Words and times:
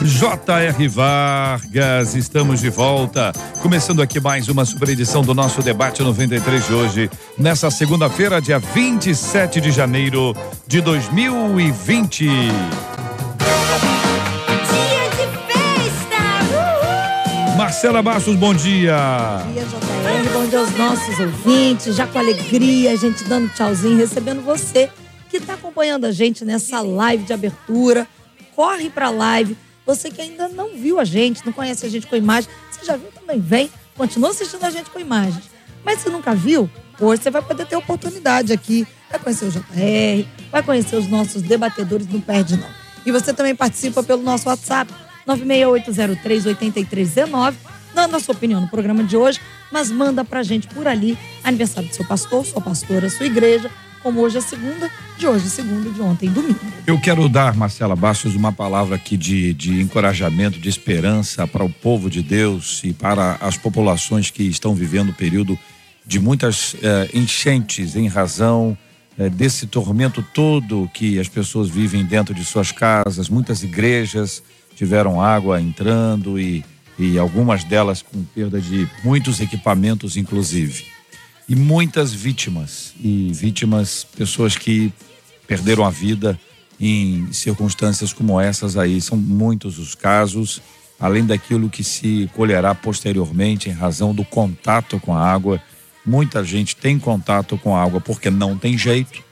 J.R. 0.00 0.88
Vargas, 0.88 2.14
estamos 2.14 2.60
de 2.60 2.70
volta. 2.70 3.32
Começando 3.60 4.00
aqui 4.00 4.18
mais 4.18 4.48
uma 4.48 4.64
super 4.64 4.88
edição 4.88 5.22
do 5.22 5.34
nosso 5.34 5.62
debate 5.62 6.02
93 6.02 6.66
de 6.66 6.72
hoje, 6.72 7.10
nessa 7.38 7.70
segunda-feira, 7.70 8.40
dia 8.40 8.58
27 8.58 9.60
de 9.60 9.70
janeiro 9.70 10.34
de 10.66 10.80
2020. 10.80 12.24
Dia 12.24 12.32
de 15.10 15.26
festa! 15.46 16.16
Uhul! 17.50 17.56
Marcela 17.56 18.02
Bastos, 18.02 18.34
bom 18.36 18.54
dia. 18.54 18.96
Bom 19.44 19.52
dia, 19.52 19.64
JR. 19.64 20.32
Bom 20.32 20.46
dia 20.46 20.58
aos 20.58 20.76
nossos 20.76 21.20
ouvintes. 21.20 21.94
Já 21.94 22.06
com 22.06 22.18
alegria, 22.18 22.92
a 22.92 22.96
gente 22.96 23.22
dando 23.24 23.48
tchauzinho, 23.50 23.96
recebendo 23.98 24.42
você 24.42 24.90
que 25.30 25.36
está 25.36 25.54
acompanhando 25.54 26.04
a 26.06 26.12
gente 26.12 26.44
nessa 26.44 26.80
live 26.80 27.24
de 27.24 27.32
abertura. 27.32 28.08
Corre 28.54 28.90
para 28.90 29.06
a 29.06 29.10
live. 29.10 29.56
Você 29.86 30.10
que 30.10 30.20
ainda 30.20 30.48
não 30.48 30.76
viu 30.76 31.00
a 31.00 31.04
gente, 31.04 31.44
não 31.44 31.52
conhece 31.52 31.84
a 31.84 31.88
gente 31.88 32.06
com 32.06 32.16
imagem, 32.16 32.48
você 32.70 32.84
já 32.84 32.96
viu 32.96 33.10
também, 33.12 33.40
vem, 33.40 33.70
continua 33.96 34.30
assistindo 34.30 34.64
a 34.64 34.70
gente 34.70 34.90
com 34.90 35.00
imagens. 35.00 35.50
Mas 35.84 36.00
se 36.00 36.08
nunca 36.08 36.34
viu, 36.34 36.70
hoje 37.00 37.22
você 37.22 37.30
vai 37.30 37.42
poder 37.42 37.66
ter 37.66 37.76
oportunidade 37.76 38.52
aqui. 38.52 38.86
Vai 39.10 39.20
conhecer 39.20 39.44
o 39.46 39.50
JR, 39.50 40.26
vai 40.50 40.62
conhecer 40.62 40.96
os 40.96 41.06
nossos 41.08 41.42
debatedores, 41.42 42.08
não 42.08 42.20
perde 42.20 42.56
não. 42.56 42.68
E 43.04 43.12
você 43.12 43.34
também 43.34 43.54
participa 43.54 44.02
pelo 44.02 44.22
nosso 44.22 44.48
WhatsApp, 44.48 44.90
968038319, 45.26 47.54
dando 47.94 48.16
a 48.16 48.20
sua 48.20 48.34
opinião 48.34 48.60
no 48.60 48.68
programa 48.68 49.04
de 49.04 49.16
hoje, 49.16 49.40
mas 49.70 49.90
manda 49.90 50.24
pra 50.24 50.42
gente 50.42 50.66
por 50.68 50.88
ali 50.88 51.18
aniversário 51.44 51.88
do 51.88 51.94
seu 51.94 52.04
pastor, 52.06 52.44
sua 52.46 52.60
pastora, 52.60 53.08
sua 53.10 53.26
igreja, 53.26 53.70
como 54.02 54.20
hoje 54.20 54.38
é 54.38 54.40
segunda, 54.40 54.90
de 55.16 55.26
hoje 55.26 55.48
segunda, 55.48 55.88
de 55.90 56.00
ontem 56.00 56.28
domingo. 56.28 56.60
Eu 56.86 57.00
quero 57.00 57.28
dar, 57.28 57.54
Marcela 57.54 57.94
Bastos, 57.94 58.34
uma 58.34 58.52
palavra 58.52 58.96
aqui 58.96 59.16
de, 59.16 59.54
de 59.54 59.80
encorajamento, 59.80 60.58
de 60.58 60.68
esperança 60.68 61.46
para 61.46 61.64
o 61.64 61.70
povo 61.70 62.10
de 62.10 62.22
Deus 62.22 62.82
e 62.84 62.92
para 62.92 63.36
as 63.40 63.56
populações 63.56 64.30
que 64.30 64.42
estão 64.42 64.74
vivendo 64.74 65.10
o 65.10 65.14
período 65.14 65.58
de 66.04 66.18
muitas 66.18 66.74
eh, 66.82 67.10
enchentes 67.14 67.94
em 67.94 68.08
razão 68.08 68.76
eh, 69.16 69.30
desse 69.30 69.68
tormento 69.68 70.24
todo 70.34 70.90
que 70.92 71.20
as 71.20 71.28
pessoas 71.28 71.68
vivem 71.68 72.04
dentro 72.04 72.34
de 72.34 72.44
suas 72.44 72.72
casas. 72.72 73.28
Muitas 73.28 73.62
igrejas 73.62 74.42
tiveram 74.74 75.22
água 75.22 75.60
entrando 75.60 76.40
e, 76.40 76.64
e 76.98 77.16
algumas 77.18 77.62
delas 77.62 78.02
com 78.02 78.24
perda 78.24 78.60
de 78.60 78.88
muitos 79.04 79.40
equipamentos, 79.40 80.16
inclusive 80.16 80.84
e 81.52 81.54
muitas 81.54 82.14
vítimas. 82.14 82.94
E 82.98 83.30
vítimas 83.30 84.06
pessoas 84.16 84.56
que 84.56 84.90
perderam 85.46 85.84
a 85.84 85.90
vida 85.90 86.40
em 86.80 87.30
circunstâncias 87.30 88.10
como 88.10 88.40
essas 88.40 88.78
aí. 88.78 89.02
São 89.02 89.18
muitos 89.18 89.78
os 89.78 89.94
casos 89.94 90.62
além 90.98 91.26
daquilo 91.26 91.68
que 91.68 91.84
se 91.84 92.30
colherá 92.32 92.74
posteriormente 92.74 93.68
em 93.68 93.72
razão 93.72 94.14
do 94.14 94.24
contato 94.24 94.98
com 94.98 95.14
a 95.14 95.20
água. 95.20 95.62
Muita 96.06 96.42
gente 96.42 96.74
tem 96.74 96.98
contato 96.98 97.58
com 97.58 97.76
a 97.76 97.82
água 97.82 98.00
porque 98.00 98.30
não 98.30 98.56
tem 98.56 98.78
jeito. 98.78 99.22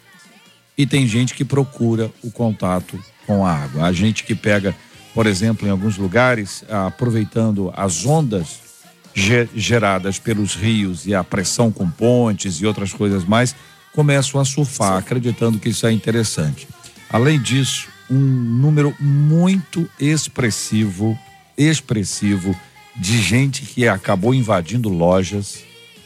E 0.76 0.84
tem 0.84 1.06
gente 1.06 1.32
que 1.32 1.44
procura 1.44 2.10
o 2.22 2.30
contato 2.30 3.02
com 3.26 3.46
a 3.46 3.50
água. 3.50 3.86
A 3.86 3.92
gente 3.94 4.24
que 4.24 4.34
pega 4.34 4.76
por 5.14 5.26
exemplo 5.26 5.66
em 5.66 5.70
alguns 5.70 5.96
lugares 5.96 6.64
aproveitando 6.68 7.72
as 7.74 8.04
ondas 8.04 8.69
geradas 9.14 10.18
pelos 10.18 10.54
rios 10.54 11.06
e 11.06 11.14
a 11.14 11.24
pressão 11.24 11.70
com 11.70 11.90
pontes 11.90 12.56
e 12.56 12.66
outras 12.66 12.92
coisas 12.92 13.24
mais, 13.24 13.54
começam 13.92 14.40
a 14.40 14.44
surfar, 14.44 14.98
acreditando 14.98 15.58
que 15.58 15.68
isso 15.68 15.86
é 15.86 15.92
interessante. 15.92 16.68
Além 17.10 17.40
disso, 17.40 17.88
um 18.10 18.18
número 18.18 18.94
muito 19.00 19.88
expressivo, 19.98 21.18
expressivo 21.56 22.54
de 22.96 23.20
gente 23.20 23.62
que 23.62 23.86
acabou 23.86 24.34
invadindo 24.34 24.88
lojas, 24.88 25.64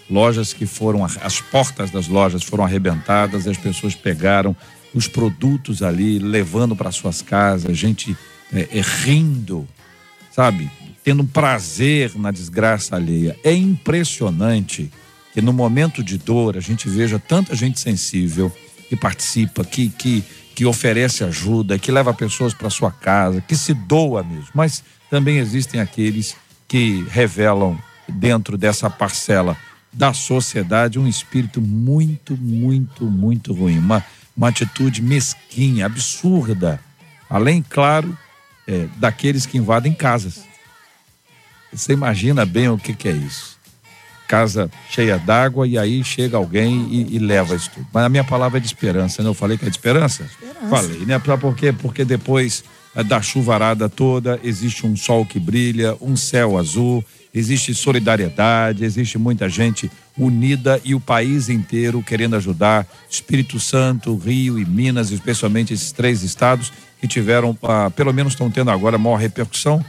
lojas 0.08 0.52
que 0.52 0.66
foram 0.66 1.04
as 1.04 1.40
portas 1.40 1.90
das 1.90 2.08
lojas 2.08 2.42
foram 2.42 2.64
arrebentadas, 2.64 3.46
as 3.46 3.56
pessoas 3.56 3.94
pegaram 3.94 4.56
os 4.94 5.08
produtos 5.08 5.82
ali, 5.82 6.18
levando 6.18 6.76
para 6.76 6.92
suas 6.92 7.20
casas, 7.20 7.76
gente 7.76 8.16
é, 8.52 8.68
é, 8.78 8.80
rindo, 8.80 9.66
sabe? 10.30 10.70
Tendo 11.04 11.22
prazer 11.22 12.12
na 12.16 12.30
desgraça 12.30 12.96
alheia. 12.96 13.38
É 13.44 13.52
impressionante 13.52 14.90
que 15.34 15.42
no 15.42 15.52
momento 15.52 16.02
de 16.02 16.16
dor 16.16 16.56
a 16.56 16.60
gente 16.60 16.88
veja 16.88 17.18
tanta 17.18 17.54
gente 17.54 17.78
sensível 17.78 18.50
que 18.88 18.96
participa, 18.96 19.62
que, 19.64 19.90
que, 19.90 20.24
que 20.54 20.64
oferece 20.64 21.22
ajuda, 21.22 21.78
que 21.78 21.92
leva 21.92 22.14
pessoas 22.14 22.54
para 22.54 22.70
sua 22.70 22.90
casa, 22.90 23.42
que 23.42 23.54
se 23.54 23.74
doa 23.74 24.24
mesmo. 24.24 24.48
Mas 24.54 24.82
também 25.10 25.36
existem 25.36 25.78
aqueles 25.78 26.34
que 26.66 27.04
revelam 27.10 27.78
dentro 28.08 28.56
dessa 28.56 28.88
parcela 28.88 29.56
da 29.92 30.12
sociedade 30.12 30.98
um 30.98 31.06
espírito 31.06 31.60
muito, 31.60 32.36
muito, 32.36 33.04
muito 33.04 33.52
ruim, 33.52 33.78
uma, 33.78 34.04
uma 34.36 34.48
atitude 34.48 35.02
mesquinha, 35.02 35.86
absurda. 35.86 36.80
Além, 37.30 37.62
claro, 37.62 38.16
é, 38.66 38.88
daqueles 38.96 39.46
que 39.46 39.58
invadem 39.58 39.92
casas 39.92 40.53
você 41.74 41.92
imagina 41.92 42.44
bem 42.44 42.68
o 42.68 42.78
que, 42.78 42.94
que 42.94 43.08
é 43.08 43.12
isso. 43.12 43.54
Casa 44.26 44.70
cheia 44.90 45.18
d'água 45.18 45.66
e 45.68 45.76
aí 45.76 46.02
chega 46.02 46.36
alguém 46.36 46.88
e, 46.90 47.16
e, 47.16 47.18
leva 47.18 47.54
isso 47.54 47.70
tudo. 47.74 47.86
Mas 47.92 48.04
a 48.04 48.08
minha 48.08 48.24
palavra 48.24 48.58
é 48.58 48.60
de 48.60 48.66
esperança, 48.66 49.22
né? 49.22 49.28
Eu 49.28 49.34
falei 49.34 49.58
que 49.58 49.66
é 49.66 49.68
de 49.68 49.76
esperança? 49.76 50.24
esperança. 50.24 50.68
Falei, 50.68 51.00
né? 51.00 51.18
Por 51.18 51.54
quê? 51.54 51.72
Porque 51.72 52.04
depois 52.04 52.64
eh, 52.96 53.04
da 53.04 53.20
chuvarada 53.20 53.88
toda 53.88 54.40
existe 54.42 54.86
um 54.86 54.96
sol 54.96 55.26
que 55.26 55.38
brilha, 55.38 55.94
um 56.00 56.16
céu 56.16 56.56
azul, 56.56 57.04
existe 57.34 57.74
solidariedade, 57.74 58.84
existe 58.84 59.18
muita 59.18 59.48
gente 59.48 59.90
unida 60.16 60.80
e 60.84 60.94
o 60.94 61.00
país 61.00 61.48
inteiro 61.48 62.02
querendo 62.02 62.36
ajudar. 62.36 62.86
Espírito 63.10 63.58
Santo, 63.60 64.16
Rio 64.16 64.58
e 64.58 64.64
Minas, 64.64 65.10
especialmente 65.10 65.74
esses 65.74 65.92
três 65.92 66.22
estados 66.22 66.72
que 67.00 67.08
tiveram, 67.08 67.58
ah, 67.62 67.90
pelo 67.94 68.14
menos 68.14 68.32
estão 68.32 68.50
tendo 68.50 68.70
agora 68.70 68.96
maior 68.96 69.16
repercussão 69.16 69.84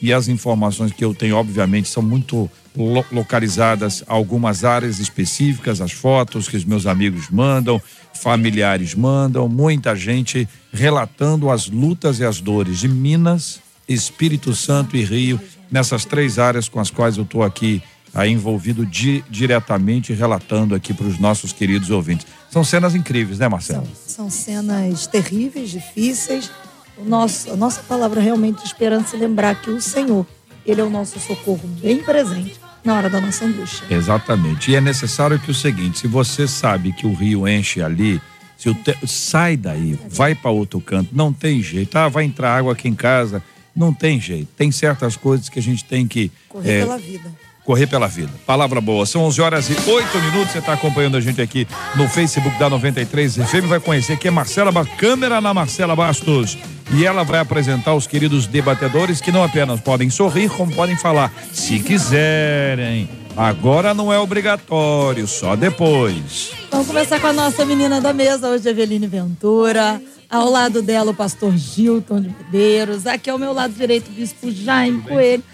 e 0.00 0.12
as 0.12 0.28
informações 0.28 0.92
que 0.92 1.04
eu 1.04 1.14
tenho, 1.14 1.36
obviamente, 1.36 1.88
são 1.88 2.02
muito 2.02 2.50
lo 2.76 3.04
localizadas 3.10 4.04
a 4.06 4.14
algumas 4.14 4.64
áreas 4.64 5.00
específicas, 5.00 5.80
as 5.80 5.90
fotos 5.90 6.48
que 6.48 6.56
os 6.56 6.64
meus 6.64 6.86
amigos 6.86 7.28
mandam, 7.28 7.82
familiares 8.14 8.94
mandam, 8.94 9.48
muita 9.48 9.96
gente 9.96 10.48
relatando 10.72 11.50
as 11.50 11.68
lutas 11.68 12.20
e 12.20 12.24
as 12.24 12.40
dores 12.40 12.78
de 12.78 12.88
Minas, 12.88 13.60
Espírito 13.88 14.54
Santo 14.54 14.96
e 14.96 15.04
Rio, 15.04 15.40
nessas 15.70 16.04
três 16.04 16.38
áreas 16.38 16.68
com 16.68 16.78
as 16.78 16.90
quais 16.90 17.16
eu 17.16 17.24
estou 17.24 17.42
aqui 17.42 17.82
aí 18.14 18.32
envolvido 18.32 18.86
di 18.86 19.22
diretamente 19.28 20.12
relatando 20.12 20.74
aqui 20.74 20.94
para 20.94 21.06
os 21.06 21.18
nossos 21.18 21.52
queridos 21.52 21.90
ouvintes. 21.90 22.26
São 22.50 22.64
cenas 22.64 22.94
incríveis, 22.94 23.38
né, 23.38 23.48
Marcelo? 23.48 23.86
São, 24.06 24.28
são 24.28 24.30
cenas 24.30 25.06
terríveis, 25.06 25.70
difíceis, 25.70 26.50
o 27.00 27.08
nosso, 27.08 27.50
a 27.52 27.56
nossa 27.56 27.82
palavra 27.82 28.20
realmente 28.20 28.58
de 28.58 28.66
esperança 28.66 29.16
é 29.16 29.20
lembrar 29.20 29.60
que 29.60 29.70
o 29.70 29.80
Senhor, 29.80 30.26
Ele 30.66 30.80
é 30.80 30.84
o 30.84 30.90
nosso 30.90 31.18
socorro 31.20 31.68
bem 31.80 31.98
presente 31.98 32.58
na 32.84 32.96
hora 32.96 33.10
da 33.10 33.20
nossa 33.20 33.44
angústia. 33.44 33.86
Exatamente. 33.90 34.70
E 34.70 34.76
é 34.76 34.80
necessário 34.80 35.38
que 35.38 35.50
o 35.50 35.54
seguinte: 35.54 36.00
se 36.00 36.06
você 36.06 36.46
sabe 36.46 36.92
que 36.92 37.06
o 37.06 37.14
rio 37.14 37.46
enche 37.46 37.82
ali, 37.82 38.20
se 38.56 38.68
o 38.68 38.74
te... 38.74 38.96
sai 39.06 39.56
daí, 39.56 39.98
vai 40.08 40.34
para 40.34 40.50
outro 40.50 40.80
canto, 40.80 41.10
não 41.12 41.32
tem 41.32 41.62
jeito. 41.62 41.96
Ah, 41.96 42.08
vai 42.08 42.24
entrar 42.24 42.56
água 42.56 42.72
aqui 42.72 42.88
em 42.88 42.94
casa, 42.94 43.42
não 43.74 43.92
tem 43.92 44.20
jeito. 44.20 44.48
Tem 44.56 44.70
certas 44.72 45.16
coisas 45.16 45.48
que 45.48 45.58
a 45.58 45.62
gente 45.62 45.84
tem 45.84 46.06
que 46.06 46.30
correr 46.48 46.78
é, 46.78 46.80
pela 46.80 46.98
vida 46.98 47.47
correr 47.68 47.86
pela 47.86 48.08
vida. 48.08 48.32
Palavra 48.46 48.80
boa. 48.80 49.04
São 49.04 49.24
11 49.24 49.42
horas 49.42 49.68
e 49.68 49.74
8 49.74 50.18
minutos. 50.20 50.52
Você 50.52 50.58
está 50.58 50.72
acompanhando 50.72 51.18
a 51.18 51.20
gente 51.20 51.42
aqui 51.42 51.68
no 51.96 52.08
Facebook 52.08 52.58
da 52.58 52.70
93 52.70 53.36
FM. 53.36 53.66
Vai 53.68 53.78
conhecer 53.78 54.16
que 54.16 54.26
é 54.26 54.30
Marcela, 54.30 54.72
câmera 54.96 55.38
na 55.38 55.52
Marcela 55.52 55.94
Bastos. 55.94 56.56
E 56.94 57.04
ela 57.04 57.24
vai 57.24 57.40
apresentar 57.40 57.94
os 57.94 58.06
queridos 58.06 58.46
debatedores 58.46 59.20
que 59.20 59.30
não 59.30 59.44
apenas 59.44 59.80
podem 59.80 60.08
sorrir, 60.08 60.48
como 60.48 60.74
podem 60.74 60.96
falar, 60.96 61.30
se 61.52 61.78
quiserem. 61.80 63.06
Agora 63.36 63.92
não 63.92 64.10
é 64.10 64.18
obrigatório, 64.18 65.28
só 65.28 65.54
depois. 65.54 66.52
Vamos 66.70 66.86
começar 66.86 67.20
com 67.20 67.26
a 67.26 67.34
nossa 67.34 67.66
menina 67.66 68.00
da 68.00 68.14
mesa, 68.14 68.48
hoje, 68.48 68.66
Eveline 68.66 69.06
Ventura. 69.06 70.00
Ao 70.30 70.48
lado 70.48 70.80
dela, 70.80 71.10
o 71.10 71.14
pastor 71.14 71.54
Gilton 71.54 72.22
de 72.22 72.28
Medeiros. 72.28 73.06
Aqui 73.06 73.28
ao 73.28 73.38
meu 73.38 73.52
lado 73.52 73.74
direito, 73.74 74.08
o 74.08 74.12
bispo 74.12 74.50
Jaime 74.50 75.02
Coelho. 75.02 75.44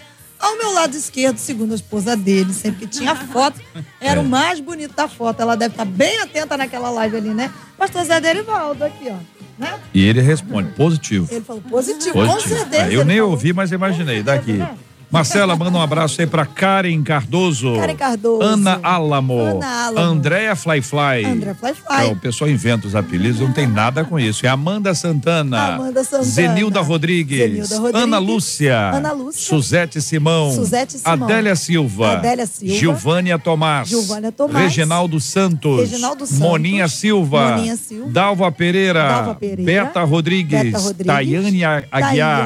Ao 0.45 0.57
meu 0.57 0.73
lado 0.73 0.95
esquerdo, 0.95 1.37
segundo 1.37 1.71
a 1.71 1.75
esposa 1.75 2.15
dele, 2.15 2.53
sempre 2.53 2.81
que 2.85 2.87
tinha 2.99 3.15
foto, 3.15 3.59
era 3.99 4.19
É. 4.19 4.23
o 4.23 4.25
mais 4.25 4.59
bonito 4.59 4.93
da 4.95 5.07
foto. 5.07 5.41
Ela 5.41 5.55
deve 5.55 5.73
estar 5.73 5.85
bem 5.85 6.19
atenta 6.19 6.55
naquela 6.55 6.89
live 6.91 7.17
ali, 7.17 7.29
né? 7.29 7.51
Pastor 7.77 8.05
Zé 8.05 8.21
Derivaldo, 8.21 8.83
aqui, 8.83 9.07
ó. 9.09 9.15
Né? 9.57 9.73
E 9.93 10.03
ele 10.05 10.21
responde, 10.21 10.69
positivo. 10.73 11.27
Ele 11.31 11.41
falou 11.43 11.61
positivo, 11.63 12.11
com 12.13 12.27
Positivo. 12.27 12.55
certeza. 12.59 12.83
Ah, 12.83 12.91
eu 12.91 13.05
nem 13.05 13.17
falou. 13.17 13.31
ouvi, 13.31 13.53
mas 13.53 13.71
imaginei. 13.71 14.21
Daqui. 14.21 14.53
né? 14.53 14.75
Marcela, 15.11 15.55
manda 15.55 15.77
um 15.77 15.81
abraço 15.81 16.19
aí 16.19 16.27
pra 16.27 16.45
Karen 16.45 17.01
Cardoso. 17.03 17.75
Karen 17.75 17.95
Cardoso. 17.95 18.41
Ana 18.43 18.79
Álamo. 18.83 19.39
Ana 19.39 19.85
Álamo. 19.87 19.99
Andréa 20.11 20.55
Fly 20.55 20.81
Fly. 20.81 21.25
André 21.25 21.53
Fly 21.53 21.69
É, 21.71 21.73
Fly. 22.03 22.11
o 22.11 22.15
pessoal 22.17 22.49
inventa 22.49 22.87
os 22.87 22.95
apelidos, 22.95 23.39
não 23.39 23.53
tem 23.53 23.67
nada 23.67 24.03
com 24.03 24.19
isso. 24.19 24.45
É 24.45 24.49
Amanda 24.49 24.93
Santana. 24.93 25.75
Amanda 25.75 26.03
Santana. 26.03 26.23
Zenilda 26.23 26.81
Rodrigues. 26.81 27.37
Zenilda 27.37 27.77
Rodrigues. 27.77 28.01
Ana 28.03 28.17
Lúcia. 28.17 28.89
Ana 28.93 29.11
Lúcia. 29.13 29.41
Suzete 29.45 30.01
Simão. 30.01 30.51
Suzete 30.53 30.97
Simão. 30.97 31.23
Adélia 31.25 31.55
Silva. 31.55 32.13
Adélia 32.13 32.45
Silva. 32.45 32.75
Gilvânia 32.75 33.39
Tomás. 33.39 33.87
Gilvânia 33.87 34.31
Tomás. 34.31 34.63
Reginaldo 34.63 35.19
Santos. 35.19 35.79
Reginaldo 35.79 36.25
Santos. 36.25 36.39
Moninha 36.39 36.87
Silva. 36.87 37.51
Moninha 37.55 37.75
Silva. 37.77 38.09
Dalva 38.09 38.51
Pereira. 38.51 39.07
Dalva 39.07 39.35
Pereira. 39.35 39.63
Beta 39.63 40.03
Rodrigues. 40.03 40.63
Beta 40.63 40.77
Rodrigues. 40.79 41.05
Tayane 41.07 41.63
Aguiar. 41.63 41.87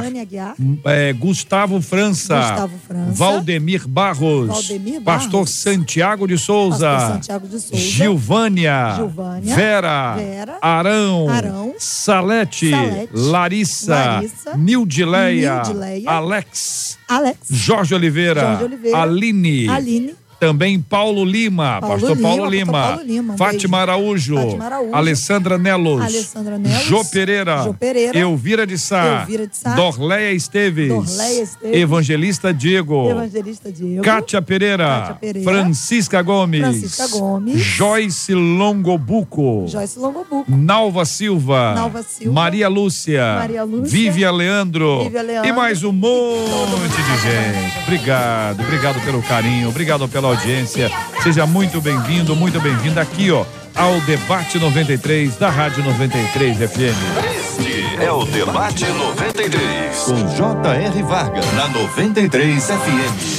Tayane 0.02 0.20
Aguiar. 0.20 0.56
É, 0.86 1.14
Gustavo 1.14 1.82
França. 1.82 2.36
Gustavo 2.36 2.49
França. 2.88 3.12
Valdemir 3.12 3.88
Barros. 3.88 4.48
Valdemir 4.48 5.02
Barros. 5.02 5.24
Pastor 5.24 5.48
Santiago 5.48 6.28
de 6.28 6.38
Souza. 6.38 6.90
Pastor 6.90 7.14
Santiago 7.14 7.48
de 7.48 7.60
Souza. 7.60 7.76
Gilvânia. 7.78 8.94
Gilvânia. 8.96 9.56
Vera. 9.56 10.16
Vera. 10.16 10.58
Arão. 10.62 11.30
Arão. 11.30 11.74
Salete. 11.78 12.72
Salete. 12.72 13.10
Larissa. 13.14 13.96
Larissa. 13.96 14.58
Nildileia. 14.58 15.62
Nildileia. 15.64 16.10
Alex. 16.10 16.98
Alex. 17.08 17.38
Jorge 17.50 17.94
Oliveira. 17.96 18.42
Jorge 18.42 18.64
Oliveira. 18.66 18.98
Aline. 18.98 19.70
Aline. 19.70 20.16
Também 20.40 20.80
Paulo 20.80 21.26
Lima, 21.26 21.80
Paulo 21.82 21.96
pastor 21.96 22.16
Lima, 22.16 22.30
Paulo 22.30 22.50
Lima, 22.50 22.72
Paulo 22.72 23.04
Lima, 23.04 23.34
um 23.34 23.38
Fátima. 23.38 23.78
Araújo, 23.80 24.36
Fátima 24.36 24.66
Araújo. 24.66 24.96
Alessandra 24.96 25.58
Nelos, 25.58 26.02
Alessandra 26.02 26.58
Nelos. 26.58 26.84
Jô 26.84 27.04
Pereira, 27.06 27.64
Jô 27.64 27.74
Pereira. 27.74 28.18
Elvira 28.18 28.66
de 28.66 28.78
Sá, 28.78 29.22
Elvira 29.22 29.48
de 29.48 29.58
Sá. 29.58 29.76
Dorleia 29.76 30.32
Esteves, 30.34 30.88
Dorleia 30.88 31.44
Esteves. 31.44 31.78
Evangelista 31.78 32.54
Diego, 32.54 33.10
Evangelista 33.10 33.72
Diego. 33.72 34.02
Kátia 34.02 34.42
Pereira, 34.42 34.86
Kátia 34.88 35.16
Pereira. 35.16 35.52
Francisca 35.52 36.22
Gomes, 36.22 36.62
Francisca 36.62 37.08
Gomes. 37.08 37.60
Joyce 37.62 38.34
Longobuco, 38.34 39.66
Joyce 39.68 40.00
Longobuco. 40.00 40.46
Nalva 40.48 41.04
Silva, 41.04 41.74
Nalva 41.76 42.02
Silva. 42.04 42.34
Maria 42.34 42.70
Lúcia, 42.70 43.36
Maria 43.40 43.64
Lúcia. 43.64 43.90
Vívia 43.90 44.32
Leandro, 44.32 45.04
Vívia 45.04 45.22
Leandro. 45.22 45.50
e 45.50 45.54
mais 45.54 45.84
um 45.84 45.92
monte 45.92 46.96
de 46.96 47.18
gente. 47.22 47.84
Obrigado, 47.84 48.62
obrigado 48.62 49.04
pelo 49.04 49.22
carinho, 49.24 49.68
obrigado 49.70 50.08
pela 50.08 50.29
audiência. 50.30 50.92
Seja 51.22 51.46
muito 51.46 51.82
bem-vindo, 51.82 52.36
muito 52.36 52.60
bem-vinda 52.60 53.02
aqui, 53.02 53.32
ó, 53.32 53.46
ao 53.76 54.00
Debate 54.02 54.60
93 54.60 55.36
da 55.38 55.50
Rádio 55.50 55.84
93 55.84 56.58
FM. 56.58 56.98
Este 57.40 58.04
é 58.04 58.12
o 58.12 58.26
Debate 58.26 58.86
93, 58.86 59.98
com 59.98 60.36
J.R. 60.36 61.04
Vargas, 61.04 61.54
na 61.54 61.68
93 61.68 62.64
FM. 62.66 63.39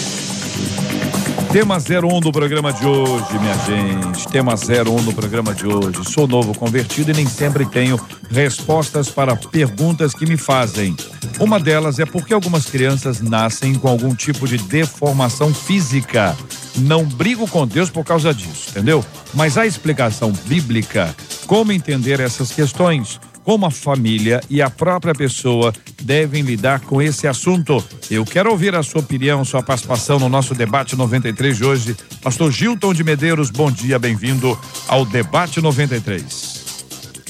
Tema 1.52 1.78
01 1.78 2.20
do 2.20 2.30
programa 2.30 2.72
de 2.72 2.86
hoje, 2.86 3.38
minha 3.40 3.58
gente. 3.58 4.28
Tema 4.28 4.54
01 4.54 5.02
do 5.02 5.12
programa 5.12 5.52
de 5.52 5.66
hoje. 5.66 5.98
Sou 6.08 6.28
novo 6.28 6.56
convertido 6.56 7.10
e 7.10 7.14
nem 7.14 7.26
sempre 7.26 7.66
tenho 7.66 8.00
respostas 8.30 9.10
para 9.10 9.34
perguntas 9.34 10.14
que 10.14 10.24
me 10.24 10.36
fazem. 10.36 10.94
Uma 11.40 11.58
delas 11.58 11.98
é 11.98 12.06
por 12.06 12.24
que 12.24 12.32
algumas 12.32 12.66
crianças 12.66 13.20
nascem 13.20 13.74
com 13.74 13.88
algum 13.88 14.14
tipo 14.14 14.46
de 14.46 14.58
deformação 14.58 15.52
física. 15.52 16.36
Não 16.76 17.04
brigo 17.04 17.48
com 17.48 17.66
Deus 17.66 17.90
por 17.90 18.04
causa 18.04 18.32
disso, 18.32 18.70
entendeu? 18.70 19.04
Mas 19.34 19.58
a 19.58 19.66
explicação 19.66 20.30
bíblica, 20.46 21.12
como 21.48 21.72
entender 21.72 22.20
essas 22.20 22.52
questões, 22.52 23.18
como 23.50 23.66
a 23.66 23.70
família 23.72 24.40
e 24.48 24.62
a 24.62 24.70
própria 24.70 25.12
pessoa 25.12 25.72
devem 26.00 26.40
lidar 26.40 26.82
com 26.82 27.02
esse 27.02 27.26
assunto. 27.26 27.84
Eu 28.08 28.24
quero 28.24 28.48
ouvir 28.48 28.76
a 28.76 28.82
sua 28.84 29.00
opinião, 29.00 29.44
sua 29.44 29.60
participação 29.60 30.20
no 30.20 30.28
nosso 30.28 30.54
debate 30.54 30.94
93 30.94 31.56
de 31.56 31.64
hoje. 31.64 31.96
Pastor 32.22 32.52
Gilton 32.52 32.94
de 32.94 33.02
Medeiros, 33.02 33.50
bom 33.50 33.68
dia, 33.68 33.98
bem-vindo 33.98 34.56
ao 34.86 35.04
debate 35.04 35.60
93. 35.60 36.84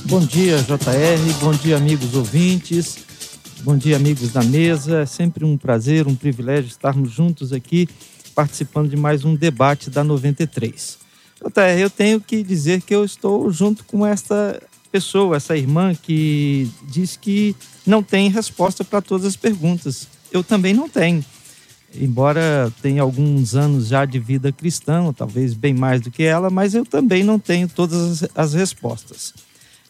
Bom 0.05 0.21
dia, 0.21 0.59
JR. 0.59 1.39
Bom 1.41 1.53
dia, 1.53 1.79
amigos 1.79 2.15
ouvintes. 2.15 2.99
Bom 3.63 3.79
dia, 3.79 3.97
amigos 3.97 4.31
da 4.31 4.43
mesa. 4.43 5.01
É 5.01 5.07
sempre 5.07 5.43
um 5.43 5.57
prazer, 5.57 6.07
um 6.07 6.15
privilégio 6.15 6.69
estarmos 6.69 7.11
juntos 7.11 7.51
aqui 7.51 7.89
participando 8.35 8.91
de 8.91 8.97
mais 8.97 9.25
um 9.25 9.35
debate 9.35 9.89
da 9.89 10.05
93. 10.05 10.99
JR, 11.43 11.81
eu 11.81 11.89
tenho 11.89 12.21
que 12.21 12.43
dizer 12.43 12.83
que 12.83 12.95
eu 12.95 13.07
estou 13.07 13.51
junto 13.51 13.85
com 13.85 14.07
essa 14.07 14.61
pessoa, 14.91 15.37
essa 15.37 15.57
irmã 15.57 15.95
que 15.95 16.71
diz 16.83 17.17
que 17.17 17.55
não 17.87 18.03
tem 18.03 18.29
resposta 18.29 18.85
para 18.85 19.01
todas 19.01 19.27
as 19.27 19.37
perguntas. 19.37 20.09
Eu 20.33 20.43
também 20.43 20.75
não 20.75 20.89
tenho. 20.89 21.25
Embora 21.95 22.73
tenha 22.81 23.03
alguns 23.03 23.55
anos 23.55 23.89
já 23.89 24.05
de 24.05 24.19
vida 24.19 24.53
cristã, 24.53 25.13
talvez 25.13 25.55
bem 25.55 25.75
mais 25.75 26.01
do 26.01 26.11
que 26.11 26.23
ela, 26.23 26.49
mas 26.49 26.75
eu 26.75 26.85
também 26.85 27.25
não 27.25 27.39
tenho 27.39 27.69
todas 27.69 28.23
as, 28.23 28.31
as 28.35 28.55
respostas. 28.55 29.35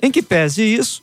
Em 0.00 0.10
que 0.10 0.22
pese 0.22 0.62
isso, 0.62 1.02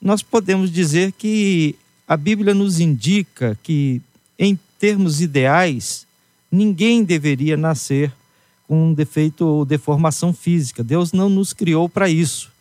nós 0.00 0.22
podemos 0.22 0.70
dizer 0.70 1.12
que 1.12 1.76
a 2.08 2.16
Bíblia 2.16 2.54
nos 2.54 2.80
indica 2.80 3.56
que, 3.62 4.02
em 4.36 4.58
termos 4.78 5.20
ideais, 5.20 6.06
ninguém 6.50 7.04
deveria 7.04 7.56
nascer 7.56 8.12
com 8.66 8.88
um 8.88 8.94
defeito 8.94 9.46
ou 9.46 9.64
deformação 9.64 10.32
física. 10.32 10.82
Deus 10.82 11.12
não 11.12 11.28
nos 11.28 11.52
criou 11.52 11.88
para 11.88 12.08
isso. 12.08 12.51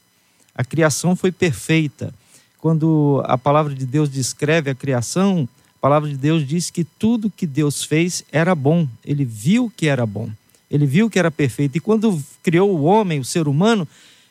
A 0.56 0.64
criação 0.64 1.16
foi 1.16 1.32
perfeita. 1.32 2.14
Quando 2.60 3.22
a 3.26 3.38
palavra 3.38 3.74
de 3.74 3.86
Deus 3.86 4.10
descreve 4.10 4.70
a 4.70 4.76
criação, 4.76 5.48
a 5.76 5.80
palavra 5.82 6.10
de 6.10 6.16
Deus 6.16 6.48
diz 6.48 6.70
que 6.70 6.84
tudo 6.84 7.30
que 7.30 7.48
Deus 7.48 7.84
fez 7.84 8.24
era 8.32 8.54
bom. 8.54 8.88
Ele 9.04 9.26
viu 9.26 9.72
que 9.76 9.88
era 9.88 10.06
bom. 10.06 10.30
Ele 10.70 10.86
viu 10.86 11.10
que 11.10 11.18
era 11.18 11.32
perfeito. 11.32 11.78
E 11.78 11.82
quando 11.82 12.22
criou 12.44 12.70
o 12.70 12.84
homem, 12.84 13.20
o 13.20 13.26
ser 13.26 13.48
humano, 13.48 13.88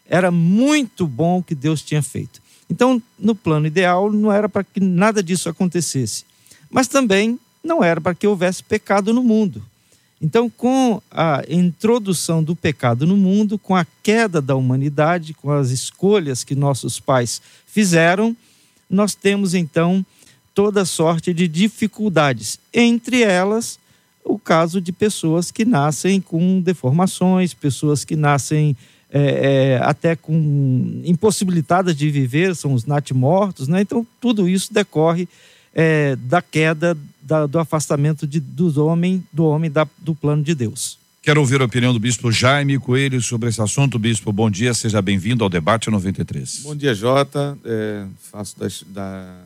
era 0.08 0.30
muito 0.30 1.06
bom 1.06 1.38
o 1.38 1.42
que 1.42 1.54
Deus 1.54 1.82
tinha 1.82 2.02
feito. 2.02 2.40
Então, 2.70 3.02
no 3.18 3.34
plano 3.34 3.66
ideal, 3.66 4.12
não 4.12 4.32
era 4.32 4.48
para 4.48 4.62
que 4.62 4.80
nada 4.80 5.22
disso 5.22 5.48
acontecesse. 5.48 6.24
Mas 6.70 6.86
também 6.86 7.38
não 7.62 7.82
era 7.82 8.00
para 8.00 8.14
que 8.14 8.26
houvesse 8.26 8.62
pecado 8.62 9.12
no 9.12 9.22
mundo. 9.22 9.62
Então, 10.20 10.50
com 10.50 11.00
a 11.10 11.42
introdução 11.48 12.42
do 12.42 12.54
pecado 12.54 13.06
no 13.06 13.16
mundo, 13.16 13.58
com 13.58 13.74
a 13.74 13.86
queda 14.02 14.40
da 14.42 14.54
humanidade, 14.54 15.32
com 15.32 15.50
as 15.50 15.70
escolhas 15.70 16.44
que 16.44 16.54
nossos 16.54 17.00
pais 17.00 17.40
fizeram, 17.66 18.36
nós 18.88 19.14
temos 19.14 19.54
então 19.54 20.04
toda 20.54 20.84
sorte 20.84 21.32
de 21.32 21.48
dificuldades. 21.48 22.58
Entre 22.74 23.22
elas, 23.22 23.78
o 24.22 24.38
caso 24.38 24.80
de 24.80 24.92
pessoas 24.92 25.50
que 25.50 25.64
nascem 25.64 26.20
com 26.20 26.60
deformações, 26.60 27.54
pessoas 27.54 28.04
que 28.04 28.14
nascem 28.14 28.76
é, 29.10 29.78
é, 29.78 29.80
até 29.82 30.14
com 30.14 31.00
impossibilitadas 31.04 31.96
de 31.96 32.10
viver, 32.10 32.54
são 32.54 32.74
os 32.74 32.84
natimortos, 32.84 33.68
né? 33.68 33.80
Então, 33.80 34.06
tudo 34.20 34.48
isso 34.48 34.72
decorre 34.72 35.28
é, 35.74 36.14
da 36.16 36.42
queda, 36.42 36.96
da, 37.30 37.46
do 37.46 37.60
afastamento 37.60 38.26
de, 38.26 38.40
do 38.40 38.84
homem, 38.84 39.24
do 39.32 39.44
homem 39.44 39.70
da, 39.70 39.86
do 39.98 40.16
plano 40.16 40.42
de 40.42 40.52
Deus. 40.52 40.98
Quero 41.22 41.38
ouvir 41.38 41.60
a 41.60 41.64
opinião 41.64 41.92
do 41.92 42.00
bispo 42.00 42.32
Jaime 42.32 42.76
Coelho 42.78 43.22
sobre 43.22 43.48
esse 43.48 43.62
assunto. 43.62 43.98
Bispo, 44.00 44.32
bom 44.32 44.50
dia, 44.50 44.74
seja 44.74 45.00
bem-vindo 45.00 45.44
ao 45.44 45.50
debate 45.50 45.88
93. 45.90 46.62
Bom 46.64 46.74
dia, 46.74 46.92
Jota. 46.92 47.56
É, 47.64 48.04
faço 48.32 48.58
das- 48.58 48.82
da, 48.88 49.36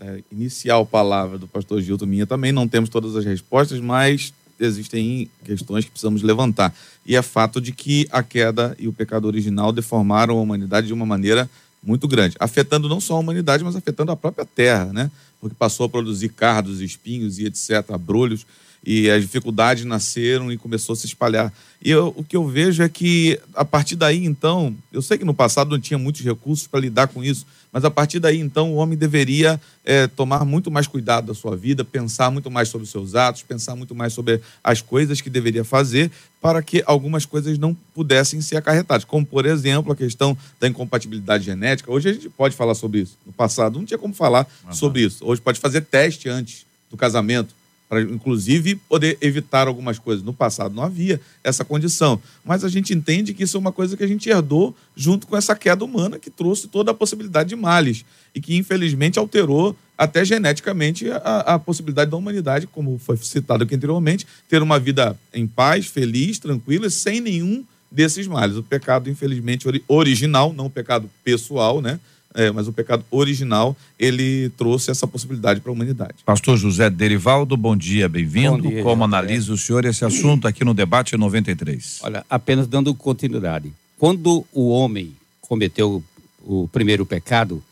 da 0.00 0.16
inicial 0.32 0.86
palavra 0.86 1.36
do 1.36 1.46
pastor 1.46 1.82
Gilton 1.82 2.06
minha 2.06 2.26
também. 2.26 2.50
Não 2.50 2.66
temos 2.66 2.88
todas 2.88 3.14
as 3.14 3.24
respostas, 3.26 3.78
mas 3.80 4.32
existem 4.58 5.28
questões 5.44 5.84
que 5.84 5.90
precisamos 5.90 6.22
levantar. 6.22 6.72
E 7.04 7.14
é 7.16 7.20
fato 7.20 7.60
de 7.60 7.72
que 7.72 8.06
a 8.10 8.22
queda 8.22 8.74
e 8.78 8.88
o 8.88 8.92
pecado 8.92 9.26
original 9.26 9.70
deformaram 9.72 10.38
a 10.38 10.40
humanidade 10.40 10.86
de 10.86 10.92
uma 10.94 11.04
maneira 11.04 11.50
muito 11.86 12.08
grande, 12.08 12.36
afetando 12.40 12.88
não 12.88 13.00
só 13.00 13.14
a 13.14 13.18
humanidade, 13.18 13.62
mas 13.64 13.76
afetando 13.76 14.12
a 14.12 14.16
própria 14.16 14.44
terra, 14.46 14.86
né? 14.92 15.10
Porque 15.40 15.54
passou 15.58 15.86
a 15.86 15.88
produzir 15.88 16.30
cardos, 16.30 16.80
espinhos 16.80 17.38
e 17.38 17.44
etc., 17.46 17.90
abrolhos, 17.92 18.46
e 18.86 19.10
as 19.10 19.22
dificuldades 19.22 19.84
nasceram 19.84 20.52
e 20.52 20.58
começou 20.58 20.92
a 20.92 20.96
se 20.96 21.06
espalhar. 21.06 21.52
E 21.82 21.90
eu- 21.90 22.12
o 22.16 22.22
que 22.22 22.36
eu 22.36 22.46
vejo 22.46 22.82
é 22.82 22.88
que, 22.88 23.40
a 23.54 23.64
partir 23.64 23.96
daí, 23.96 24.24
então, 24.24 24.74
eu 24.92 25.00
sei 25.00 25.16
que 25.16 25.24
no 25.24 25.32
passado 25.34 25.70
não 25.70 25.80
tinha 25.80 25.98
muitos 25.98 26.22
recursos 26.22 26.66
para 26.66 26.80
lidar 26.80 27.08
com 27.08 27.24
isso, 27.24 27.46
mas 27.72 27.84
a 27.84 27.90
partir 27.90 28.20
daí, 28.20 28.38
então, 28.38 28.72
o 28.72 28.76
homem 28.76 28.96
deveria 28.96 29.60
eh, 29.86 30.06
tomar 30.06 30.46
muito 30.46 30.70
mais 30.70 30.86
cuidado 30.86 31.26
da 31.26 31.34
sua 31.34 31.54
vida, 31.56 31.84
pensar 31.84 32.30
muito 32.30 32.50
mais 32.50 32.68
sobre 32.68 32.84
os 32.84 32.90
seus 32.90 33.14
atos, 33.14 33.42
pensar 33.42 33.74
muito 33.76 33.94
mais 33.94 34.14
sobre 34.14 34.40
as 34.62 34.80
coisas 34.80 35.20
que 35.20 35.28
deveria 35.28 35.62
fazer 35.64 36.10
para 36.44 36.62
que 36.62 36.82
algumas 36.84 37.24
coisas 37.24 37.56
não 37.56 37.72
pudessem 37.94 38.38
ser 38.42 38.58
acarretadas. 38.58 39.02
Como, 39.02 39.24
por 39.24 39.46
exemplo, 39.46 39.94
a 39.94 39.96
questão 39.96 40.36
da 40.60 40.68
incompatibilidade 40.68 41.42
genética. 41.42 41.90
Hoje 41.90 42.10
a 42.10 42.12
gente 42.12 42.28
pode 42.28 42.54
falar 42.54 42.74
sobre 42.74 43.00
isso. 43.00 43.16
No 43.24 43.32
passado 43.32 43.78
não 43.78 43.86
tinha 43.86 43.96
como 43.96 44.12
falar 44.12 44.46
sobre 44.70 45.00
isso. 45.00 45.24
Hoje 45.24 45.40
pode 45.40 45.58
fazer 45.58 45.80
teste 45.80 46.28
antes 46.28 46.66
do 46.90 46.98
casamento 46.98 47.54
para 47.88 48.02
inclusive 48.02 48.74
poder 48.74 49.16
evitar 49.22 49.68
algumas 49.68 49.98
coisas. 49.98 50.22
No 50.22 50.34
passado 50.34 50.74
não 50.74 50.82
havia 50.82 51.18
essa 51.42 51.64
condição, 51.64 52.20
mas 52.44 52.62
a 52.62 52.68
gente 52.68 52.92
entende 52.92 53.32
que 53.32 53.44
isso 53.44 53.56
é 53.56 53.60
uma 53.60 53.72
coisa 53.72 53.96
que 53.96 54.04
a 54.04 54.06
gente 54.06 54.28
herdou 54.28 54.76
junto 54.94 55.26
com 55.26 55.38
essa 55.38 55.56
queda 55.56 55.82
humana 55.82 56.18
que 56.18 56.28
trouxe 56.28 56.68
toda 56.68 56.90
a 56.90 56.94
possibilidade 56.94 57.48
de 57.48 57.56
males 57.56 58.04
e 58.34 58.40
que 58.40 58.54
infelizmente 58.54 59.18
alterou 59.18 59.74
até 59.96 60.24
geneticamente 60.24 61.08
a, 61.10 61.54
a 61.54 61.58
possibilidade 61.58 62.10
da 62.10 62.16
humanidade, 62.16 62.66
como 62.66 62.98
foi 62.98 63.16
citado 63.16 63.64
aqui 63.64 63.74
anteriormente, 63.74 64.26
ter 64.48 64.62
uma 64.62 64.78
vida 64.78 65.16
em 65.32 65.46
paz, 65.46 65.86
feliz, 65.86 66.38
tranquila, 66.38 66.90
sem 66.90 67.20
nenhum 67.20 67.64
desses 67.90 68.26
males. 68.26 68.56
O 68.56 68.62
pecado, 68.62 69.08
infelizmente, 69.08 69.66
original, 69.86 70.52
não 70.52 70.66
o 70.66 70.70
pecado 70.70 71.08
pessoal, 71.22 71.80
né? 71.80 72.00
É, 72.36 72.50
mas 72.50 72.66
o 72.66 72.72
pecado 72.72 73.04
original, 73.12 73.76
ele 73.96 74.50
trouxe 74.56 74.90
essa 74.90 75.06
possibilidade 75.06 75.60
para 75.60 75.70
a 75.70 75.72
humanidade. 75.72 76.14
Pastor 76.26 76.56
José 76.58 76.90
Derivaldo, 76.90 77.56
bom 77.56 77.76
dia, 77.76 78.08
bem-vindo. 78.08 78.82
Como 78.82 79.04
analisa 79.04 79.52
o 79.52 79.56
senhor 79.56 79.84
esse 79.84 80.04
assunto 80.04 80.48
aqui 80.48 80.64
no 80.64 80.74
debate 80.74 81.16
93? 81.16 82.00
Olha, 82.02 82.26
apenas 82.28 82.66
dando 82.66 82.92
continuidade. 82.92 83.72
Quando 83.96 84.44
o 84.52 84.68
homem 84.68 85.14
cometeu 85.42 86.02
o 86.44 86.66
primeiro 86.66 87.06
pecado, 87.06 87.62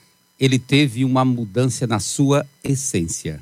ele 0.42 0.58
teve 0.58 1.04
uma 1.04 1.24
mudança 1.24 1.86
na 1.86 2.00
sua 2.00 2.44
essência. 2.64 3.38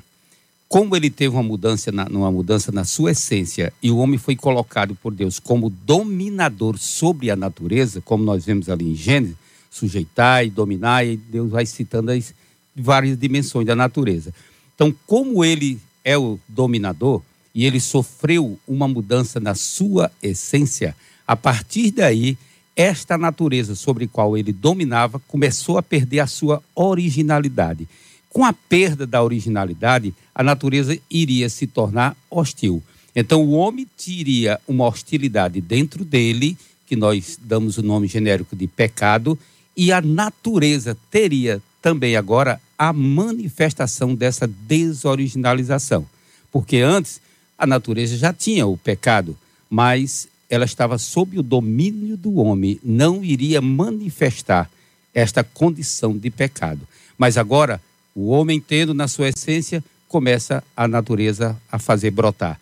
Como 0.69 0.95
ele 0.95 1.09
teve 1.09 1.33
uma 1.33 1.41
mudança 1.41 1.91
na, 1.91 2.05
uma 2.05 2.31
mudança 2.31 2.71
na 2.71 2.85
sua 2.85 3.09
essência 3.09 3.73
e 3.81 3.89
o 3.89 3.97
homem 3.97 4.19
foi 4.19 4.35
colocado 4.35 4.93
por 4.93 5.11
Deus 5.11 5.39
como 5.39 5.71
dominador 5.71 6.77
sobre 6.77 7.31
a 7.31 7.35
natureza, 7.35 8.01
como 8.01 8.23
nós 8.23 8.45
vemos 8.45 8.69
ali 8.69 8.91
em 8.91 8.95
Gênesis, 8.95 9.35
sujeitar 9.71 10.45
e 10.45 10.51
dominar, 10.51 11.03
e 11.03 11.17
Deus 11.17 11.49
vai 11.49 11.65
citando 11.65 12.11
as 12.11 12.35
várias 12.75 13.17
dimensões 13.17 13.65
da 13.65 13.75
natureza. 13.75 14.31
Então, 14.75 14.93
como 15.07 15.43
ele 15.43 15.79
é 16.05 16.15
o 16.15 16.39
dominador 16.47 17.23
e 17.53 17.65
ele 17.65 17.79
sofreu 17.79 18.59
uma 18.67 18.87
mudança 18.87 19.39
na 19.39 19.55
sua 19.55 20.11
essência, 20.21 20.95
a 21.25 21.35
partir 21.35 21.89
daí, 21.89 22.37
esta 22.81 23.15
natureza 23.15 23.75
sobre 23.75 24.05
a 24.05 24.07
qual 24.07 24.35
ele 24.35 24.51
dominava 24.51 25.19
começou 25.27 25.77
a 25.77 25.83
perder 25.83 26.19
a 26.19 26.27
sua 26.27 26.63
originalidade. 26.73 27.87
Com 28.29 28.43
a 28.43 28.51
perda 28.51 29.05
da 29.05 29.23
originalidade, 29.23 30.15
a 30.33 30.41
natureza 30.41 30.97
iria 31.09 31.47
se 31.47 31.67
tornar 31.67 32.17
hostil. 32.29 32.81
Então, 33.15 33.43
o 33.43 33.51
homem 33.51 33.85
teria 34.03 34.59
uma 34.67 34.87
hostilidade 34.87 35.61
dentro 35.61 36.03
dele, 36.03 36.57
que 36.87 36.95
nós 36.95 37.37
damos 37.39 37.77
o 37.77 37.83
nome 37.83 38.07
genérico 38.07 38.55
de 38.55 38.65
pecado, 38.67 39.37
e 39.77 39.91
a 39.91 40.01
natureza 40.01 40.97
teria 41.11 41.61
também 41.81 42.15
agora 42.15 42.59
a 42.77 42.91
manifestação 42.91 44.15
dessa 44.15 44.47
desoriginalização. 44.47 46.07
Porque 46.51 46.77
antes 46.77 47.21
a 47.57 47.67
natureza 47.67 48.17
já 48.17 48.33
tinha 48.33 48.65
o 48.65 48.75
pecado, 48.75 49.37
mas 49.69 50.27
ela 50.51 50.65
estava 50.65 50.97
sob 50.97 51.39
o 51.39 51.41
domínio 51.41 52.17
do 52.17 52.35
homem, 52.35 52.77
não 52.83 53.23
iria 53.23 53.61
manifestar 53.61 54.69
esta 55.13 55.45
condição 55.45 56.17
de 56.17 56.29
pecado. 56.29 56.81
Mas 57.17 57.37
agora, 57.37 57.81
o 58.13 58.27
homem 58.27 58.59
tendo 58.59 58.93
na 58.93 59.07
sua 59.07 59.29
essência, 59.29 59.81
começa 60.09 60.61
a 60.75 60.89
natureza 60.89 61.57
a 61.71 61.79
fazer 61.79 62.11
brotar. 62.11 62.59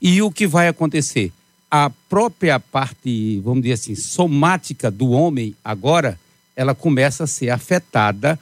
E 0.00 0.22
o 0.22 0.30
que 0.30 0.46
vai 0.46 0.68
acontecer? 0.68 1.32
A 1.68 1.90
própria 2.08 2.60
parte, 2.60 3.40
vamos 3.40 3.62
dizer 3.62 3.74
assim, 3.74 3.96
somática 3.96 4.88
do 4.88 5.10
homem 5.10 5.56
agora 5.64 6.16
ela 6.54 6.72
começa 6.72 7.24
a 7.24 7.26
ser 7.26 7.50
afetada 7.50 8.38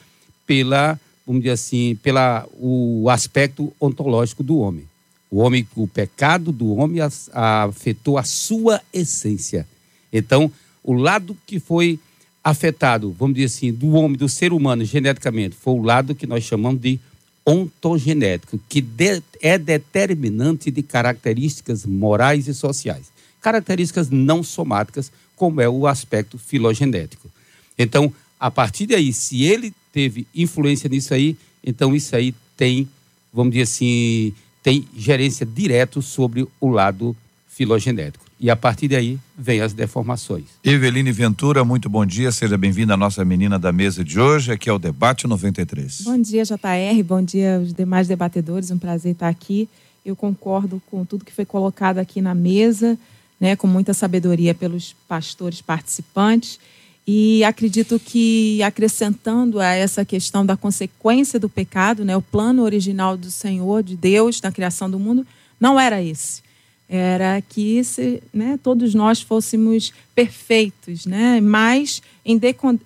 pela, 0.46 1.00
vamos 1.26 1.40
dizer 1.40 1.54
assim, 1.54 1.98
pela 2.02 2.46
o 2.60 3.08
aspecto 3.08 3.72
ontológico 3.80 4.42
do 4.42 4.58
homem. 4.58 4.91
O 5.32 5.38
homem, 5.38 5.66
o 5.74 5.88
pecado 5.88 6.52
do 6.52 6.74
homem 6.74 7.00
afetou 7.32 8.18
a 8.18 8.22
sua 8.22 8.82
essência. 8.92 9.66
Então, 10.12 10.52
o 10.84 10.92
lado 10.92 11.34
que 11.46 11.58
foi 11.58 11.98
afetado, 12.44 13.16
vamos 13.18 13.36
dizer 13.36 13.46
assim, 13.46 13.72
do 13.72 13.92
homem, 13.92 14.18
do 14.18 14.28
ser 14.28 14.52
humano 14.52 14.84
geneticamente, 14.84 15.56
foi 15.56 15.72
o 15.72 15.82
lado 15.82 16.14
que 16.14 16.26
nós 16.26 16.44
chamamos 16.44 16.82
de 16.82 17.00
ontogenético, 17.46 18.60
que 18.68 18.82
de, 18.82 19.22
é 19.40 19.56
determinante 19.56 20.70
de 20.70 20.82
características 20.82 21.86
morais 21.86 22.46
e 22.46 22.52
sociais. 22.52 23.10
Características 23.40 24.10
não 24.10 24.42
somáticas, 24.42 25.10
como 25.34 25.62
é 25.62 25.68
o 25.68 25.86
aspecto 25.86 26.36
filogenético. 26.36 27.30
Então, 27.78 28.12
a 28.38 28.50
partir 28.50 28.86
daí, 28.86 29.14
se 29.14 29.44
ele 29.44 29.72
teve 29.90 30.26
influência 30.34 30.90
nisso 30.90 31.14
aí, 31.14 31.38
então 31.64 31.96
isso 31.96 32.14
aí 32.14 32.34
tem, 32.54 32.86
vamos 33.32 33.52
dizer 33.52 33.62
assim, 33.62 34.34
tem 34.62 34.86
gerência 34.96 35.44
direto 35.44 36.00
sobre 36.00 36.46
o 36.60 36.68
lado 36.68 37.16
filogenético. 37.48 38.24
E 38.40 38.50
a 38.50 38.56
partir 38.56 38.88
daí 38.88 39.18
vem 39.38 39.60
as 39.60 39.72
deformações. 39.72 40.46
Eveline 40.64 41.12
Ventura, 41.12 41.64
muito 41.64 41.88
bom 41.88 42.04
dia, 42.04 42.32
seja 42.32 42.58
bem-vinda 42.58 42.94
à 42.94 42.96
nossa 42.96 43.24
menina 43.24 43.58
da 43.58 43.70
mesa 43.70 44.02
de 44.02 44.18
hoje, 44.18 44.50
aqui 44.50 44.68
é 44.68 44.72
o 44.72 44.78
Debate 44.78 45.26
93. 45.26 46.00
Bom 46.02 46.20
dia, 46.20 46.42
JR, 46.44 47.02
bom 47.04 47.22
dia 47.22 47.58
aos 47.58 47.72
demais 47.72 48.08
debatedores, 48.08 48.70
um 48.70 48.78
prazer 48.78 49.12
estar 49.12 49.28
aqui. 49.28 49.68
Eu 50.04 50.16
concordo 50.16 50.82
com 50.90 51.04
tudo 51.04 51.24
que 51.24 51.32
foi 51.32 51.44
colocado 51.44 51.98
aqui 51.98 52.20
na 52.20 52.34
mesa, 52.34 52.98
né, 53.38 53.54
com 53.54 53.68
muita 53.68 53.94
sabedoria 53.94 54.54
pelos 54.54 54.92
pastores 55.06 55.60
participantes. 55.60 56.58
E 57.06 57.42
acredito 57.42 57.98
que, 57.98 58.62
acrescentando 58.62 59.58
a 59.58 59.72
essa 59.72 60.04
questão 60.04 60.46
da 60.46 60.56
consequência 60.56 61.38
do 61.38 61.48
pecado, 61.48 62.04
né, 62.04 62.16
o 62.16 62.22
plano 62.22 62.62
original 62.62 63.16
do 63.16 63.30
Senhor, 63.30 63.82
de 63.82 63.96
Deus, 63.96 64.40
na 64.40 64.52
criação 64.52 64.88
do 64.88 65.00
mundo, 65.00 65.26
não 65.58 65.78
era 65.78 66.02
esse. 66.02 66.42
Era 66.88 67.40
que 67.40 67.82
se, 67.82 68.22
né, 68.32 68.58
todos 68.62 68.94
nós 68.94 69.20
fôssemos 69.20 69.92
perfeitos, 70.14 71.06
né? 71.06 71.40
mas 71.40 72.02
em, 72.24 72.38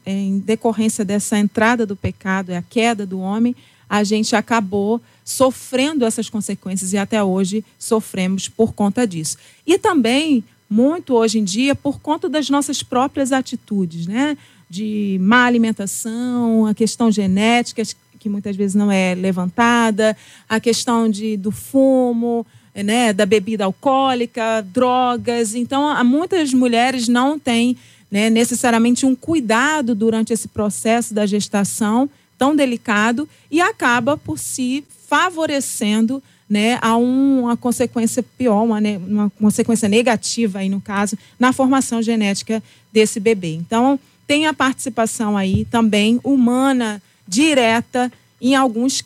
em 0.06 0.38
decorrência 0.38 1.04
dessa 1.04 1.36
entrada 1.38 1.84
do 1.84 1.96
pecado, 1.96 2.52
a 2.52 2.62
queda 2.62 3.04
do 3.04 3.18
homem, 3.18 3.54
a 3.88 4.04
gente 4.04 4.36
acabou 4.36 5.00
sofrendo 5.24 6.04
essas 6.04 6.30
consequências 6.30 6.92
e 6.92 6.98
até 6.98 7.22
hoje 7.22 7.64
sofremos 7.78 8.48
por 8.48 8.72
conta 8.72 9.06
disso. 9.06 9.36
E 9.66 9.76
também 9.76 10.44
muito 10.68 11.14
hoje 11.14 11.38
em 11.38 11.44
dia 11.44 11.74
por 11.74 12.00
conta 12.00 12.28
das 12.28 12.50
nossas 12.50 12.82
próprias 12.82 13.32
atitudes, 13.32 14.06
né? 14.06 14.36
De 14.68 15.18
má 15.20 15.44
alimentação, 15.44 16.66
a 16.66 16.74
questão 16.74 17.10
genética, 17.10 17.82
que 18.18 18.28
muitas 18.28 18.56
vezes 18.56 18.74
não 18.74 18.90
é 18.90 19.14
levantada, 19.14 20.16
a 20.48 20.58
questão 20.58 21.08
de, 21.08 21.36
do 21.36 21.52
fumo, 21.52 22.44
né? 22.74 23.12
da 23.12 23.24
bebida 23.24 23.64
alcoólica, 23.64 24.62
drogas. 24.62 25.54
Então, 25.54 26.04
muitas 26.04 26.52
mulheres 26.52 27.06
não 27.06 27.38
têm 27.38 27.76
né, 28.10 28.28
necessariamente 28.28 29.06
um 29.06 29.14
cuidado 29.14 29.94
durante 29.94 30.32
esse 30.32 30.48
processo 30.48 31.14
da 31.14 31.26
gestação 31.26 32.08
tão 32.36 32.54
delicado 32.54 33.28
e 33.50 33.60
acaba 33.60 34.16
por 34.16 34.38
si 34.38 34.84
favorecendo 35.08 36.22
né, 36.48 36.78
a 36.80 36.96
um, 36.96 37.42
uma 37.42 37.56
consequência 37.56 38.22
pior, 38.22 38.62
uma, 38.62 38.78
uma 39.06 39.30
consequência 39.30 39.88
negativa 39.88 40.60
aí 40.60 40.68
no 40.68 40.80
caso, 40.80 41.18
na 41.38 41.52
formação 41.52 42.00
genética 42.00 42.62
desse 42.92 43.18
bebê. 43.18 43.54
Então, 43.54 43.98
tem 44.26 44.46
a 44.46 44.54
participação 44.54 45.36
aí 45.36 45.64
também 45.66 46.20
humana 46.22 47.02
direta 47.26 48.10
em 48.40 48.54
alguns 48.54 49.04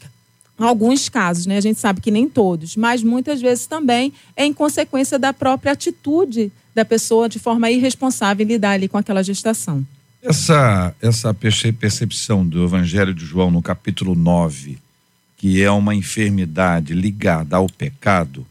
alguns 0.59 1.09
casos, 1.09 1.47
né? 1.47 1.57
A 1.57 1.61
gente 1.61 1.81
sabe 1.81 2.03
que 2.03 2.11
nem 2.11 2.29
todos, 2.29 2.77
mas 2.77 3.03
muitas 3.03 3.41
vezes 3.41 3.67
também 3.67 4.13
é 4.37 4.45
em 4.45 4.53
consequência 4.53 5.19
da 5.19 5.33
própria 5.33 5.73
atitude 5.73 6.53
da 6.75 6.85
pessoa 6.85 7.31
de 7.31 7.39
forma 7.39 7.71
irresponsável 7.71 8.47
lidar 8.47 8.73
ali 8.73 8.87
com 8.87 8.99
aquela 8.99 9.23
gestação. 9.23 9.87
Essa 10.23 10.95
essa 11.01 11.33
percepção 11.33 12.47
do 12.47 12.63
Evangelho 12.63 13.15
de 13.15 13.25
João 13.25 13.51
no 13.51 13.63
capítulo 13.63 14.15
9 14.15 14.79
que 15.41 15.63
é 15.63 15.71
uma 15.71 15.95
enfermidade 15.95 16.93
ligada 16.93 17.57
ao 17.57 17.67
pecado, 17.67 18.47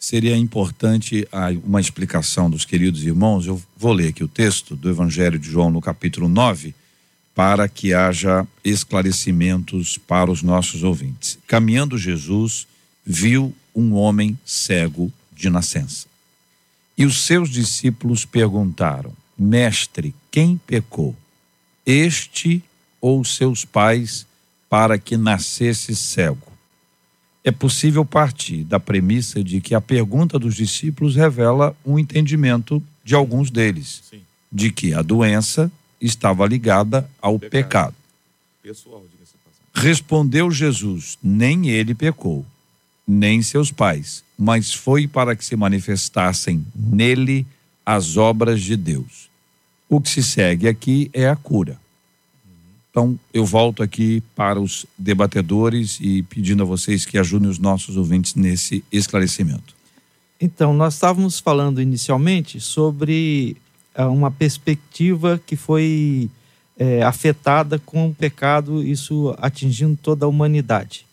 seria 0.00 0.34
importante 0.34 1.28
uma 1.62 1.78
explicação 1.78 2.48
dos 2.48 2.64
queridos 2.64 3.04
irmãos. 3.04 3.46
Eu 3.46 3.62
vou 3.76 3.92
ler 3.92 4.08
aqui 4.08 4.24
o 4.24 4.28
texto 4.28 4.74
do 4.74 4.88
Evangelho 4.88 5.38
de 5.38 5.50
João 5.50 5.70
no 5.70 5.82
capítulo 5.82 6.26
9, 6.26 6.74
para 7.34 7.68
que 7.68 7.92
haja 7.92 8.48
esclarecimentos 8.64 9.98
para 9.98 10.30
os 10.30 10.42
nossos 10.42 10.82
ouvintes. 10.82 11.38
Caminhando 11.46 11.98
Jesus, 11.98 12.66
viu 13.04 13.54
um 13.76 13.92
homem 13.92 14.38
cego 14.46 15.12
de 15.30 15.50
nascença. 15.50 16.06
E 16.96 17.04
os 17.04 17.20
seus 17.20 17.50
discípulos 17.50 18.24
perguntaram: 18.24 19.12
Mestre, 19.38 20.14
quem 20.30 20.58
pecou? 20.66 21.14
Este 21.84 22.64
ou 22.98 23.22
seus 23.26 23.66
pais? 23.66 24.26
Para 24.68 24.98
que 24.98 25.16
nascesse 25.16 25.94
cego. 25.94 26.52
É 27.42 27.50
possível 27.50 28.04
partir 28.04 28.64
da 28.64 28.80
premissa 28.80 29.44
de 29.44 29.60
que 29.60 29.74
a 29.74 29.80
pergunta 29.80 30.38
dos 30.38 30.54
discípulos 30.54 31.14
revela 31.14 31.76
um 31.84 31.98
entendimento 31.98 32.82
de 33.04 33.14
alguns 33.14 33.50
deles, 33.50 34.02
Sim. 34.10 34.22
de 34.50 34.70
que 34.72 34.94
a 34.94 35.02
doença 35.02 35.70
estava 36.00 36.46
ligada 36.46 37.08
ao 37.20 37.38
pecado. 37.38 37.50
pecado. 37.50 37.94
Pessoal, 38.62 39.04
Respondeu 39.74 40.50
Jesus: 40.52 41.18
Nem 41.22 41.68
ele 41.68 41.94
pecou, 41.94 42.46
nem 43.06 43.42
seus 43.42 43.72
pais, 43.72 44.22
mas 44.38 44.72
foi 44.72 45.08
para 45.08 45.34
que 45.34 45.44
se 45.44 45.56
manifestassem 45.56 46.64
nele 46.74 47.44
as 47.84 48.16
obras 48.16 48.62
de 48.62 48.76
Deus. 48.76 49.28
O 49.88 50.00
que 50.00 50.08
se 50.08 50.22
segue 50.22 50.68
aqui 50.68 51.10
é 51.12 51.28
a 51.28 51.36
cura. 51.36 51.78
Então, 52.94 53.18
eu 53.32 53.44
volto 53.44 53.82
aqui 53.82 54.22
para 54.36 54.60
os 54.60 54.86
debatedores 54.96 55.98
e 56.00 56.22
pedindo 56.22 56.62
a 56.62 56.64
vocês 56.64 57.04
que 57.04 57.18
ajudem 57.18 57.50
os 57.50 57.58
nossos 57.58 57.96
ouvintes 57.96 58.36
nesse 58.36 58.84
esclarecimento. 58.92 59.74
Então, 60.40 60.72
nós 60.72 60.94
estávamos 60.94 61.40
falando 61.40 61.82
inicialmente 61.82 62.60
sobre 62.60 63.56
uh, 63.98 64.04
uma 64.04 64.30
perspectiva 64.30 65.42
que 65.44 65.56
foi 65.56 66.30
é, 66.78 67.02
afetada 67.02 67.80
com 67.80 68.10
o 68.10 68.14
pecado, 68.14 68.80
isso 68.80 69.34
atingindo 69.38 69.98
toda 70.00 70.24
a 70.24 70.28
humanidade. 70.28 71.04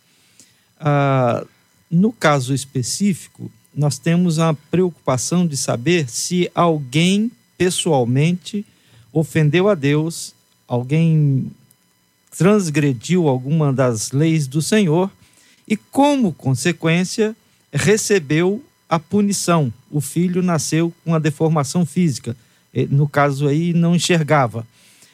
Uh, 0.79 1.47
no 1.89 2.13
caso 2.13 2.53
específico, 2.53 3.49
nós 3.73 3.97
temos 3.97 4.37
a 4.37 4.53
preocupação 4.53 5.47
de 5.47 5.57
saber 5.57 6.07
se 6.07 6.47
alguém 6.53 7.31
pessoalmente 7.57 8.63
ofendeu 9.11 9.67
a 9.67 9.73
Deus, 9.73 10.35
alguém 10.67 11.51
transgrediu 12.37 13.27
alguma 13.27 13.71
das 13.73 14.11
leis 14.11 14.47
do 14.47 14.61
Senhor 14.61 15.11
e, 15.67 15.75
como 15.75 16.33
consequência, 16.33 17.35
recebeu 17.71 18.63
a 18.89 18.99
punição. 18.99 19.71
O 19.89 20.01
filho 20.01 20.41
nasceu 20.41 20.93
com 21.03 21.13
a 21.13 21.19
deformação 21.19 21.85
física, 21.85 22.35
no 22.89 23.07
caso 23.07 23.47
aí 23.47 23.73
não 23.73 23.95
enxergava. 23.95 24.65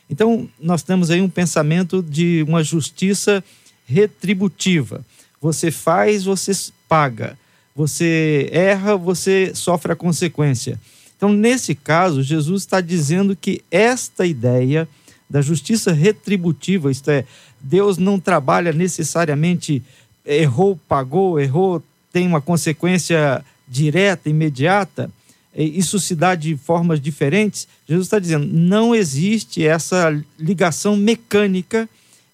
Então, 0.09 0.47
nós 0.59 0.83
temos 0.83 1.11
aí 1.11 1.21
um 1.21 1.29
pensamento 1.29 2.01
de 2.01 2.43
uma 2.47 2.63
justiça 2.63 3.43
retributiva. 3.85 5.05
Você 5.41 5.69
faz, 5.69 6.23
você 6.23 6.51
paga. 6.87 7.37
Você 7.75 8.49
erra, 8.51 8.95
você 8.95 9.51
sofre 9.53 9.91
a 9.91 9.95
consequência. 9.95 10.79
Então, 11.15 11.31
nesse 11.33 11.75
caso, 11.75 12.23
Jesus 12.23 12.63
está 12.63 12.81
dizendo 12.81 13.35
que 13.35 13.61
esta 13.69 14.25
ideia 14.25 14.87
da 15.29 15.41
justiça 15.41 15.91
retributiva, 15.91 16.91
isto 16.91 17.09
é, 17.09 17.25
Deus 17.59 17.97
não 17.97 18.19
trabalha 18.19 18.71
necessariamente 18.71 19.83
errou, 20.25 20.79
pagou, 20.87 21.39
errou, 21.39 21.83
tem 22.11 22.25
uma 22.27 22.41
consequência 22.41 23.43
direta, 23.67 24.29
imediata, 24.29 25.11
isso 25.57 25.99
se 25.99 26.13
dá 26.13 26.35
de 26.35 26.55
formas 26.55 27.01
diferentes. 27.01 27.67
Jesus 27.87 28.05
está 28.05 28.19
dizendo: 28.19 28.45
não 28.45 28.93
existe 28.93 29.65
essa 29.65 30.15
ligação 30.37 30.95
mecânica 30.95 31.89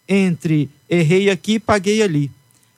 entre 0.07 0.69
errei 0.89 1.29
aqui 1.29 1.53
e 1.53 1.59
paguei 1.59 2.03
ali. 2.03 2.29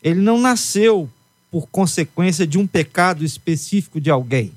Ele 0.04 0.22
não 0.22 0.40
nasceu 0.40 1.10
por 1.50 1.68
consequência 1.68 2.46
de 2.46 2.60
um 2.60 2.68
pecado 2.68 3.26
específico 3.26 4.00
de 4.00 4.12
alguém. 4.12 4.52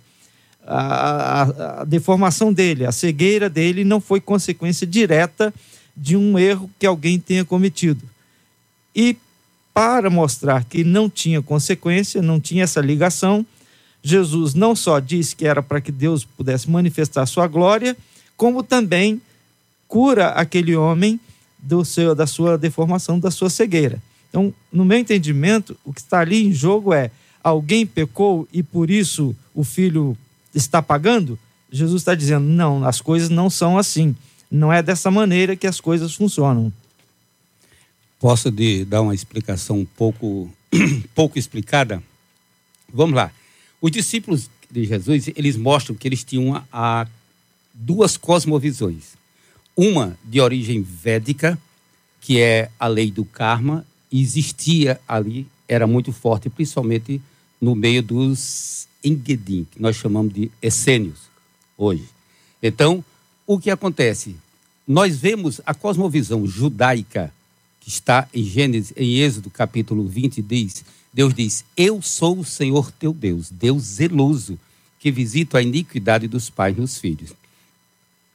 A, 0.70 0.80
a, 0.80 1.80
a, 1.80 1.84
deformação 1.84 2.52
dele, 2.52 2.84
a 2.84 2.92
cegueira 2.92 3.48
dele, 3.48 3.84
não 3.84 4.00
foi 4.00 4.20
consequência 4.20 4.86
direta 4.86 5.52
de 5.96 6.14
um 6.14 6.38
erro 6.38 6.70
que 6.78 6.84
alguém 6.84 7.18
tenha 7.18 7.42
cometido. 7.42 8.02
E 8.94 9.16
para 9.72 10.10
mostrar 10.10 10.64
que 10.64 10.84
não 10.84 11.08
tinha 11.08 11.40
consequência, 11.40 12.20
não 12.20 12.38
tinha 12.38 12.64
essa 12.64 12.80
ligação, 12.80 13.46
Jesus 14.02 14.52
não 14.52 14.76
só 14.76 15.00
disse 15.00 15.34
que 15.34 15.46
era 15.46 15.62
para 15.62 15.80
que 15.80 15.90
Deus 15.90 16.24
pudesse 16.24 16.70
manifestar 16.70 17.24
sua 17.26 17.46
glória, 17.46 17.96
como 18.36 18.62
também 18.62 19.22
cura 19.86 20.28
aquele 20.28 20.76
homem 20.76 21.18
do 21.58 21.84
seu, 21.84 22.14
da 22.14 22.26
sua 22.26 22.58
deformação, 22.58 23.18
da 23.18 23.30
sua 23.30 23.48
cegueira. 23.48 24.00
Então, 24.28 24.52
no 24.70 24.84
meu 24.84 24.98
entendimento, 24.98 25.76
o 25.84 25.92
que 25.92 26.00
está 26.00 26.20
ali 26.20 26.46
em 26.46 26.52
jogo 26.52 26.92
é 26.92 27.10
alguém 27.42 27.86
pecou 27.86 28.46
e 28.52 28.62
por 28.62 28.90
isso 28.90 29.34
o 29.54 29.64
filho 29.64 30.16
está 30.54 30.82
pagando? 30.82 31.38
Jesus 31.70 32.02
está 32.02 32.14
dizendo: 32.14 32.46
não, 32.46 32.84
as 32.84 33.00
coisas 33.00 33.28
não 33.28 33.50
são 33.50 33.78
assim. 33.78 34.16
Não 34.50 34.72
é 34.72 34.82
dessa 34.82 35.10
maneira 35.10 35.54
que 35.54 35.66
as 35.66 35.80
coisas 35.80 36.14
funcionam. 36.14 36.72
Posso 38.18 38.50
de 38.50 38.84
dar 38.84 39.02
uma 39.02 39.14
explicação 39.14 39.78
um 39.80 39.84
pouco, 39.84 40.50
pouco 41.14 41.38
explicada? 41.38 42.02
Vamos 42.92 43.14
lá. 43.14 43.30
Os 43.80 43.90
discípulos 43.90 44.50
de 44.70 44.84
Jesus, 44.84 45.28
eles 45.36 45.56
mostram 45.56 45.94
que 45.94 46.08
eles 46.08 46.24
tinham 46.24 46.56
a, 46.56 46.64
a 46.72 47.06
duas 47.72 48.16
cosmovisões. 48.16 49.16
Uma 49.76 50.18
de 50.24 50.40
origem 50.40 50.82
védica, 50.82 51.58
que 52.20 52.40
é 52.40 52.70
a 52.80 52.88
lei 52.88 53.10
do 53.10 53.24
karma, 53.24 53.86
existia 54.10 55.00
ali, 55.06 55.46
era 55.68 55.86
muito 55.86 56.12
forte, 56.12 56.50
principalmente 56.50 57.20
no 57.60 57.74
meio 57.74 58.02
dos 58.02 58.87
Que 59.16 59.80
nós 59.80 59.96
chamamos 59.96 60.32
de 60.32 60.50
essênios 60.60 61.20
hoje. 61.76 62.04
Então, 62.62 63.04
o 63.46 63.58
que 63.58 63.70
acontece? 63.70 64.36
Nós 64.86 65.16
vemos 65.18 65.60
a 65.64 65.74
cosmovisão 65.74 66.46
judaica, 66.46 67.32
que 67.80 67.88
está 67.88 68.28
em 68.34 68.42
Gênesis, 68.42 68.92
em 68.96 69.18
Êxodo 69.18 69.50
capítulo 69.50 70.06
20, 70.06 70.42
diz: 70.42 70.84
Deus 71.12 71.34
diz: 71.34 71.64
Eu 71.76 72.02
sou 72.02 72.38
o 72.38 72.44
Senhor 72.44 72.90
teu 72.92 73.12
Deus, 73.12 73.50
Deus 73.50 73.82
zeloso, 73.82 74.58
que 74.98 75.10
visita 75.10 75.58
a 75.58 75.62
iniquidade 75.62 76.26
dos 76.26 76.50
pais 76.50 76.76
nos 76.76 76.98
filhos. 76.98 77.32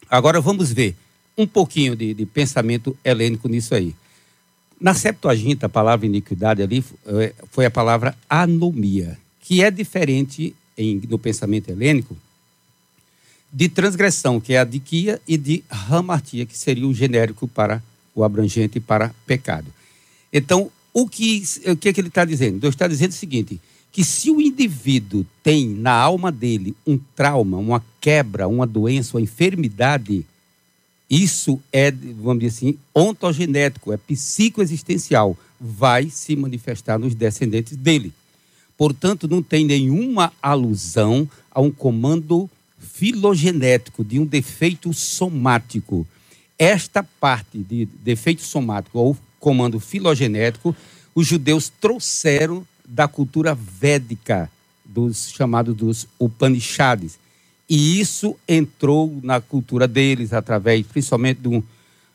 Agora 0.09 0.39
vamos 0.39 0.71
ver 0.71 0.95
um 1.37 1.47
pouquinho 1.47 1.95
de, 1.95 2.13
de 2.13 2.25
pensamento 2.25 2.95
helênico 3.03 3.47
nisso 3.47 3.73
aí. 3.73 3.95
Na 4.79 4.93
Septuaginta, 4.93 5.65
a 5.65 5.69
palavra 5.69 6.05
iniquidade 6.05 6.61
ali 6.61 6.83
é, 7.05 7.33
foi 7.51 7.65
a 7.65 7.71
palavra 7.71 8.15
anomia, 8.29 9.17
que 9.41 9.63
é 9.63 9.71
diferente 9.71 10.55
em, 10.77 11.01
no 11.09 11.19
pensamento 11.19 11.69
helênico 11.69 12.15
de 13.53 13.69
transgressão, 13.69 14.39
que 14.39 14.53
é 14.53 14.59
a 14.59 14.63
diquia, 14.63 15.21
e 15.27 15.37
de 15.37 15.63
hamartia, 15.69 16.45
que 16.45 16.57
seria 16.57 16.87
o 16.87 16.93
genérico 16.93 17.47
para 17.47 17.83
o 18.15 18.23
abrangente 18.23 18.79
para 18.79 19.13
pecado. 19.27 19.67
Então, 20.31 20.71
o 20.91 21.07
que, 21.07 21.43
o 21.67 21.75
que, 21.75 21.89
é 21.89 21.93
que 21.93 22.01
ele 22.01 22.07
está 22.07 22.25
dizendo? 22.25 22.59
Deus 22.59 22.73
está 22.73 22.87
dizendo 22.87 23.11
o 23.11 23.15
seguinte: 23.15 23.61
que 23.91 24.03
se 24.03 24.31
o 24.31 24.41
indivíduo 24.41 25.23
tem 25.43 25.67
na 25.69 25.93
alma 25.93 26.31
dele 26.31 26.75
um 26.85 26.97
trauma, 27.15 27.57
uma 27.57 27.83
quebra, 28.01 28.47
uma 28.47 28.65
doença, 28.65 29.15
uma 29.15 29.21
enfermidade, 29.21 30.25
isso 31.07 31.61
é, 31.71 31.91
vamos 31.91 32.39
dizer 32.39 32.57
assim, 32.57 32.77
ontogenético, 32.93 33.93
é 33.93 33.97
psicoexistencial, 33.97 35.37
vai 35.59 36.09
se 36.09 36.35
manifestar 36.35 36.97
nos 36.97 37.13
descendentes 37.13 37.77
dele. 37.77 38.11
Portanto, 38.83 39.29
não 39.29 39.41
tem 39.41 39.63
nenhuma 39.63 40.33
alusão 40.41 41.25
a 41.49 41.61
um 41.61 41.71
comando 41.71 42.49
filogenético 42.77 44.03
de 44.03 44.19
um 44.19 44.25
defeito 44.25 44.91
somático. 44.91 46.05
Esta 46.59 47.01
parte 47.01 47.59
de 47.59 47.85
defeito 48.03 48.41
somático 48.41 48.99
ou 48.99 49.17
comando 49.39 49.79
filogenético, 49.79 50.75
os 51.15 51.25
judeus 51.25 51.69
trouxeram 51.69 52.67
da 52.85 53.07
cultura 53.07 53.55
védica, 53.55 54.51
dos 54.83 55.31
chamados 55.31 55.73
dos 55.73 56.05
Upanishads. 56.19 57.17
E 57.69 58.01
isso 58.01 58.35
entrou 58.45 59.17
na 59.23 59.39
cultura 59.39 59.87
deles 59.87 60.33
através, 60.33 60.85
principalmente 60.85 61.37
do, 61.37 61.63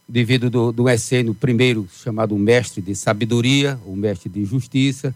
devido 0.07 0.51
do, 0.51 0.71
do 0.71 0.87
essênio 0.87 1.33
primeiro 1.33 1.89
chamado 2.05 2.37
mestre 2.37 2.83
de 2.83 2.95
sabedoria, 2.95 3.81
o 3.87 3.97
mestre 3.97 4.29
de 4.29 4.45
justiça. 4.45 5.15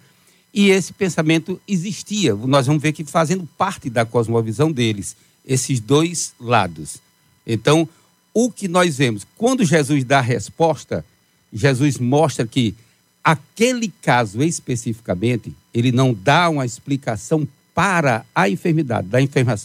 E 0.52 0.70
esse 0.70 0.92
pensamento 0.92 1.60
existia. 1.66 2.34
Nós 2.34 2.66
vamos 2.66 2.82
ver 2.82 2.92
que 2.92 3.04
fazendo 3.04 3.48
parte 3.56 3.88
da 3.88 4.04
cosmovisão 4.04 4.70
deles, 4.70 5.16
esses 5.46 5.80
dois 5.80 6.34
lados. 6.38 6.98
Então, 7.46 7.88
o 8.34 8.50
que 8.50 8.68
nós 8.68 8.96
vemos, 8.96 9.26
quando 9.36 9.64
Jesus 9.64 10.04
dá 10.04 10.18
a 10.18 10.22
resposta, 10.22 11.04
Jesus 11.52 11.98
mostra 11.98 12.46
que 12.46 12.74
aquele 13.22 13.92
caso 14.02 14.42
especificamente, 14.42 15.54
ele 15.72 15.92
não 15.92 16.12
dá 16.14 16.48
uma 16.48 16.66
explicação 16.66 17.46
para 17.74 18.24
a 18.34 18.48
enfermidade, 18.48 19.08
dá 19.08 19.18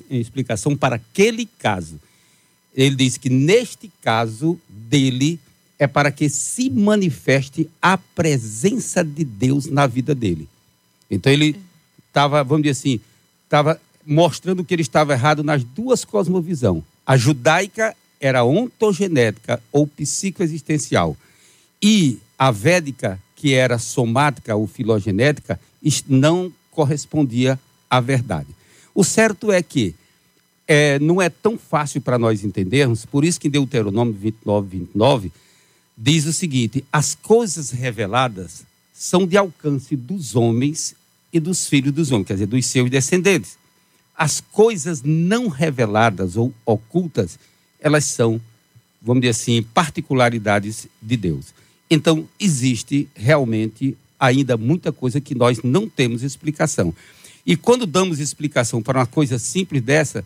explicação 0.09 0.75
para 0.75 0.95
aquele 0.95 1.45
caso. 1.59 1.99
Ele 2.73 2.95
diz 2.95 3.17
que 3.17 3.29
neste 3.29 3.91
caso 4.01 4.59
dele 4.69 5.39
é 5.79 5.87
para 5.87 6.11
que 6.11 6.29
se 6.29 6.69
manifeste 6.69 7.69
a 7.81 7.97
presença 7.97 9.03
de 9.03 9.23
Deus 9.23 9.65
na 9.65 9.87
vida 9.87 10.15
dele. 10.15 10.47
Então 11.09 11.31
ele 11.31 11.59
estava, 12.07 12.43
vamos 12.43 12.63
dizer 12.63 12.79
assim, 12.79 12.99
estava 13.43 13.79
mostrando 14.05 14.63
que 14.63 14.73
ele 14.73 14.81
estava 14.81 15.13
errado 15.13 15.43
nas 15.43 15.63
duas 15.63 16.05
cosmovisões. 16.05 16.83
A 17.05 17.15
judaica 17.17 17.95
era 18.19 18.43
ontogenética 18.43 19.61
ou 19.71 19.85
psicoexistencial. 19.85 21.15
E 21.81 22.19
a 22.37 22.51
védica, 22.51 23.19
que 23.35 23.53
era 23.53 23.77
somática 23.77 24.55
ou 24.55 24.67
filogenética, 24.67 25.59
não 26.07 26.51
correspondia 26.71 27.59
à 27.89 27.99
verdade. 27.99 28.49
O 28.93 29.03
certo 29.03 29.51
é 29.51 29.61
que 29.61 29.95
é, 30.67 30.99
não 30.99 31.21
é 31.21 31.29
tão 31.29 31.57
fácil 31.57 32.01
para 32.01 32.19
nós 32.19 32.43
entendermos, 32.43 33.05
por 33.05 33.23
isso 33.23 33.39
que 33.39 33.47
em 33.47 33.51
Deuteronômio 33.51 34.13
29, 34.13 34.67
29, 34.79 35.31
diz 35.97 36.25
o 36.25 36.33
seguinte: 36.33 36.83
as 36.91 37.15
coisas 37.15 37.71
reveladas 37.71 38.63
são 38.93 39.25
de 39.25 39.37
alcance 39.37 39.95
dos 39.95 40.35
homens 40.35 40.95
e 41.31 41.39
dos 41.39 41.67
filhos 41.67 41.93
dos 41.93 42.11
homens, 42.11 42.27
quer 42.27 42.33
dizer, 42.33 42.47
dos 42.47 42.65
seus 42.65 42.89
descendentes. 42.89 43.57
As 44.15 44.41
coisas 44.41 45.03
não 45.03 45.47
reveladas 45.47 46.35
ou 46.37 46.53
ocultas, 46.65 47.37
elas 47.79 48.05
são, 48.05 48.41
vamos 49.01 49.21
dizer 49.21 49.31
assim, 49.31 49.61
particularidades 49.61 50.87
de 51.01 51.17
Deus. 51.17 51.53
Então, 51.89 52.27
existe 52.39 53.07
realmente 53.15 53.95
ainda 54.19 54.57
muita 54.57 54.91
coisa 54.91 55.21
que 55.21 55.35
nós 55.35 55.61
não 55.63 55.87
temos 55.87 56.23
explicação. 56.23 56.93
E 57.45 57.55
quando 57.55 57.85
damos 57.85 58.19
explicação 58.19 58.81
para 58.81 58.99
uma 58.99 59.05
coisa 59.05 59.39
simples 59.39 59.81
dessa, 59.81 60.25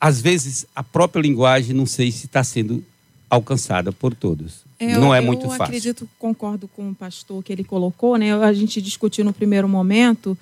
às 0.00 0.20
vezes 0.20 0.66
a 0.74 0.82
própria 0.82 1.20
linguagem 1.20 1.74
não 1.74 1.86
sei 1.86 2.10
se 2.10 2.26
está 2.26 2.44
sendo 2.44 2.84
alcançada 3.28 3.92
por 3.92 4.14
todos. 4.14 4.64
É, 4.90 4.98
não 4.98 5.14
é 5.14 5.18
eu 5.18 5.22
muito 5.24 5.42
Eu 5.44 5.48
fácil. 5.50 5.64
acredito, 5.64 6.08
concordo 6.18 6.68
com 6.68 6.90
o 6.90 6.94
pastor 6.94 7.42
que 7.42 7.52
ele 7.52 7.64
colocou, 7.64 8.16
né? 8.16 8.32
A 8.34 8.52
gente 8.52 8.80
discutiu 8.82 9.24
no 9.24 9.32
primeiro 9.32 9.68
momento 9.68 10.36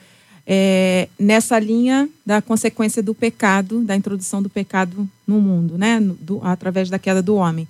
é, 0.47 1.09
nessa 1.19 1.59
linha 1.59 2.09
da 2.27 2.43
consequência 2.43 3.03
do 3.03 3.15
pecado, 3.15 3.81
da 3.83 3.95
introdução 3.97 4.43
do 4.43 4.49
pecado 4.51 5.09
no 5.27 5.41
mundo, 5.41 5.79
né? 5.79 6.01
Do- 6.01 6.41
através 6.43 6.91
da 6.91 6.99
queda 6.99 7.23
do 7.23 7.37
homem. 7.37 7.67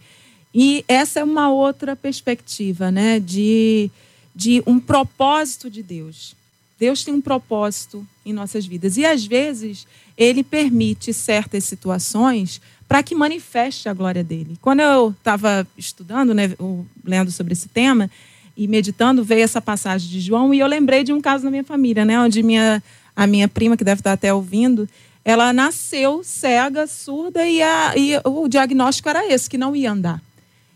E 0.54 0.84
essa 0.88 1.20
é 1.20 1.24
uma 1.24 1.50
outra 1.50 1.94
perspectiva, 1.96 2.90
né? 2.90 3.18
De, 3.20 3.90
de 4.34 4.62
um 4.66 4.78
propósito 4.78 5.70
de 5.70 5.82
Deus. 5.82 6.34
Deus 6.78 7.04
tem 7.04 7.14
um 7.14 7.20
propósito 7.20 8.06
em 8.26 8.32
nossas 8.32 8.66
vidas. 8.66 8.96
E 8.96 9.04
às 9.04 9.24
vezes 9.24 9.86
ele 10.16 10.42
permite 10.42 11.12
certas 11.12 11.64
situações 11.64 12.60
para 12.92 13.02
que 13.02 13.14
manifeste 13.14 13.88
a 13.88 13.94
glória 13.94 14.22
dele. 14.22 14.58
Quando 14.60 14.80
eu 14.80 15.14
estava 15.16 15.66
estudando, 15.78 16.34
né, 16.34 16.54
lendo 17.02 17.30
sobre 17.30 17.54
esse 17.54 17.66
tema 17.66 18.10
e 18.54 18.68
meditando, 18.68 19.24
veio 19.24 19.44
essa 19.44 19.62
passagem 19.62 20.10
de 20.10 20.20
João 20.20 20.52
e 20.52 20.58
eu 20.58 20.66
lembrei 20.66 21.02
de 21.02 21.10
um 21.10 21.18
caso 21.18 21.42
na 21.42 21.50
minha 21.50 21.64
família, 21.64 22.04
né, 22.04 22.20
onde 22.20 22.42
minha, 22.42 22.82
a 23.16 23.26
minha 23.26 23.48
prima, 23.48 23.78
que 23.78 23.82
deve 23.82 24.00
estar 24.00 24.12
até 24.12 24.34
ouvindo, 24.34 24.86
ela 25.24 25.54
nasceu 25.54 26.22
cega, 26.22 26.86
surda 26.86 27.48
e, 27.48 27.62
a, 27.62 27.94
e 27.96 28.20
o 28.26 28.46
diagnóstico 28.46 29.08
era 29.08 29.26
esse, 29.26 29.48
que 29.48 29.56
não 29.56 29.74
ia 29.74 29.90
andar. 29.90 30.20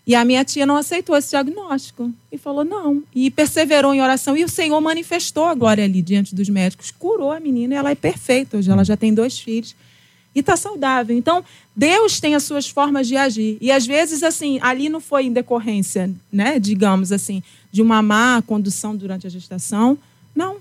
E 0.06 0.14
a 0.14 0.24
minha 0.24 0.42
tia 0.42 0.64
não 0.64 0.78
aceitou 0.78 1.18
esse 1.18 1.28
diagnóstico 1.28 2.10
e 2.32 2.38
falou 2.38 2.64
não. 2.64 3.02
E 3.14 3.30
perseverou 3.30 3.92
em 3.92 4.00
oração. 4.00 4.34
E 4.34 4.42
o 4.42 4.48
Senhor 4.48 4.80
manifestou 4.80 5.44
a 5.44 5.54
glória 5.54 5.84
ali 5.84 6.00
diante 6.00 6.34
dos 6.34 6.48
médicos, 6.48 6.90
curou 6.90 7.30
a 7.30 7.38
menina 7.38 7.74
e 7.74 7.76
ela 7.76 7.90
é 7.90 7.94
perfeita. 7.94 8.56
Hoje 8.56 8.70
ela 8.70 8.84
já 8.84 8.96
tem 8.96 9.12
dois 9.12 9.38
filhos 9.38 9.76
e 10.36 10.40
está 10.40 10.54
saudável. 10.54 11.16
Então, 11.16 11.42
Deus 11.74 12.20
tem 12.20 12.34
as 12.34 12.42
suas 12.42 12.68
formas 12.68 13.08
de 13.08 13.16
agir. 13.16 13.56
E 13.58 13.72
às 13.72 13.86
vezes, 13.86 14.22
assim, 14.22 14.58
ali 14.60 14.90
não 14.90 15.00
foi 15.00 15.24
em 15.24 15.32
decorrência, 15.32 16.10
né, 16.30 16.60
digamos 16.60 17.10
assim, 17.10 17.42
de 17.72 17.80
uma 17.80 18.02
má 18.02 18.42
condução 18.46 18.94
durante 18.94 19.26
a 19.26 19.30
gestação. 19.30 19.96
Não. 20.34 20.58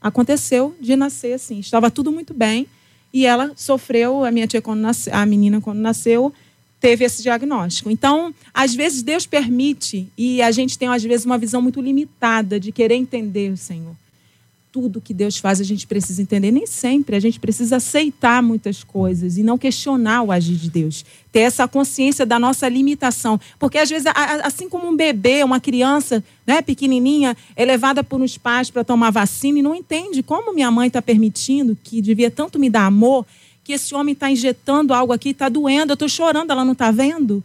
Aconteceu 0.00 0.74
de 0.80 0.96
nascer 0.96 1.34
assim. 1.34 1.60
Estava 1.60 1.90
tudo 1.90 2.10
muito 2.10 2.32
bem. 2.32 2.66
E 3.12 3.26
ela 3.26 3.52
sofreu, 3.54 4.24
a 4.24 4.30
minha 4.30 4.46
tia, 4.46 4.62
quando 4.62 4.80
nasce, 4.80 5.10
a 5.10 5.26
menina, 5.26 5.60
quando 5.60 5.78
nasceu, 5.78 6.32
teve 6.80 7.04
esse 7.04 7.22
diagnóstico. 7.22 7.90
Então, 7.90 8.34
às 8.54 8.74
vezes, 8.74 9.02
Deus 9.02 9.26
permite, 9.26 10.08
e 10.16 10.40
a 10.40 10.50
gente 10.50 10.78
tem, 10.78 10.88
às 10.88 11.02
vezes, 11.02 11.26
uma 11.26 11.36
visão 11.36 11.60
muito 11.60 11.78
limitada 11.78 12.58
de 12.58 12.72
querer 12.72 12.94
entender 12.94 13.52
o 13.52 13.56
Senhor. 13.56 13.94
Tudo 14.72 15.02
que 15.02 15.12
Deus 15.12 15.36
faz, 15.36 15.60
a 15.60 15.64
gente 15.64 15.86
precisa 15.86 16.22
entender. 16.22 16.50
Nem 16.50 16.66
sempre. 16.66 17.14
A 17.14 17.20
gente 17.20 17.38
precisa 17.38 17.76
aceitar 17.76 18.42
muitas 18.42 18.82
coisas 18.82 19.36
e 19.36 19.42
não 19.42 19.58
questionar 19.58 20.22
o 20.22 20.32
agir 20.32 20.56
de 20.56 20.70
Deus. 20.70 21.04
Ter 21.30 21.40
essa 21.40 21.68
consciência 21.68 22.24
da 22.24 22.38
nossa 22.38 22.66
limitação. 22.70 23.38
Porque, 23.58 23.76
às 23.76 23.90
vezes, 23.90 24.06
assim 24.42 24.70
como 24.70 24.88
um 24.88 24.96
bebê, 24.96 25.44
uma 25.44 25.60
criança 25.60 26.24
né, 26.46 26.62
pequenininha, 26.62 27.36
é 27.54 27.66
levada 27.66 28.02
por 28.02 28.18
uns 28.18 28.38
pais 28.38 28.70
para 28.70 28.82
tomar 28.82 29.10
vacina 29.10 29.58
e 29.58 29.62
não 29.62 29.74
entende 29.74 30.22
como 30.22 30.54
minha 30.54 30.70
mãe 30.70 30.86
está 30.86 31.02
permitindo, 31.02 31.76
que 31.84 32.00
devia 32.00 32.30
tanto 32.30 32.58
me 32.58 32.70
dar 32.70 32.86
amor, 32.86 33.26
que 33.62 33.74
esse 33.74 33.94
homem 33.94 34.14
está 34.14 34.30
injetando 34.30 34.94
algo 34.94 35.12
aqui, 35.12 35.30
está 35.30 35.50
doendo, 35.50 35.92
eu 35.92 35.94
estou 35.94 36.08
chorando, 36.08 36.50
ela 36.50 36.64
não 36.64 36.72
está 36.72 36.90
vendo. 36.90 37.44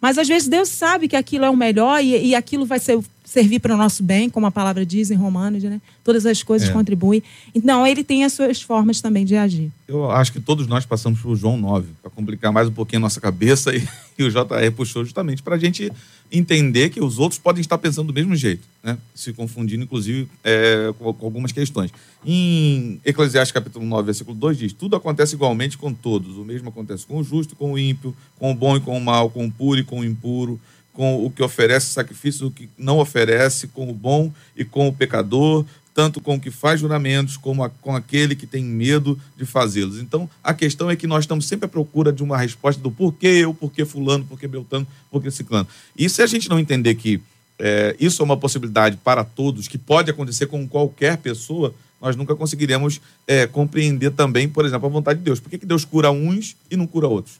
Mas 0.00 0.16
às 0.16 0.28
vezes 0.28 0.46
Deus 0.46 0.68
sabe 0.68 1.08
que 1.08 1.16
aquilo 1.16 1.44
é 1.44 1.50
o 1.50 1.56
melhor 1.56 2.02
e, 2.02 2.28
e 2.28 2.34
aquilo 2.36 2.64
vai 2.64 2.78
ser- 2.78 3.00
servir 3.28 3.58
para 3.60 3.74
o 3.74 3.76
nosso 3.76 4.02
bem, 4.02 4.30
como 4.30 4.46
a 4.46 4.50
palavra 4.50 4.86
diz 4.86 5.10
em 5.10 5.14
Romanos, 5.14 5.62
né? 5.62 5.82
Todas 6.02 6.24
as 6.24 6.42
coisas 6.42 6.70
É. 6.70 6.72
contribuem. 6.72 7.22
Então, 7.54 7.86
ele 7.86 8.02
tem 8.02 8.24
as 8.24 8.32
suas 8.32 8.62
formas 8.62 9.02
também 9.02 9.24
de 9.26 9.36
agir. 9.36 9.70
Eu 9.86 10.10
acho 10.10 10.32
que 10.32 10.40
todos 10.40 10.66
nós 10.66 10.86
passamos 10.86 11.20
por 11.20 11.36
João 11.36 11.58
9, 11.58 11.88
para 12.00 12.10
complicar 12.10 12.50
mais 12.50 12.68
um 12.68 12.72
pouquinho 12.72 13.00
a 13.00 13.02
nossa 13.02 13.20
cabeça, 13.20 13.70
e, 13.76 13.86
e 14.18 14.24
o 14.24 14.30
JR 14.30 14.72
puxou 14.74 15.04
justamente 15.04 15.42
para 15.42 15.56
a 15.56 15.58
gente 15.58 15.92
entender 16.32 16.88
que 16.90 17.00
os 17.02 17.18
outros 17.18 17.38
podem 17.38 17.60
estar 17.60 17.76
pensando 17.78 18.08
do 18.08 18.12
mesmo 18.14 18.34
jeito, 18.34 18.62
né? 18.82 18.96
se 19.14 19.32
confundindo, 19.32 19.84
inclusive, 19.84 20.26
é, 20.42 20.92
com, 20.98 21.12
com 21.12 21.26
algumas 21.26 21.52
questões. 21.52 21.90
Em 22.24 23.00
Eclesiastes 23.04 23.52
capítulo 23.52 23.84
9, 23.84 24.06
versículo 24.06 24.36
2 24.36 24.58
diz, 24.58 24.72
tudo 24.72 24.96
acontece 24.96 25.34
igualmente 25.34 25.76
com 25.78 25.92
todos, 25.92 26.36
o 26.36 26.44
mesmo 26.44 26.68
acontece 26.70 27.06
com 27.06 27.18
o 27.18 27.24
justo, 27.24 27.54
com 27.56 27.72
o 27.72 27.78
ímpio, 27.78 28.14
com 28.38 28.50
o 28.50 28.54
bom 28.54 28.76
e 28.76 28.80
com 28.80 28.96
o 28.96 29.00
mal, 29.00 29.30
com 29.30 29.46
o 29.46 29.50
puro 29.50 29.80
e 29.80 29.84
com 29.84 30.00
o 30.00 30.04
impuro, 30.04 30.60
com 30.98 31.24
o 31.24 31.30
que 31.30 31.40
oferece 31.44 31.92
sacrifício 31.92 32.48
o 32.48 32.50
que 32.50 32.68
não 32.76 32.98
oferece, 32.98 33.68
com 33.68 33.88
o 33.88 33.94
bom 33.94 34.32
e 34.56 34.64
com 34.64 34.88
o 34.88 34.92
pecador, 34.92 35.64
tanto 35.94 36.20
com 36.20 36.34
o 36.34 36.40
que 36.40 36.50
faz 36.50 36.80
juramentos, 36.80 37.36
como 37.36 37.62
a- 37.62 37.70
com 37.70 37.94
aquele 37.94 38.34
que 38.34 38.48
tem 38.48 38.64
medo 38.64 39.16
de 39.36 39.46
fazê-los. 39.46 40.00
Então, 40.00 40.28
a 40.42 40.52
questão 40.52 40.90
é 40.90 40.96
que 40.96 41.06
nós 41.06 41.22
estamos 41.22 41.46
sempre 41.46 41.66
à 41.66 41.68
procura 41.68 42.12
de 42.12 42.20
uma 42.20 42.36
resposta 42.36 42.82
do 42.82 42.90
porquê 42.90 43.28
eu, 43.28 43.54
porquê 43.54 43.84
fulano, 43.84 44.24
porquê 44.24 44.48
Beltano, 44.48 44.84
porquê 45.08 45.30
ciclano. 45.30 45.68
E 45.96 46.08
se 46.10 46.20
a 46.20 46.26
gente 46.26 46.48
não 46.48 46.58
entender 46.58 46.96
que 46.96 47.20
é, 47.60 47.94
isso 48.00 48.20
é 48.20 48.24
uma 48.24 48.36
possibilidade 48.36 48.96
para 48.96 49.22
todos, 49.22 49.68
que 49.68 49.78
pode 49.78 50.10
acontecer 50.10 50.46
com 50.46 50.66
qualquer 50.66 51.16
pessoa, 51.18 51.72
nós 52.00 52.16
nunca 52.16 52.34
conseguiremos 52.34 53.00
é, 53.24 53.46
compreender 53.46 54.10
também, 54.10 54.48
por 54.48 54.64
exemplo, 54.66 54.86
a 54.88 54.90
vontade 54.90 55.20
de 55.20 55.24
Deus. 55.24 55.38
Por 55.38 55.48
que, 55.48 55.58
que 55.58 55.66
Deus 55.66 55.84
cura 55.84 56.10
uns 56.10 56.56
e 56.68 56.76
não 56.76 56.88
cura 56.88 57.06
outros? 57.06 57.36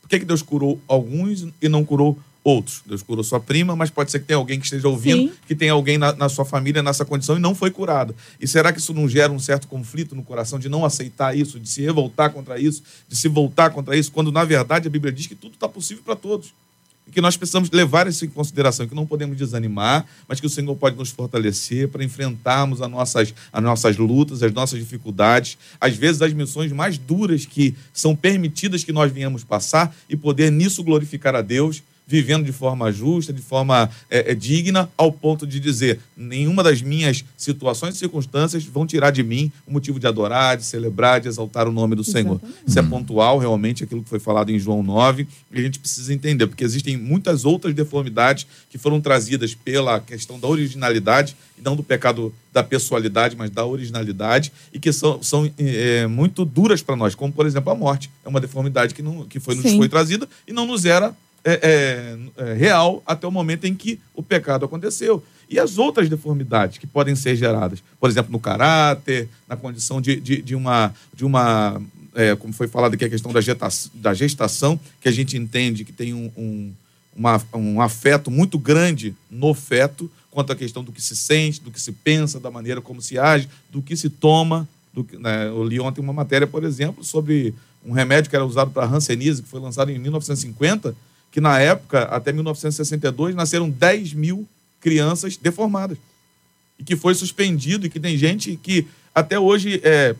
Por 0.00 0.08
que, 0.08 0.20
que 0.20 0.24
Deus 0.24 0.40
curou 0.40 0.80
alguns 0.86 1.46
e 1.60 1.68
não 1.68 1.84
curou 1.84 2.08
outros? 2.08 2.29
Deus 2.86 3.02
curou 3.02 3.22
sua 3.22 3.38
prima, 3.38 3.76
mas 3.76 3.90
pode 3.90 4.10
ser 4.10 4.20
que 4.20 4.26
tenha 4.26 4.38
alguém 4.38 4.58
que 4.58 4.64
esteja 4.64 4.88
ouvindo, 4.88 5.30
Sim. 5.30 5.32
que 5.46 5.54
tenha 5.54 5.72
alguém 5.72 5.98
na, 5.98 6.12
na 6.14 6.28
sua 6.28 6.44
família 6.44 6.82
nessa 6.82 7.04
condição 7.04 7.36
e 7.36 7.38
não 7.38 7.54
foi 7.54 7.70
curado. 7.70 8.14
E 8.40 8.48
será 8.48 8.72
que 8.72 8.78
isso 8.78 8.94
não 8.94 9.08
gera 9.08 9.30
um 9.32 9.38
certo 9.38 9.68
conflito 9.68 10.14
no 10.14 10.22
coração 10.22 10.58
de 10.58 10.68
não 10.68 10.84
aceitar 10.84 11.36
isso, 11.36 11.60
de 11.60 11.68
se 11.68 11.82
revoltar 11.82 12.32
contra 12.32 12.58
isso, 12.58 12.82
de 13.08 13.16
se 13.16 13.28
voltar 13.28 13.70
contra 13.70 13.96
isso, 13.96 14.10
quando 14.10 14.32
na 14.32 14.44
verdade 14.44 14.88
a 14.88 14.90
Bíblia 14.90 15.12
diz 15.12 15.26
que 15.26 15.34
tudo 15.34 15.54
está 15.54 15.68
possível 15.68 16.02
para 16.02 16.16
todos? 16.16 16.52
E 17.06 17.12
que 17.12 17.20
nós 17.20 17.36
precisamos 17.36 17.70
levar 17.70 18.06
isso 18.06 18.24
em 18.24 18.28
consideração, 18.28 18.86
que 18.86 18.94
não 18.94 19.04
podemos 19.04 19.36
desanimar, 19.36 20.06
mas 20.26 20.40
que 20.40 20.46
o 20.46 20.50
Senhor 20.50 20.74
pode 20.76 20.96
nos 20.96 21.10
fortalecer 21.10 21.88
para 21.88 22.04
enfrentarmos 22.04 22.80
as 22.80 22.90
nossas, 22.90 23.34
as 23.52 23.62
nossas 23.62 23.96
lutas, 23.96 24.42
as 24.42 24.52
nossas 24.52 24.78
dificuldades, 24.78 25.58
às 25.80 25.94
vezes 25.94 26.22
as 26.22 26.32
missões 26.32 26.72
mais 26.72 26.96
duras 26.96 27.44
que 27.44 27.74
são 27.92 28.16
permitidas 28.16 28.84
que 28.84 28.92
nós 28.92 29.12
venhamos 29.12 29.44
passar 29.44 29.94
e 30.08 30.16
poder 30.16 30.50
nisso 30.50 30.82
glorificar 30.82 31.34
a 31.34 31.42
Deus, 31.42 31.82
vivendo 32.10 32.44
de 32.44 32.50
forma 32.50 32.90
justa, 32.90 33.32
de 33.32 33.40
forma 33.40 33.88
é, 34.10 34.32
é, 34.32 34.34
digna, 34.34 34.90
ao 34.96 35.12
ponto 35.12 35.46
de 35.46 35.60
dizer: 35.60 36.00
nenhuma 36.16 36.60
das 36.60 36.82
minhas 36.82 37.24
situações 37.36 37.94
e 37.94 37.98
circunstâncias 37.98 38.64
vão 38.64 38.84
tirar 38.84 39.12
de 39.12 39.22
mim 39.22 39.52
o 39.64 39.72
motivo 39.72 40.00
de 40.00 40.08
adorar, 40.08 40.56
de 40.56 40.64
celebrar, 40.64 41.20
de 41.20 41.28
exaltar 41.28 41.68
o 41.68 41.72
nome 41.72 41.94
do 41.94 42.02
Senhor. 42.02 42.34
Exatamente. 42.34 42.64
Isso 42.66 42.78
é 42.80 42.82
pontual, 42.82 43.38
realmente, 43.38 43.84
aquilo 43.84 44.02
que 44.02 44.10
foi 44.10 44.18
falado 44.18 44.50
em 44.50 44.58
João 44.58 44.82
9, 44.82 45.24
e 45.52 45.58
a 45.58 45.62
gente 45.62 45.78
precisa 45.78 46.12
entender, 46.12 46.48
porque 46.48 46.64
existem 46.64 46.96
muitas 46.96 47.44
outras 47.44 47.72
deformidades 47.72 48.44
que 48.68 48.76
foram 48.76 49.00
trazidas 49.00 49.54
pela 49.54 50.00
questão 50.00 50.40
da 50.40 50.48
originalidade, 50.48 51.36
e 51.56 51.62
não 51.62 51.76
do 51.76 51.82
pecado 51.84 52.34
da 52.52 52.64
pessoalidade, 52.64 53.36
mas 53.36 53.50
da 53.50 53.64
originalidade, 53.64 54.52
e 54.72 54.80
que 54.80 54.92
são, 54.92 55.22
são 55.22 55.48
é, 55.56 56.08
muito 56.08 56.44
duras 56.44 56.82
para 56.82 56.96
nós, 56.96 57.14
como, 57.14 57.32
por 57.32 57.46
exemplo, 57.46 57.70
a 57.70 57.74
morte. 57.76 58.10
É 58.24 58.28
uma 58.28 58.40
deformidade 58.40 58.94
que, 58.94 59.02
não, 59.02 59.24
que 59.26 59.38
foi, 59.38 59.54
nos 59.54 59.62
Sim. 59.62 59.76
foi 59.76 59.88
trazida 59.88 60.28
e 60.48 60.52
não 60.52 60.66
nos 60.66 60.84
era 60.84 61.14
é, 61.44 62.16
é, 62.36 62.44
é, 62.50 62.54
real 62.54 63.02
até 63.06 63.26
o 63.26 63.30
momento 63.30 63.64
em 63.64 63.74
que 63.74 63.98
o 64.14 64.22
pecado 64.22 64.64
aconteceu. 64.64 65.22
E 65.48 65.58
as 65.58 65.78
outras 65.78 66.08
deformidades 66.08 66.78
que 66.78 66.86
podem 66.86 67.16
ser 67.16 67.34
geradas, 67.34 67.82
por 67.98 68.08
exemplo, 68.08 68.30
no 68.30 68.38
caráter, 68.38 69.28
na 69.48 69.56
condição 69.56 70.00
de, 70.00 70.20
de, 70.20 70.40
de 70.42 70.54
uma, 70.54 70.94
de 71.12 71.24
uma 71.24 71.80
é, 72.14 72.36
como 72.36 72.52
foi 72.52 72.68
falado 72.68 72.94
aqui, 72.94 73.04
a 73.04 73.08
questão 73.10 73.32
da 73.32 73.40
gestação, 73.40 73.90
da 73.94 74.14
gestação, 74.14 74.78
que 75.00 75.08
a 75.08 75.12
gente 75.12 75.36
entende 75.36 75.84
que 75.84 75.92
tem 75.92 76.14
um, 76.14 76.30
um, 76.36 76.72
uma- 77.16 77.42
um 77.54 77.80
afeto 77.80 78.30
muito 78.30 78.58
grande 78.58 79.14
no 79.30 79.52
feto, 79.54 80.10
quanto 80.30 80.52
à 80.52 80.56
questão 80.56 80.84
do 80.84 80.92
que 80.92 81.02
se 81.02 81.16
sente, 81.16 81.60
do 81.60 81.70
que 81.70 81.80
se 81.80 81.90
pensa, 81.92 82.38
da 82.38 82.50
maneira 82.50 82.80
como 82.80 83.02
se 83.02 83.18
age, 83.18 83.48
do 83.70 83.82
que 83.82 83.96
se 83.96 84.08
toma. 84.08 84.68
Do 84.92 85.04
que, 85.04 85.16
né, 85.16 85.46
eu 85.48 85.62
li 85.64 85.78
ontem 85.80 86.00
uma 86.00 86.12
matéria, 86.12 86.46
por 86.46 86.64
exemplo, 86.64 87.02
sobre 87.04 87.54
um 87.84 87.92
remédio 87.92 88.28
que 88.28 88.36
era 88.36 88.44
usado 88.44 88.70
para 88.70 88.86
hanseníase, 88.86 89.42
que 89.42 89.48
foi 89.48 89.60
lançado 89.60 89.90
em 89.90 89.98
1950, 89.98 90.94
que 91.30 91.40
na 91.40 91.58
época, 91.58 92.02
até 92.04 92.32
1962, 92.32 93.34
nasceram 93.34 93.70
10 93.70 94.14
mil 94.14 94.46
crianças 94.80 95.36
deformadas. 95.36 95.96
E 96.78 96.84
que 96.84 96.96
foi 96.96 97.14
suspendido, 97.14 97.86
e 97.86 97.90
que 97.90 98.00
tem 98.00 98.16
gente 98.16 98.56
que 98.56 98.86
até 99.14 99.38
hoje 99.38 99.80
é, 99.84 100.14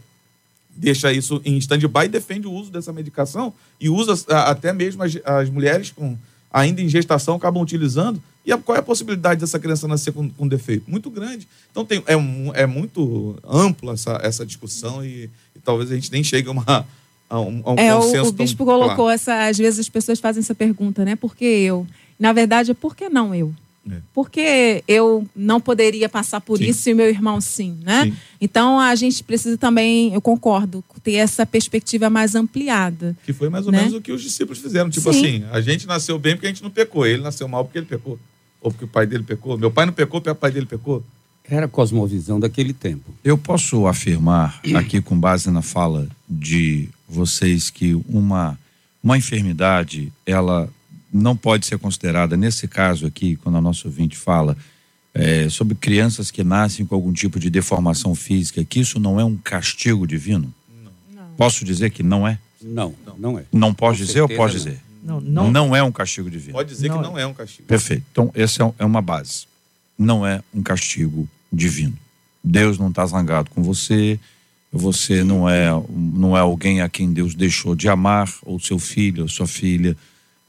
deixa 0.71 1.13
isso 1.13 1.41
em 1.45 1.57
stand-by 1.59 2.05
e 2.05 2.09
defende 2.09 2.47
o 2.47 2.53
uso 2.53 2.71
dessa 2.71 2.93
medicação, 2.93 3.53
e 3.81 3.89
usa 3.89 4.15
a- 4.35 4.51
até 4.51 4.73
mesmo 4.73 5.03
as, 5.03 5.17
as 5.25 5.49
mulheres 5.51 5.91
com, 5.91 6.17
ainda 6.53 6.81
em 6.83 6.89
gestação 6.89 7.37
acabam 7.37 7.63
utilizando, 7.63 8.23
E 8.45 8.53
a, 8.53 8.57
qual 8.59 8.75
é 8.77 8.79
a 8.81 8.83
possibilidade 8.83 9.41
dessa 9.41 9.59
criança 9.59 9.87
nascer 9.87 10.13
com, 10.13 10.29
com 10.31 10.49
defeito? 10.49 10.91
Muito 10.91 11.11
grande. 11.11 11.47
Então 11.71 11.85
tem, 11.85 12.03
é, 12.07 12.15
é 12.63 12.67
muito 12.67 13.37
ampla 13.45 13.93
essa, 13.93 14.19
essa 14.23 14.47
discussão 14.47 15.05
e, 15.05 15.29
e 15.55 15.59
talvez 15.63 15.91
a 15.91 15.95
gente 15.95 16.11
nem 16.11 16.25
chegue 16.25 16.49
a, 16.49 16.53
uma, 16.53 16.87
a 17.31 17.41
um, 17.41 17.63
a 17.65 17.73
um 17.73 17.79
É, 17.79 17.95
consenso 17.95 18.25
o, 18.25 18.29
o 18.29 18.33
tão 18.33 18.45
bispo 18.45 18.65
colocou 18.65 18.97
claro. 18.97 19.11
essa. 19.11 19.47
Às 19.47 19.57
vezes 19.57 19.79
as 19.79 19.89
pessoas 19.89 20.19
fazem 20.19 20.41
essa 20.41 20.55
pergunta, 20.55 21.05
né? 21.05 21.17
Por 21.17 21.35
que 21.37 21.45
eu? 21.45 21.87
Na 22.19 22.33
verdade, 22.33 22.73
é 22.73 22.75
por 22.75 22.95
que 22.95 23.09
não 23.09 23.35
eu? 23.35 23.55
É. 23.91 23.97
Por 24.13 24.29
que 24.29 24.85
eu 24.87 25.27
não 25.35 25.59
poderia 25.61 26.09
passar 26.09 26.41
por 26.41 26.59
Sim. 26.59 26.65
isso 26.65 26.91
e 26.91 26.95
meu 26.95 27.09
irmão 27.09 27.41
sim, 27.41 27.79
né? 27.83 28.05
Sim. 28.05 28.17
Então 28.39 28.79
a 28.79 28.95
gente 28.95 29.25
precisa 29.25 29.57
também, 29.57 30.13
eu 30.13 30.21
concordo, 30.21 30.85
ter 31.03 31.15
essa 31.15 31.47
perspectiva 31.47 32.11
mais 32.11 32.35
ampliada. 32.35 33.17
Que 33.25 33.33
foi 33.33 33.49
mais 33.49 33.65
ou 33.65 33.73
né? 33.73 33.79
menos 33.79 33.95
o 33.95 34.01
que 34.01 34.13
os 34.13 34.21
discípulos 34.23 34.59
fizeram. 34.59 34.91
Tipo 34.91 35.13
Sim. 35.13 35.19
assim, 35.19 35.45
a 35.51 35.61
gente 35.63 35.87
nasceu 35.87 36.19
bem 36.19 36.35
porque 36.35 36.47
a 36.47 36.51
gente 36.51 36.63
não 36.63 36.71
pecou. 36.71 37.07
Ele 37.07 37.23
nasceu 37.23 37.49
mal 37.49 37.65
porque 37.65 37.79
ele 37.79 37.87
pecou. 37.87 38.19
Ou 38.61 38.71
porque 38.71 38.85
o 38.85 38.89
pai 38.89 39.07
dele 39.07 39.23
pecou. 39.23 39.57
Meu 39.57 39.71
pai 39.71 39.87
não 39.87 39.93
pecou 39.93 40.21
porque 40.21 40.31
o 40.31 40.35
pai 40.35 40.51
dele 40.51 40.67
pecou. 40.67 41.03
Era 41.51 41.67
a 41.67 41.69
cosmovisão 41.69 42.39
daquele 42.39 42.73
tempo. 42.73 43.13
Eu 43.25 43.37
posso 43.37 43.87
afirmar 43.87 44.61
aqui 44.77 45.03
com 45.03 45.19
base 45.19 45.51
na 45.51 45.61
fala 45.63 46.09
de 46.29 46.89
vocês 47.09 47.69
que 47.71 47.95
uma 48.09 48.59
uma 49.03 49.17
enfermidade 49.17 50.13
ela 50.27 50.69
não 51.13 51.35
pode 51.35 51.65
ser 51.67 51.79
considerada 51.79 52.37
nesse 52.37 52.69
caso 52.69 53.07
aqui 53.07 53.35
quando 53.37 53.57
a 53.57 53.61
nossa 53.61 53.89
ouvinte 53.89 54.17
fala 54.17 54.57
é, 55.15 55.49
sobre 55.49 55.75
crianças 55.75 56.31
que 56.31 56.45
nascem 56.45 56.85
com 56.87 56.95
algum 56.95 57.11
tipo 57.13 57.41
de 57.41 57.49
deformação 57.51 58.15
física 58.15 58.63
que 58.63 58.79
isso 58.79 59.01
não 59.01 59.19
é 59.19 59.25
um 59.25 59.37
castigo 59.39 60.07
divino 60.07 60.53
posso 61.37 61.65
dizer 61.65 61.91
que 61.91 62.03
não 62.03 62.29
é 62.29 62.39
Não, 62.63 62.95
não 63.19 63.39
é. 63.39 63.45
não 63.51 63.73
pode 63.73 64.01
Com 64.01 64.05
dizer 64.05 64.21
ou 64.21 64.29
pode 64.29 64.53
não. 64.53 64.65
dizer 64.65 64.81
Não, 65.03 65.21
não, 65.21 65.51
não, 65.51 65.75
é 65.77 65.83
um 65.83 65.91
castigo 65.91 66.31
divino 66.31 66.53
Pode 66.53 66.69
dizer 66.69 66.89
Não. 66.89 66.99
que 66.99 67.03
não 67.03 67.19
é 67.19 67.27
um 67.27 67.33
castigo. 67.33 67.67
Perfeito. 67.67 68.05
Então, 68.13 68.31
essa 68.35 68.63
é, 68.63 68.73
é 68.81 68.85
uma 68.85 69.01
base. 69.01 69.47
Não 69.99 70.27
é 70.27 70.43
um 70.55 70.63
castigo 70.63 71.27
divino. 71.53 71.97
Deus 72.43 72.79
não 72.79 72.89
está 72.89 73.05
zangado 73.07 73.51
com 73.51 73.63
você. 73.63 74.19
Você 74.73 75.25
não 75.25 75.49
é, 75.49 75.69
não 75.91 76.37
é 76.37 76.41
alguém 76.41 76.81
a 76.81 76.89
quem 76.89 77.13
Deus 77.13 77.35
deixou 77.35 77.75
de 77.75 77.89
amar, 77.89 78.33
ou 78.43 78.61
seu 78.61 78.79
filho, 78.79 79.25
ou 79.25 79.29
sua 79.29 79.47
filha, 79.47 79.97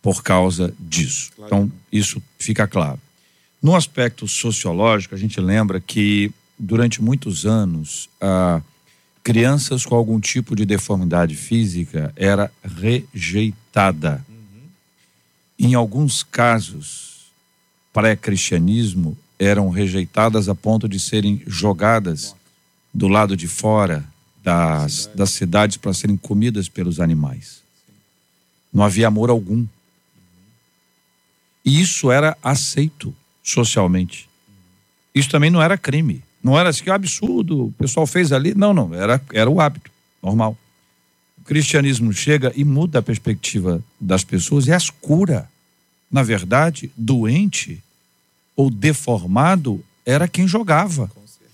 por 0.01 0.21
causa 0.21 0.73
disso. 0.79 1.31
Claro 1.35 1.47
Então, 1.47 1.71
isso 1.91 2.21
fica 2.37 2.67
claro. 2.67 2.99
No 3.61 3.75
aspecto 3.75 4.27
sociológico, 4.27 5.15
a 5.15 5.17
gente 5.17 5.39
lembra 5.39 5.79
que 5.79 6.31
durante 6.57 7.01
muitos 7.01 7.45
anos, 7.45 8.09
ah, 8.19 8.61
crianças 9.23 9.85
com 9.85 9.95
algum 9.95 10.19
tipo 10.19 10.55
de 10.55 10.65
deformidade 10.65 11.35
física 11.35 12.13
era 12.15 12.51
rejeitada. 12.63 14.23
Em 15.57 15.73
alguns 15.73 16.23
casos, 16.23 17.31
pré-cristianismo, 17.93 19.17
eram 19.41 19.71
rejeitadas 19.71 20.47
a 20.47 20.53
ponto 20.53 20.87
de 20.87 20.99
serem 20.99 21.41
jogadas 21.47 22.35
do 22.93 23.07
lado 23.07 23.35
de 23.35 23.47
fora 23.47 24.05
das, 24.43 25.09
das 25.15 25.31
cidades 25.31 25.77
para 25.77 25.95
serem 25.95 26.15
comidas 26.15 26.69
pelos 26.69 26.99
animais. 26.99 27.63
Não 28.71 28.83
havia 28.83 29.07
amor 29.07 29.31
algum. 29.31 29.65
E 31.65 31.81
isso 31.81 32.11
era 32.11 32.37
aceito 32.43 33.15
socialmente. 33.43 34.29
Isso 35.13 35.29
também 35.29 35.49
não 35.49 35.61
era 35.61 35.75
crime. 35.75 36.23
Não 36.43 36.57
era 36.57 36.69
assim 36.69 36.91
absurdo, 36.91 37.65
o 37.65 37.71
pessoal 37.71 38.05
fez 38.05 38.31
ali. 38.31 38.53
Não, 38.53 38.75
não, 38.75 38.93
era, 38.93 39.19
era 39.33 39.49
o 39.49 39.59
hábito, 39.59 39.89
normal. 40.21 40.55
O 41.39 41.43
cristianismo 41.43 42.13
chega 42.13 42.53
e 42.55 42.63
muda 42.63 42.99
a 42.99 43.03
perspectiva 43.03 43.83
das 43.99 44.23
pessoas 44.23 44.67
e 44.67 44.71
as 44.71 44.91
cura. 44.91 45.49
Na 46.11 46.21
verdade, 46.21 46.91
doente 46.95 47.81
ou 48.61 48.69
deformado 48.69 49.83
era 50.05 50.27
quem 50.27 50.47
jogava. 50.47 51.09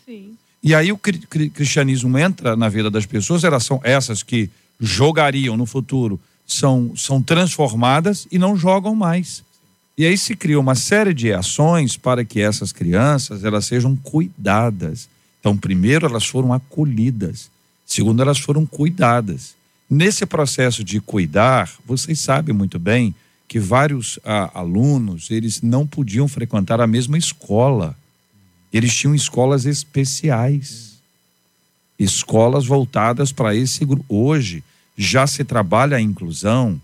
Sim. 0.05 0.35
E 0.61 0.75
aí 0.75 0.91
o 0.91 0.97
cri- 0.97 1.19
cri- 1.19 1.49
cristianismo 1.49 2.17
entra 2.17 2.53
na 2.57 2.67
vida 2.67 2.91
das 2.91 3.05
pessoas, 3.05 3.45
elas 3.45 3.63
são 3.63 3.79
essas 3.81 4.23
que 4.23 4.49
jogariam 4.77 5.55
no 5.55 5.65
futuro, 5.65 6.19
são, 6.45 6.91
são 6.97 7.21
transformadas 7.21 8.27
e 8.29 8.37
não 8.37 8.57
jogam 8.57 8.93
mais. 8.93 9.41
E 9.97 10.05
aí 10.05 10.17
se 10.17 10.35
cria 10.35 10.59
uma 10.59 10.75
série 10.75 11.13
de 11.13 11.31
ações 11.33 11.95
para 11.95 12.25
que 12.25 12.41
essas 12.41 12.73
crianças 12.73 13.45
elas 13.45 13.65
sejam 13.65 13.95
cuidadas. 13.95 15.07
Então, 15.39 15.57
primeiro 15.57 16.05
elas 16.05 16.25
foram 16.25 16.51
acolhidas, 16.51 17.49
segundo 17.85 18.21
elas 18.21 18.37
foram 18.37 18.65
cuidadas. 18.65 19.55
Nesse 19.89 20.25
processo 20.25 20.83
de 20.83 20.99
cuidar, 20.99 21.71
vocês 21.85 22.19
sabem 22.19 22.53
muito 22.53 22.77
bem 22.77 23.15
que 23.47 23.59
vários 23.59 24.19
ah, 24.25 24.51
alunos 24.53 25.31
eles 25.31 25.61
não 25.61 25.87
podiam 25.87 26.27
frequentar 26.27 26.81
a 26.81 26.87
mesma 26.87 27.17
escola. 27.17 27.97
Eles 28.73 28.93
tinham 28.93 29.15
escolas 29.15 29.65
especiais, 29.65 30.97
escolas 31.97 32.65
voltadas 32.65 33.31
para 33.31 33.55
esse 33.55 33.85
grupo. 33.85 34.05
Hoje 34.09 34.63
já 34.97 35.25
se 35.25 35.43
trabalha 35.43 35.97
a 35.97 36.01
inclusão 36.01 36.79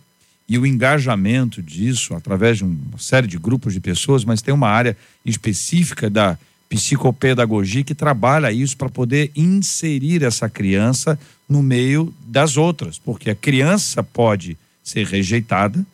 e 0.47 0.58
o 0.58 0.65
engajamento 0.65 1.62
disso 1.62 2.13
através 2.13 2.58
de 2.60 2.63
uma 2.63 2.97
série 2.97 3.28
de 3.28 3.38
grupos 3.38 3.73
de 3.73 3.80
pessoas, 3.80 4.23
mas 4.23 4.41
tem 4.41 4.54
uma 4.54 4.69
área 4.69 4.95
específica 5.26 6.10
da 6.10 6.38
psicopedagogia 6.69 7.84
que 7.84 7.93
trabalha 7.93 8.52
isso 8.52 8.76
para 8.78 8.89
poder 8.89 9.32
inserir 9.36 10.23
essa 10.23 10.49
criança 10.49 11.19
no 11.47 11.62
meio 11.62 12.13
das 12.26 12.58
outras, 12.58 12.97
porque 12.97 13.30
a 13.30 13.36
criança 13.36 14.02
pode 14.02 14.58
ser 14.84 15.06
rejeitada 15.06 15.86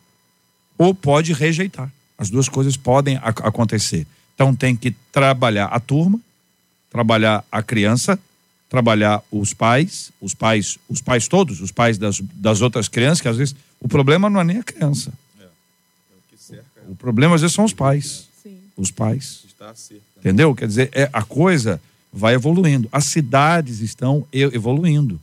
ou 0.80 0.94
pode 0.94 1.34
rejeitar. 1.34 1.92
As 2.16 2.30
duas 2.30 2.48
coisas 2.48 2.74
podem 2.74 3.18
ac- 3.18 3.42
acontecer. 3.44 4.06
Então 4.34 4.56
tem 4.56 4.74
que 4.74 4.92
trabalhar 5.12 5.66
a 5.66 5.78
turma, 5.78 6.18
trabalhar 6.88 7.44
a 7.52 7.62
criança, 7.62 8.18
trabalhar 8.66 9.22
os 9.30 9.52
pais, 9.52 10.10
os 10.22 10.32
pais, 10.32 10.78
os 10.88 11.02
pais 11.02 11.28
todos, 11.28 11.60
os 11.60 11.70
pais 11.70 11.98
das, 11.98 12.18
das 12.32 12.62
outras 12.62 12.88
crianças, 12.88 13.20
que 13.20 13.28
às 13.28 13.36
vezes 13.36 13.54
o 13.78 13.86
problema 13.86 14.30
não 14.30 14.40
é 14.40 14.44
nem 14.44 14.56
a 14.58 14.62
criança. 14.62 15.12
O 16.88 16.94
problema 16.96 17.34
às 17.34 17.42
vezes 17.42 17.54
são 17.54 17.66
os 17.66 17.74
pais. 17.74 18.26
Sim. 18.42 18.56
Os 18.74 18.90
pais. 18.90 19.44
Está 19.46 19.74
cerca. 19.74 20.02
Entendeu? 20.18 20.54
Quer 20.54 20.66
dizer, 20.66 20.88
é, 20.92 21.10
a 21.12 21.22
coisa 21.22 21.78
vai 22.10 22.32
evoluindo. 22.34 22.88
As 22.90 23.04
cidades 23.04 23.80
estão 23.80 24.26
evoluindo. 24.32 25.20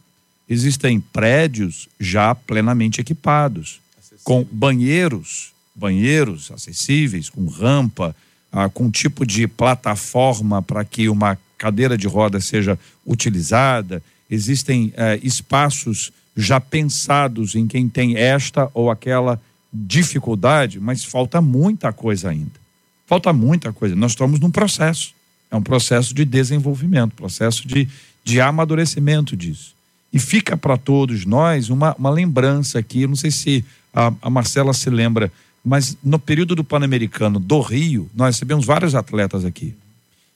Existem 0.47 0.99
prédios 0.99 1.89
já 1.99 2.35
plenamente 2.35 3.01
equipados, 3.01 3.81
com 4.27 4.45
banheiros, 4.51 5.53
banheiros 5.73 6.51
acessíveis, 6.51 7.29
com 7.29 7.45
rampa, 7.45 8.13
ah, 8.51 8.67
com 8.67 8.91
tipo 8.91 9.25
de 9.25 9.47
plataforma 9.47 10.61
para 10.61 10.83
que 10.83 11.07
uma 11.07 11.39
cadeira 11.57 11.97
de 11.97 12.07
roda 12.07 12.41
seja 12.41 12.77
utilizada. 13.05 14.03
Existem 14.29 14.91
eh, 14.97 15.17
espaços 15.23 16.11
já 16.35 16.59
pensados 16.59 17.55
em 17.55 17.67
quem 17.67 17.87
tem 17.87 18.17
esta 18.17 18.69
ou 18.73 18.91
aquela 18.91 19.41
dificuldade, 19.71 20.77
mas 20.77 21.05
falta 21.05 21.39
muita 21.39 21.93
coisa 21.93 22.29
ainda. 22.29 22.59
Falta 23.05 23.31
muita 23.31 23.71
coisa. 23.71 23.95
Nós 23.95 24.11
estamos 24.11 24.41
num 24.41 24.51
processo. 24.51 25.13
É 25.49 25.55
um 25.55 25.63
processo 25.63 26.13
de 26.13 26.25
desenvolvimento, 26.25 27.15
processo 27.15 27.65
de, 27.65 27.87
de 28.25 28.41
amadurecimento 28.41 29.37
disso. 29.37 29.73
E 30.11 30.19
fica 30.19 30.57
para 30.57 30.75
todos 30.75 31.25
nós 31.25 31.69
uma, 31.69 31.95
uma 31.97 32.09
lembrança 32.09 32.77
aqui. 32.77 33.07
Não 33.07 33.15
sei 33.15 33.31
se 33.31 33.63
a, 33.97 34.13
a 34.21 34.29
Marcela 34.29 34.73
se 34.73 34.91
lembra, 34.91 35.31
mas 35.65 35.97
no 36.03 36.19
período 36.19 36.55
do 36.55 36.63
Pan-Americano 36.63 37.39
do 37.39 37.59
Rio, 37.61 38.07
nós 38.13 38.35
recebemos 38.35 38.63
vários 38.63 38.93
atletas 38.93 39.43
aqui. 39.43 39.73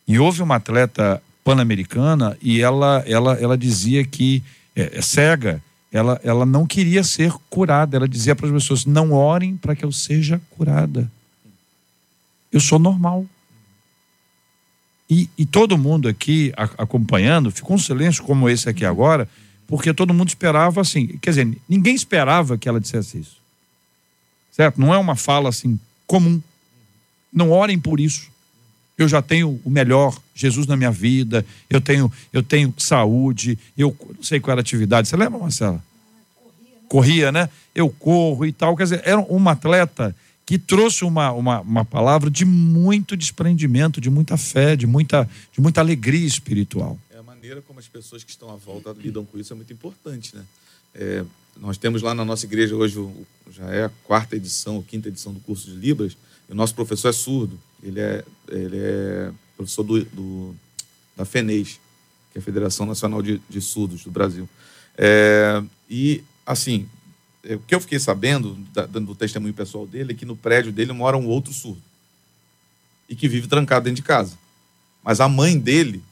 E 0.07 0.17
houve 0.17 0.41
uma 0.41 0.55
atleta 0.55 1.21
pan-americana 1.43 2.35
e 2.41 2.59
ela, 2.59 3.03
ela, 3.05 3.33
ela 3.35 3.57
dizia 3.57 4.03
que 4.03 4.43
é, 4.75 4.97
é 4.97 5.01
cega, 5.01 5.61
ela, 5.91 6.19
ela 6.23 6.45
não 6.45 6.65
queria 6.65 7.03
ser 7.03 7.31
curada. 7.49 7.97
Ela 7.97 8.07
dizia 8.07 8.35
para 8.35 8.47
as 8.47 8.51
pessoas: 8.51 8.85
não 8.85 9.11
orem 9.11 9.55
para 9.55 9.75
que 9.75 9.85
eu 9.85 9.91
seja 9.91 10.41
curada. 10.51 11.09
Eu 12.51 12.59
sou 12.59 12.79
normal. 12.79 13.25
E, 15.09 15.29
e 15.37 15.45
todo 15.45 15.77
mundo 15.77 16.07
aqui 16.07 16.51
a- 16.57 16.83
acompanhando, 16.83 17.51
ficou 17.51 17.75
um 17.75 17.79
silêncio 17.79 18.23
como 18.23 18.49
esse 18.49 18.67
aqui 18.69 18.85
agora, 18.85 19.27
porque 19.67 19.93
todo 19.93 20.13
mundo 20.13 20.29
esperava 20.29 20.81
assim. 20.81 21.07
Quer 21.21 21.29
dizer, 21.29 21.57
ninguém 21.69 21.93
esperava 21.93 22.57
que 22.57 22.67
ela 22.67 22.79
dissesse 22.79 23.19
isso. 23.19 23.40
Certo? 24.51 24.79
Não 24.79 24.93
é 24.93 24.97
uma 24.97 25.15
fala 25.15 25.49
assim 25.49 25.79
comum. 26.05 26.41
Não 27.31 27.51
orem 27.51 27.79
por 27.79 27.99
isso. 27.99 28.29
Eu 28.97 29.07
já 29.07 29.21
tenho 29.21 29.59
o 29.63 29.69
melhor, 29.69 30.19
Jesus 30.35 30.67
na 30.67 30.75
minha 30.75 30.91
vida, 30.91 31.45
eu 31.69 31.81
tenho, 31.81 32.11
eu 32.31 32.43
tenho 32.43 32.73
saúde, 32.77 33.57
eu 33.77 33.95
não 34.15 34.23
sei 34.23 34.39
qual 34.39 34.51
era 34.51 34.61
a 34.61 34.61
atividade. 34.61 35.07
Você 35.07 35.15
lembra, 35.15 35.39
Marcela? 35.39 35.83
Corria, 36.87 37.31
né? 37.31 37.49
Eu 37.73 37.89
corro 37.89 38.45
e 38.45 38.51
tal. 38.51 38.75
Quer 38.75 38.83
dizer, 38.83 39.01
era 39.05 39.19
uma 39.19 39.51
atleta 39.51 40.15
que 40.45 40.59
trouxe 40.59 41.05
uma, 41.05 41.31
uma, 41.31 41.61
uma 41.61 41.85
palavra 41.85 42.29
de 42.29 42.43
muito 42.43 43.15
desprendimento, 43.15 44.01
de 44.01 44.09
muita 44.09 44.35
fé, 44.35 44.75
de 44.75 44.85
muita, 44.85 45.29
de 45.53 45.61
muita 45.61 45.79
alegria 45.79 46.27
espiritual. 46.27 46.99
É 47.09 47.17
a 47.17 47.23
maneira 47.23 47.61
como 47.61 47.79
as 47.79 47.87
pessoas 47.87 48.23
que 48.23 48.31
estão 48.31 48.51
à 48.51 48.57
volta 48.57 48.93
lidam 49.01 49.23
com 49.23 49.37
isso 49.39 49.53
é 49.53 49.55
muito 49.55 49.71
importante, 49.71 50.35
né? 50.35 50.43
É, 50.93 51.23
nós 51.61 51.77
temos 51.77 52.01
lá 52.01 52.15
na 52.15 52.25
nossa 52.25 52.45
igreja 52.47 52.75
hoje, 52.75 52.97
o- 52.97 53.25
já 53.51 53.65
é 53.69 53.85
a 53.85 53.89
quarta 54.03 54.35
edição, 54.35 54.77
ou 54.77 54.83
quinta 54.83 55.07
edição 55.09 55.31
do 55.31 55.39
curso 55.39 55.67
de 55.69 55.77
Libras, 55.77 56.17
e 56.49 56.51
o 56.51 56.55
nosso 56.55 56.73
professor 56.73 57.09
é 57.09 57.13
surdo. 57.13 57.57
Ele 57.83 57.99
é, 57.99 58.25
ele 58.49 58.77
é 58.77 59.31
professor 59.55 59.83
do, 59.83 60.03
do- 60.05 60.55
da 61.15 61.23
FENES, 61.23 61.79
que 62.31 62.37
é 62.37 62.39
a 62.39 62.43
Federação 62.43 62.85
Nacional 62.87 63.21
de, 63.21 63.39
de 63.47 63.61
Surdos 63.61 64.03
do 64.03 64.09
Brasil. 64.09 64.49
É, 64.97 65.61
e, 65.87 66.23
assim, 66.45 66.89
é, 67.43 67.55
o 67.55 67.59
que 67.59 67.75
eu 67.75 67.79
fiquei 67.79 67.99
sabendo, 67.99 68.55
da- 68.73 68.87
dando 68.87 69.05
do 69.07 69.15
testemunho 69.15 69.53
pessoal 69.53 69.85
dele, 69.85 70.13
é 70.13 70.15
que 70.15 70.25
no 70.25 70.35
prédio 70.35 70.71
dele 70.71 70.93
mora 70.93 71.15
um 71.15 71.27
outro 71.27 71.53
surdo. 71.53 71.81
E 73.07 73.15
que 73.15 73.27
vive 73.27 73.47
trancado 73.47 73.83
dentro 73.85 73.97
de 74.01 74.07
casa. 74.07 74.35
Mas 75.03 75.19
a 75.19 75.29
mãe 75.29 75.59
dele 75.59 76.03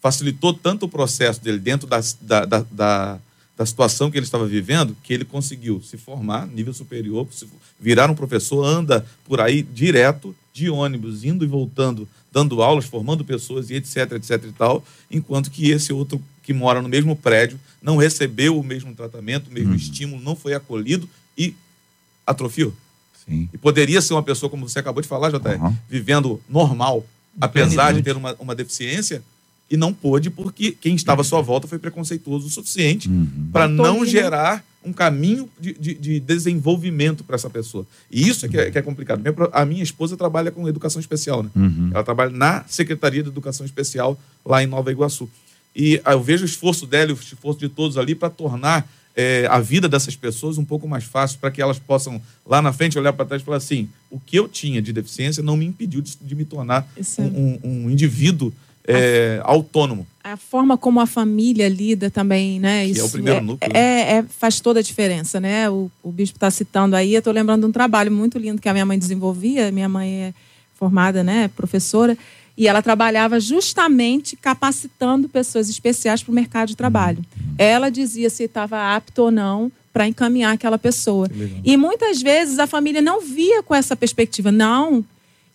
facilitou 0.00 0.52
tanto 0.52 0.86
o 0.86 0.88
processo 0.88 1.40
dele 1.40 1.58
dentro 1.58 1.86
da, 1.86 2.00
da, 2.20 2.44
da, 2.70 3.20
da, 3.56 3.66
situação 3.66 4.10
que 4.10 4.18
ele 4.18 4.26
estava 4.26 4.46
vivendo, 4.46 4.96
que 5.02 5.12
ele 5.12 5.24
conseguiu 5.24 5.82
se 5.82 5.96
formar, 5.96 6.46
nível 6.46 6.74
superior, 6.74 7.26
virar 7.78 8.10
um 8.10 8.14
professor, 8.14 8.64
anda 8.64 9.06
por 9.24 9.40
aí 9.40 9.62
direto, 9.62 10.34
de 10.52 10.70
ônibus, 10.70 11.22
indo 11.22 11.44
e 11.44 11.48
voltando, 11.48 12.08
dando 12.32 12.62
aulas, 12.62 12.86
formando 12.86 13.24
pessoas 13.24 13.68
e 13.70 13.74
etc, 13.74 14.12
etc 14.12 14.44
e 14.44 14.52
tal, 14.52 14.84
enquanto 15.10 15.50
que 15.50 15.70
esse 15.70 15.92
outro 15.92 16.20
que 16.42 16.52
mora 16.52 16.80
no 16.80 16.88
mesmo 16.88 17.14
prédio 17.14 17.58
não 17.82 17.96
recebeu 17.96 18.58
o 18.58 18.62
mesmo 18.62 18.94
tratamento, 18.94 19.48
o 19.50 19.52
mesmo 19.52 19.74
estímulo, 19.74 20.22
não 20.22 20.34
foi 20.34 20.54
acolhido 20.54 21.08
e 21.36 21.54
atrofiou. 22.26 22.72
Sim. 23.26 23.48
E 23.52 23.58
poderia 23.58 24.00
ser 24.00 24.14
uma 24.14 24.22
pessoa, 24.22 24.48
como 24.48 24.68
você 24.68 24.78
acabou 24.78 25.02
de 25.02 25.08
falar, 25.08 25.30
JR, 25.30 25.60
Uhum. 25.60 25.76
vivendo 25.88 26.40
normal, 26.48 27.04
apesar 27.40 27.92
de 27.92 28.02
ter 28.02 28.16
uma, 28.16 28.34
uma 28.38 28.54
deficiência, 28.54 29.22
e 29.70 29.76
não 29.76 29.92
pôde 29.92 30.30
porque 30.30 30.72
quem 30.72 30.94
estava 30.94 31.22
à 31.22 31.24
sua 31.24 31.40
volta 31.42 31.66
foi 31.66 31.78
preconceituoso 31.78 32.46
o 32.46 32.50
suficiente 32.50 33.08
Uhum. 33.08 33.48
para 33.52 33.66
não 33.66 34.00
né? 34.02 34.06
gerar 34.06 34.64
um 34.84 34.92
caminho 34.92 35.48
de, 35.60 35.72
de- 35.74 35.94
de 35.94 36.20
desenvolvimento 36.20 37.24
para 37.24 37.34
essa 37.34 37.50
pessoa. 37.50 37.84
E 38.10 38.28
isso 38.28 38.46
é 38.46 38.48
que, 38.48 38.56
é 38.56 38.70
que 38.70 38.78
é 38.78 38.82
complicado. 38.82 39.20
A 39.52 39.64
minha 39.64 39.82
esposa 39.82 40.16
trabalha 40.16 40.50
com 40.52 40.68
educação 40.68 41.00
especial, 41.00 41.42
né? 41.42 41.50
Uhum. 41.56 41.90
Ela 41.92 42.04
trabalha 42.04 42.30
na 42.30 42.64
Secretaria 42.68 43.22
de 43.22 43.28
Educação 43.28 43.66
Especial 43.66 44.16
lá 44.44 44.62
em 44.62 44.66
Nova 44.66 44.92
Iguaçu. 44.92 45.28
E 45.74 46.00
ah, 46.04 46.12
eu 46.12 46.22
vejo 46.22 46.44
o 46.44 46.46
esforço 46.46 46.86
dela 46.86 47.10
e 47.10 47.14
o 47.14 47.18
esforço 47.18 47.58
de 47.58 47.68
todos 47.68 47.98
ali 47.98 48.14
para 48.14 48.30
tornar 48.30 48.88
eh, 49.16 49.46
a 49.50 49.58
vida 49.58 49.88
dessas 49.88 50.14
pessoas 50.14 50.56
um 50.56 50.64
pouco 50.64 50.86
mais 50.88 51.02
fácil, 51.04 51.38
para 51.40 51.50
que 51.50 51.60
elas 51.60 51.78
possam, 51.80 52.22
lá 52.46 52.62
na 52.62 52.72
frente, 52.72 52.96
olhar 52.98 53.12
para 53.12 53.24
trás 53.26 53.42
e 53.42 53.44
falar 53.44 53.56
assim: 53.58 53.88
o 54.08 54.20
que 54.20 54.36
eu 54.38 54.46
tinha 54.48 54.80
de 54.80 54.92
deficiência 54.92 55.42
não 55.42 55.56
me 55.56 55.66
impediu 55.66 56.00
de, 56.00 56.16
de 56.20 56.34
me 56.36 56.44
tornar 56.44 56.86
é- 56.96 57.20
um, 57.22 57.24
um- 57.26 57.60
um 57.86 57.90
indivíduo 57.90 58.52
eh, 58.88 59.40
autônomo. 59.44 60.06
a 60.22 60.36
forma 60.36 60.76
como 60.76 61.00
a 61.00 61.06
família 61.06 61.68
lida 61.68 62.10
também, 62.10 62.58
né? 62.60 62.86
Que 62.88 62.98
é 63.00 63.04
o 63.04 63.08
primeiro 63.10 63.42
núcleo, 63.44 63.76
É, 63.76 64.16
é- 64.18 64.24
faz 64.28 64.60
toda 64.60 64.80
a 64.80 64.82
diferença, 64.82 65.40
né? 65.40 65.68
O, 65.70 65.90
o 66.02 66.10
bispo 66.10 66.36
está 66.36 66.50
citando 66.50 66.96
aí, 66.96 67.14
eu 67.14 67.18
estou 67.20 67.32
lembrando 67.32 67.60
de 67.62 67.66
um 67.66 67.72
trabalho 67.72 68.10
muito 68.10 68.38
lindo 68.38 68.60
que 68.60 68.68
a 68.68 68.72
minha 68.72 68.84
mãe 68.86 68.98
desenvolvia. 68.98 69.70
Minha 69.70 69.88
mãe 69.88 70.08
é 70.24 70.34
formada, 70.74 71.24
né, 71.24 71.48
professora, 71.56 72.18
e 72.56 72.68
ela 72.68 72.82
trabalhava 72.82 73.40
justamente 73.40 74.36
capacitando 74.36 75.28
pessoas 75.28 75.68
especiais 75.70 76.22
para 76.22 76.30
o 76.32 76.34
mercado 76.34 76.68
de 76.68 76.76
trabalho. 76.76 77.24
Ela 77.56 77.90
dizia 77.90 78.28
se 78.28 78.44
estava 78.44 78.94
apto 78.94 79.22
ou 79.22 79.30
não 79.30 79.72
para 79.92 80.06
encaminhar 80.06 80.52
aquela 80.52 80.76
pessoa. 80.76 81.30
E 81.64 81.76
muitas 81.78 82.20
vezes 82.20 82.58
a 82.58 82.66
família 82.66 83.00
não 83.00 83.22
via 83.22 83.62
com 83.62 83.74
essa 83.74 83.96
perspectiva, 83.96 84.52
não. 84.52 85.02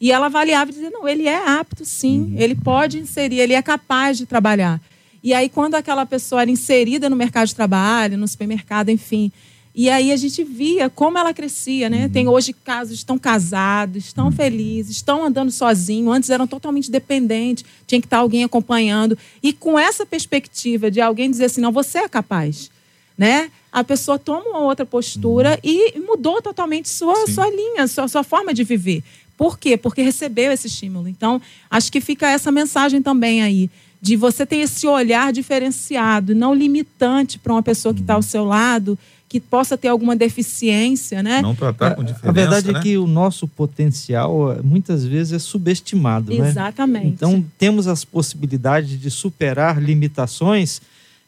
E 0.01 0.11
ela 0.11 0.25
avaliava 0.25 0.71
e 0.71 0.73
dizia: 0.73 0.89
não, 0.89 1.07
ele 1.07 1.27
é 1.27 1.47
apto, 1.47 1.85
sim, 1.85 2.33
ele 2.35 2.55
pode 2.55 2.97
inserir, 2.97 3.39
ele 3.39 3.53
é 3.53 3.61
capaz 3.61 4.17
de 4.17 4.25
trabalhar. 4.25 4.81
E 5.23 5.31
aí, 5.31 5.47
quando 5.47 5.75
aquela 5.75 6.03
pessoa 6.03 6.41
era 6.41 6.49
inserida 6.49 7.07
no 7.07 7.15
mercado 7.15 7.47
de 7.47 7.55
trabalho, 7.55 8.17
no 8.17 8.27
supermercado, 8.27 8.89
enfim. 8.89 9.31
E 9.73 9.89
aí 9.89 10.11
a 10.11 10.17
gente 10.17 10.43
via 10.43 10.89
como 10.89 11.17
ela 11.17 11.33
crescia, 11.33 11.89
né? 11.89 12.09
Tem 12.09 12.27
hoje 12.27 12.51
casos, 12.51 12.95
estão 12.95 13.17
casados, 13.17 14.05
estão 14.05 14.31
felizes, 14.31 14.97
estão 14.97 15.23
andando 15.23 15.51
sozinhos. 15.51 16.13
Antes 16.13 16.29
eram 16.29 16.45
totalmente 16.45 16.91
dependentes, 16.91 17.63
tinha 17.87 18.01
que 18.01 18.07
estar 18.07 18.17
alguém 18.17 18.43
acompanhando. 18.43 19.17
E 19.41 19.53
com 19.53 19.79
essa 19.79 20.05
perspectiva 20.05 20.91
de 20.91 20.99
alguém 20.99 21.29
dizer 21.29 21.45
assim, 21.45 21.61
não, 21.61 21.71
você 21.71 21.99
é 21.99 22.09
capaz, 22.09 22.69
né? 23.17 23.49
A 23.71 23.81
pessoa 23.81 24.19
toma 24.19 24.49
uma 24.49 24.59
outra 24.59 24.85
postura 24.85 25.57
e 25.63 25.97
mudou 26.01 26.41
totalmente 26.41 26.89
sua, 26.89 27.25
sua 27.27 27.49
linha, 27.49 27.87
sua, 27.87 28.09
sua 28.09 28.23
forma 28.23 28.53
de 28.53 28.65
viver. 28.65 29.01
Por 29.41 29.58
quê? 29.58 29.75
Porque 29.75 30.04
recebeu 30.04 30.51
esse 30.51 30.67
estímulo. 30.67 31.08
Então, 31.08 31.41
acho 31.67 31.91
que 31.91 31.99
fica 31.99 32.30
essa 32.30 32.51
mensagem 32.51 33.01
também 33.01 33.41
aí, 33.41 33.71
de 33.99 34.15
você 34.15 34.45
ter 34.45 34.58
esse 34.58 34.86
olhar 34.86 35.34
diferenciado, 35.34 36.36
não 36.36 36.54
limitante 36.54 37.39
para 37.39 37.51
uma 37.51 37.63
pessoa 37.63 37.91
que 37.91 38.01
está 38.01 38.13
ao 38.13 38.21
seu 38.21 38.45
lado, 38.45 38.95
que 39.27 39.39
possa 39.39 39.75
ter 39.75 39.88
alguma 39.88 40.15
deficiência, 40.15 41.23
né? 41.23 41.41
Não 41.41 41.56
tratar 41.56 41.95
com 41.95 42.04
diferença. 42.04 42.30
A 42.30 42.32
verdade 42.32 42.71
né? 42.71 42.77
é 42.77 42.82
que 42.84 42.99
o 42.99 43.08
nosso 43.08 43.47
potencial 43.47 44.51
eh, 44.51 44.62
muitas 44.63 45.08
vezes 45.08 45.34
é 45.34 45.39
subestimado, 45.39 46.32
né? 46.32 46.47
Exatamente. 46.47 47.08
Então 47.08 47.43
temos 47.58 47.88
as 47.88 48.06
possibilidades 48.06 49.01
de 49.01 49.10
superar 49.10 49.82
limitações 49.82 50.84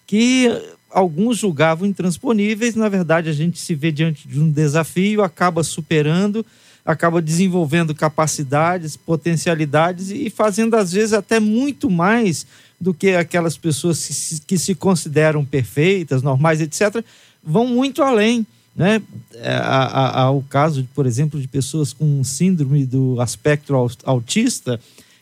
que 0.06 0.52
alguns 0.92 1.40
julgavam 1.40 1.88
intransponíveis. 1.88 2.76
Na 2.76 2.90
verdade, 2.90 3.28
a 3.28 3.34
gente 3.34 3.58
se 3.58 3.74
vê 3.74 3.92
diante 3.92 4.28
de 4.28 4.40
um 4.40 4.52
desafio, 4.52 5.24
acaba 5.24 5.64
superando, 5.64 6.46
acaba 6.86 7.22
desenvolvendo 7.22 7.96
capacidades, 7.96 8.98
potencialidades 8.98 10.10
e 10.12 10.30
fazendo 10.30 10.76
às 10.76 10.92
vezes 10.92 11.14
até 11.14 11.40
muito 11.40 11.90
mais 11.90 12.46
do 12.80 12.94
que 12.94 13.12
aquelas 13.16 13.56
pessoas 13.58 14.06
que 14.06 14.14
se, 14.14 14.42
que 14.42 14.58
se 14.58 14.76
consideram 14.76 15.46
perfeitas, 15.46 16.22
normais, 16.22 16.60
etc., 16.60 17.04
vão 17.44 17.66
muito 17.68 18.02
além. 18.04 18.46
Né? 18.76 19.02
É, 19.36 19.54
há- 19.54 19.86
há- 19.86 20.22
há 20.24 20.32
o 20.32 20.42
caso, 20.42 20.86
por 20.96 21.06
exemplo, 21.06 21.40
de 21.40 21.48
pessoas 21.48 21.94
com 21.94 22.24
síndrome 22.24 22.86
do 22.86 23.22
aspecto 23.22 23.76
au- 23.76 23.92
autista 24.04 24.80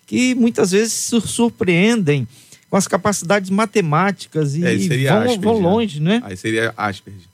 que 0.07 0.33
muitas 0.35 0.71
vezes 0.71 0.93
sur- 0.93 1.27
surpreendem 1.27 2.25
com 2.69 2.77
as 2.77 2.87
capacidades 2.87 3.49
matemáticas 3.49 4.55
e 4.55 4.63
É, 4.65 4.77
vão, 5.25 5.39
vão 5.41 5.55
né? 5.57 5.67
longe, 5.67 5.99
né? 5.99 6.21
Aí 6.23 6.37
seria 6.37 6.73
Asperger. 6.77 7.27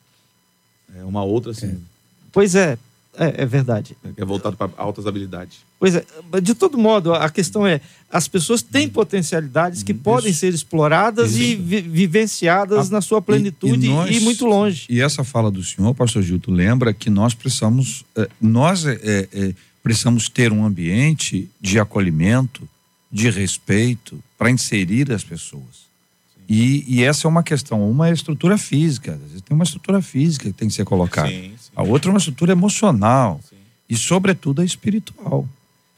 É 0.98 1.04
uma 1.04 1.24
outra, 1.24 1.52
assim, 1.52 1.78
Pois 2.32 2.56
é, 2.56 2.78
é, 3.18 3.44
é 3.44 3.46
verdade. 3.46 3.98
é 4.16 4.24
voltado 4.26 4.56
para 4.56 4.70
altas 4.78 5.06
habilidades. 5.08 5.58
Pois 5.80 5.96
é, 5.96 6.06
de 6.42 6.54
todo 6.54 6.78
modo, 6.78 7.14
a 7.14 7.30
questão 7.30 7.66
é: 7.66 7.82
as 8.12 8.28
pessoas 8.28 8.62
têm 8.62 8.88
potencialidades 8.90 9.84
que 9.84 9.94
podem 9.94 10.32
ser 10.34 10.54
exploradas 10.54 11.36
e 11.36 11.56
vi- 11.56 11.82
vivenciadas 11.82 12.90
A- 12.90 12.94
na 12.94 13.02
sua 13.02 13.22
plenitude 13.22 13.86
e, 13.86 13.90
nós- 13.90 14.22
muito 14.24 14.46
longe. 14.46 14.86
E 14.90 15.02
essa 15.02 15.24
fala 15.24 15.50
do 15.52 15.64
senhor, 15.64 15.94
pastor 15.96 16.22
Gilto, 16.24 16.52
lembra 16.52 16.94
que 16.94 17.10
nós 17.10 17.34
precisamos, 17.34 18.04
eh, 18.16 18.30
nós 18.42 18.86
eh, 18.86 19.00
eh, 19.04 19.30
eh, 19.34 19.54
precisamos 19.84 20.30
ter 20.30 20.52
um 20.52 20.66
ambiente 20.66 21.50
de 21.62 21.80
acolhimento, 21.80 22.68
de 23.12 23.30
respeito, 23.30 24.22
para 24.38 24.52
inserir 24.52 25.12
as 25.12 25.24
pessoas. 25.24 25.87
E, 26.50 26.86
e 26.88 27.04
essa 27.04 27.28
é 27.28 27.30
uma 27.30 27.44
questão, 27.44 27.90
uma 27.90 28.08
é 28.08 28.12
a 28.12 28.14
estrutura 28.14 28.58
física, 28.58 29.14
às 29.14 29.20
vezes 29.20 29.42
tem 29.42 29.54
uma 29.54 29.64
estrutura 29.66 30.02
física 30.02 30.46
que 30.46 30.54
tem 30.54 30.68
que 30.70 30.74
ser 30.74 30.86
colocada. 30.86 31.28
Sim, 31.28 31.52
sim. 31.60 31.72
A 31.76 31.84
outra 31.84 32.10
é 32.10 32.14
uma 32.14 32.18
estrutura 32.20 32.54
emocional 32.54 33.40
Sim. 33.50 33.58
e, 33.90 33.98
sobretudo, 33.98 34.62
a 34.62 34.66
espiritual. 34.66 35.48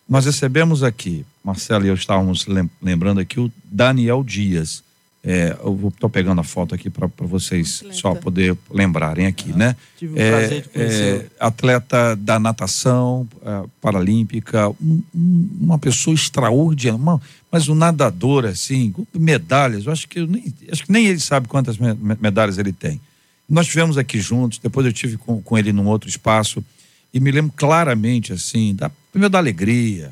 Nós 0.07 0.25
recebemos 0.25 0.81
aqui, 0.81 1.23
Marcelo 1.43 1.85
e 1.85 1.89
eu 1.89 1.93
estávamos 1.93 2.47
lem- 2.47 2.69
lembrando 2.81 3.19
aqui, 3.19 3.39
o 3.39 3.51
Daniel 3.63 4.23
Dias. 4.23 4.83
É, 5.31 5.55
eu 5.63 5.89
estou 5.93 6.09
pegando 6.09 6.41
a 6.41 6.43
foto 6.43 6.73
aqui 6.73 6.89
para 6.89 7.07
vocês 7.19 7.81
Atleta. 7.81 7.95
só 7.99 8.15
poder 8.15 8.57
lembrarem 8.71 9.27
aqui, 9.27 9.53
né? 9.53 9.75
Tive 9.95 10.15
o 10.15 10.19
É, 10.19 10.31
prazer 10.31 10.61
de 10.63 10.69
conhecê-lo. 10.69 11.19
é, 11.19 11.25
atleta 11.39 12.15
da 12.15 12.39
natação 12.39 13.27
é, 13.45 13.63
paralímpica, 13.79 14.69
um- 14.81 15.03
um- 15.13 15.49
uma 15.61 15.77
pessoa 15.77 16.15
extraordinária, 16.15 16.99
uma- 16.99 17.21
mas 17.51 17.67
um 17.69 17.75
nadador 17.75 18.45
assim, 18.45 18.91
medalhas. 19.13 19.85
Eu 19.85 19.91
acho 19.91 20.07
que 20.07 20.19
eu 20.19 20.25
nem, 20.25 20.51
acho 20.71 20.83
que 20.85 20.91
nem 20.91 21.05
ele 21.05 21.19
sabe 21.19 21.47
quantas 21.47 21.77
me- 21.77 21.93
me- 21.93 22.17
medalhas 22.19 22.57
ele 22.57 22.73
tem. 22.73 22.99
Nós 23.47 23.67
tivemos 23.67 23.99
aqui 23.99 24.19
juntos, 24.19 24.57
depois 24.57 24.83
eu 24.83 24.93
tive 24.93 25.15
com, 25.17 25.39
com 25.43 25.55
ele 25.55 25.71
num 25.71 25.85
outro 25.85 26.09
espaço 26.09 26.65
e 27.13 27.19
me 27.19 27.29
lembro 27.29 27.53
claramente 27.55 28.33
assim, 28.33 28.73
da, 28.73 28.89
primeiro 29.11 29.31
da 29.31 29.37
alegria, 29.37 30.11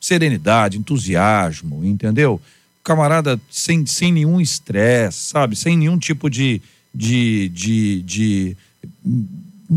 serenidade, 0.00 0.78
entusiasmo, 0.78 1.84
entendeu? 1.84 2.40
Camarada 2.82 3.40
sem, 3.50 3.84
sem 3.86 4.12
nenhum 4.12 4.40
estresse, 4.40 5.30
sabe? 5.30 5.56
Sem 5.56 5.76
nenhum 5.76 5.98
tipo 5.98 6.30
de, 6.30 6.62
de, 6.94 7.48
de, 7.50 8.02
de 8.02 8.56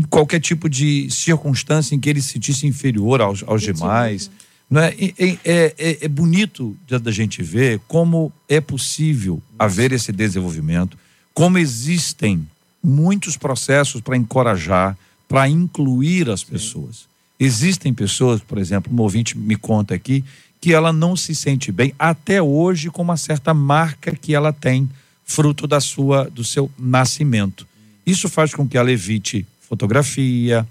qualquer 0.08 0.40
tipo 0.40 0.68
de 0.68 1.08
circunstância 1.10 1.94
em 1.94 2.00
que 2.00 2.08
ele 2.08 2.22
se 2.22 2.30
sentisse 2.30 2.66
inferior 2.66 3.20
aos, 3.20 3.42
aos 3.46 3.62
demais. 3.62 4.30
Não 4.70 4.80
é? 4.80 4.94
É, 5.18 5.38
é, 5.44 5.98
é 6.02 6.08
bonito 6.08 6.76
da 6.88 7.10
gente 7.10 7.42
ver 7.42 7.80
como 7.86 8.32
é 8.48 8.60
possível 8.60 9.42
haver 9.58 9.92
esse 9.92 10.10
desenvolvimento, 10.10 10.96
como 11.34 11.58
existem 11.58 12.48
muitos 12.82 13.36
processos 13.36 14.00
para 14.00 14.16
encorajar, 14.16 14.96
para 15.28 15.48
incluir 15.48 16.30
as 16.30 16.42
pessoas. 16.42 17.11
Existem 17.44 17.92
pessoas, 17.92 18.40
por 18.40 18.56
exemplo, 18.56 18.92
um 18.94 19.00
ouvinte 19.00 19.36
me 19.36 19.56
conta 19.56 19.94
aqui, 19.96 20.24
que 20.60 20.72
ela 20.72 20.92
não 20.92 21.16
se 21.16 21.34
sente 21.34 21.72
bem 21.72 21.92
até 21.98 22.40
hoje 22.40 22.88
com 22.88 23.02
uma 23.02 23.16
certa 23.16 23.52
marca 23.52 24.14
que 24.14 24.32
ela 24.32 24.52
tem, 24.52 24.88
fruto 25.24 25.66
da 25.66 25.80
sua, 25.80 26.30
do 26.30 26.44
seu 26.44 26.70
nascimento. 26.78 27.66
Isso 28.06 28.28
faz 28.28 28.54
com 28.54 28.68
que 28.68 28.78
ela 28.78 28.92
evite 28.92 29.44
fotografia, 29.60 30.64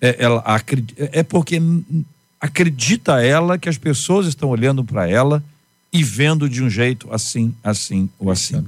é, 0.00 0.14
ela 0.16 0.38
acred- 0.42 0.94
é 0.96 1.24
porque 1.24 1.60
acredita 2.40 3.20
ela 3.20 3.58
que 3.58 3.68
as 3.68 3.76
pessoas 3.76 4.26
estão 4.28 4.48
olhando 4.48 4.84
para 4.84 5.08
ela 5.08 5.42
e 5.92 6.04
vendo 6.04 6.48
de 6.48 6.62
um 6.62 6.70
jeito 6.70 7.12
assim, 7.12 7.52
assim 7.64 8.08
ou 8.16 8.30
assim. 8.30 8.64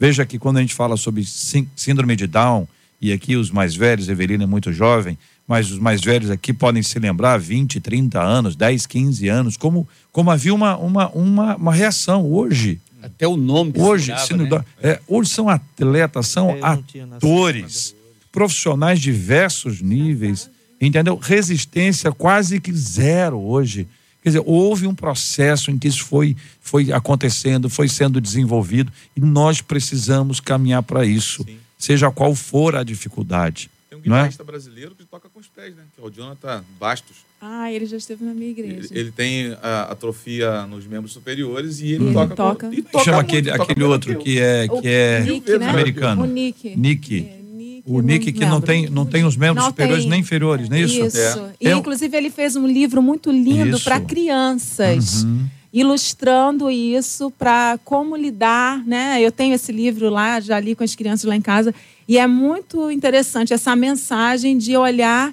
Veja 0.00 0.26
que 0.26 0.36
quando 0.36 0.56
a 0.56 0.60
gente 0.60 0.74
fala 0.74 0.96
sobre 0.96 1.24
sí- 1.24 1.68
síndrome 1.76 2.16
de 2.16 2.26
Down, 2.26 2.66
e 3.00 3.12
aqui 3.12 3.36
os 3.36 3.52
mais 3.52 3.76
velhos, 3.76 4.08
Evelina 4.08 4.42
é 4.42 4.46
muito 4.48 4.72
jovem, 4.72 5.16
mas 5.48 5.70
os 5.70 5.78
mais 5.78 6.02
velhos 6.02 6.30
aqui 6.30 6.52
podem 6.52 6.82
se 6.82 6.98
lembrar 6.98 7.38
20, 7.38 7.80
30 7.80 8.20
anos, 8.22 8.54
10, 8.54 8.84
15 8.84 9.28
anos, 9.28 9.56
como, 9.56 9.88
como 10.12 10.30
havia 10.30 10.52
uma, 10.54 10.76
uma, 10.76 11.08
uma, 11.08 11.56
uma 11.56 11.72
reação 11.72 12.30
hoje. 12.30 12.78
Até 13.02 13.26
o 13.26 13.36
nome 13.36 13.72
que 13.72 13.80
Hoje, 13.80 14.12
síndrome 14.26 14.50
né? 14.50 14.64
é, 14.82 15.00
hoje 15.06 15.30
são 15.30 15.48
atletas, 15.48 16.26
são 16.26 16.50
É, 16.50 16.58
eu 16.94 17.14
atores, 17.14 17.94
profissionais 18.30 19.00
de 19.00 19.04
diversos 19.06 19.80
níveis, 19.80 20.50
entendeu? 20.80 21.16
Resistência 21.16 22.12
quase 22.12 22.60
que 22.60 22.72
zero 22.72 23.40
hoje. 23.40 23.88
Quer 24.22 24.30
dizer, 24.30 24.42
houve 24.44 24.86
um 24.86 24.94
processo 24.94 25.70
em 25.70 25.78
que 25.78 25.88
isso 25.88 26.04
foi, 26.04 26.36
foi 26.60 26.92
acontecendo, 26.92 27.70
foi 27.70 27.88
sendo 27.88 28.20
desenvolvido 28.20 28.92
e 29.16 29.20
nós 29.20 29.62
precisamos 29.62 30.40
caminhar 30.40 30.82
para 30.82 31.06
isso, 31.06 31.46
seja 31.78 32.10
qual 32.10 32.34
for 32.34 32.76
a 32.76 32.82
dificuldade. 32.82 33.70
Tem 33.88 33.98
um 33.98 34.02
Não 34.04 34.16
é? 34.16 34.20
guitarrista 34.20 34.44
brasileiro 34.44 34.94
que 34.94 34.97
toca 35.10 35.28
com 35.28 35.40
os 35.40 35.46
pés, 35.46 35.74
né? 35.74 35.84
Que 35.96 36.02
é 36.02 36.06
o 36.06 36.10
Jonathan 36.10 36.62
Bastos. 36.78 37.16
Ah, 37.40 37.72
ele 37.72 37.86
já 37.86 37.96
esteve 37.96 38.24
na 38.24 38.34
minha 38.34 38.50
igreja. 38.50 38.88
Ele, 38.90 39.00
ele 39.00 39.10
tem 39.12 39.56
a 39.62 39.82
atrofia 39.84 40.66
nos 40.66 40.86
membros 40.86 41.12
superiores 41.12 41.80
e 41.80 41.92
ele 41.92 42.04
ele 42.06 42.12
toca, 42.14 42.34
toca. 42.36 42.68
Com, 42.68 42.74
e 42.74 42.82
toca 42.82 43.04
Chama 43.04 43.16
muito, 43.18 43.30
aquele, 43.30 43.50
toca 43.50 43.62
aquele 43.62 43.84
outro 43.84 44.18
que 44.18 44.38
é, 44.38 44.66
O 44.70 44.82
que 44.82 44.88
é 44.88 45.20
Nick, 45.20 45.58
né? 45.58 45.68
americano. 45.70 46.22
O 46.22 46.26
Nick. 46.26 46.76
Nick. 46.76 47.18
É, 47.26 47.38
Nick, 47.42 47.82
O 47.86 48.00
Nick 48.02 48.32
que 48.32 48.44
não 48.44 48.60
tem, 48.60 48.90
não 48.90 49.06
tem 49.06 49.24
os 49.24 49.36
membros 49.36 49.64
Não 49.64 49.70
superiores 49.70 50.04
tem. 50.04 50.10
nem 50.10 50.20
inferiores, 50.20 50.68
não 50.68 50.76
é 50.76 50.80
isso? 50.82 51.06
Isso. 51.06 51.42
E, 51.60 51.68
É. 51.68 51.72
inclusive, 51.72 52.14
ele 52.16 52.28
fez 52.30 52.54
um 52.56 52.66
livro 52.66 53.00
muito 53.00 53.30
lindo 53.30 53.80
para 53.80 53.98
crianças, 54.00 55.24
Uhum. 55.24 55.46
ilustrando 55.72 56.70
isso 56.70 57.30
para 57.30 57.78
como 57.84 58.14
lidar, 58.16 58.84
né? 58.86 59.20
Eu 59.22 59.32
tenho 59.32 59.54
esse 59.54 59.72
livro 59.72 60.10
lá, 60.10 60.38
já 60.40 60.58
li 60.60 60.74
com 60.74 60.84
as 60.84 60.94
crianças 60.94 61.24
lá 61.24 61.34
em 61.36 61.40
casa, 61.40 61.74
e 62.08 62.16
é 62.18 62.26
muito 62.26 62.90
interessante 62.90 63.52
essa 63.52 63.76
mensagem 63.76 64.56
de 64.56 64.76
olhar 64.76 65.32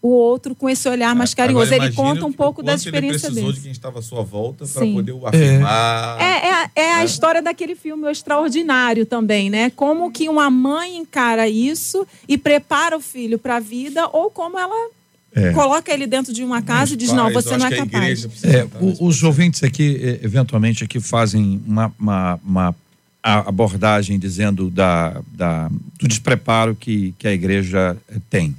o 0.00 0.08
outro 0.08 0.54
com 0.54 0.68
esse 0.68 0.86
olhar 0.86 1.14
mais 1.14 1.32
carinhoso. 1.32 1.72
Agora, 1.72 1.86
Ele 1.88 1.94
conta 1.96 2.26
um 2.26 2.32
pouco 2.32 2.62
da 2.62 2.74
experiência 2.74 3.06
ele 3.26 3.34
precisou 3.34 3.42
dele. 3.44 3.52
de 3.56 3.60
quem 3.62 3.72
estava 3.72 4.00
à 4.00 4.02
sua 4.02 4.22
volta 4.22 4.66
para 4.66 4.86
poder 4.86 5.12
o 5.12 5.26
afirmar. 5.26 6.20
É, 6.20 6.48
é, 6.48 6.70
é 6.88 6.94
a 6.94 7.04
história 7.04 7.40
daquele 7.40 7.74
filme 7.74 8.04
O 8.04 8.10
Extraordinário 8.10 9.06
também, 9.06 9.48
né? 9.48 9.70
Como 9.70 10.10
que 10.10 10.28
uma 10.28 10.50
mãe 10.50 10.96
encara 10.98 11.48
isso 11.48 12.06
e 12.28 12.36
prepara 12.36 12.96
o 12.96 13.00
filho 13.00 13.38
para 13.38 13.56
a 13.56 13.60
vida, 13.60 14.06
ou 14.12 14.30
como 14.30 14.58
ela 14.58 14.90
É. 15.34 15.52
coloca 15.52 15.90
ele 15.92 16.06
dentro 16.06 16.34
de 16.34 16.44
uma 16.44 16.60
casa 16.60 16.92
e 16.92 16.96
diz: 16.98 17.08
Pais, 17.08 17.22
não, 17.22 17.32
você 17.32 17.56
não 17.56 17.66
é 17.66 17.74
capaz. 17.74 18.28
É, 18.44 18.68
o- 18.80 19.06
os 19.06 19.22
ouvintes 19.22 19.62
aqui, 19.64 20.18
eventualmente, 20.22 20.84
aqui 20.84 21.00
fazem 21.00 21.62
uma, 21.66 21.90
uma- 21.98 22.40
uma 22.44 22.76
a- 23.24 23.48
abordagem 23.48 24.18
dizendo 24.18 24.68
da, 24.70 25.22
da- 25.32 25.70
do 25.98 26.06
despreparo 26.06 26.76
que, 26.76 27.14
que 27.18 27.26
a 27.26 27.32
igreja 27.32 27.96
eh, 28.08 28.18
tem. 28.28 28.54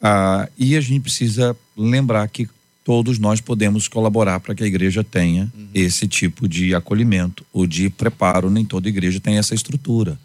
Ah, 0.00 0.48
e 0.56 0.74
a 0.76 0.80
gente 0.80 1.02
precisa 1.02 1.54
lembrar 1.76 2.26
que 2.28 2.48
todos 2.84 3.18
nós 3.18 3.40
podemos 3.40 3.86
colaborar 3.86 4.40
para 4.40 4.54
que 4.54 4.64
a 4.64 4.66
igreja 4.66 5.04
tenha 5.04 5.52
esse 5.74 6.08
tipo 6.08 6.48
de 6.48 6.74
acolhimento 6.74 7.44
ou 7.52 7.66
de 7.66 7.90
preparo. 7.90 8.48
Nem 8.48 8.64
toda 8.64 8.88
igreja 8.88 9.20
tem 9.20 9.36
essa 9.36 9.54
estrutura. 9.54 10.18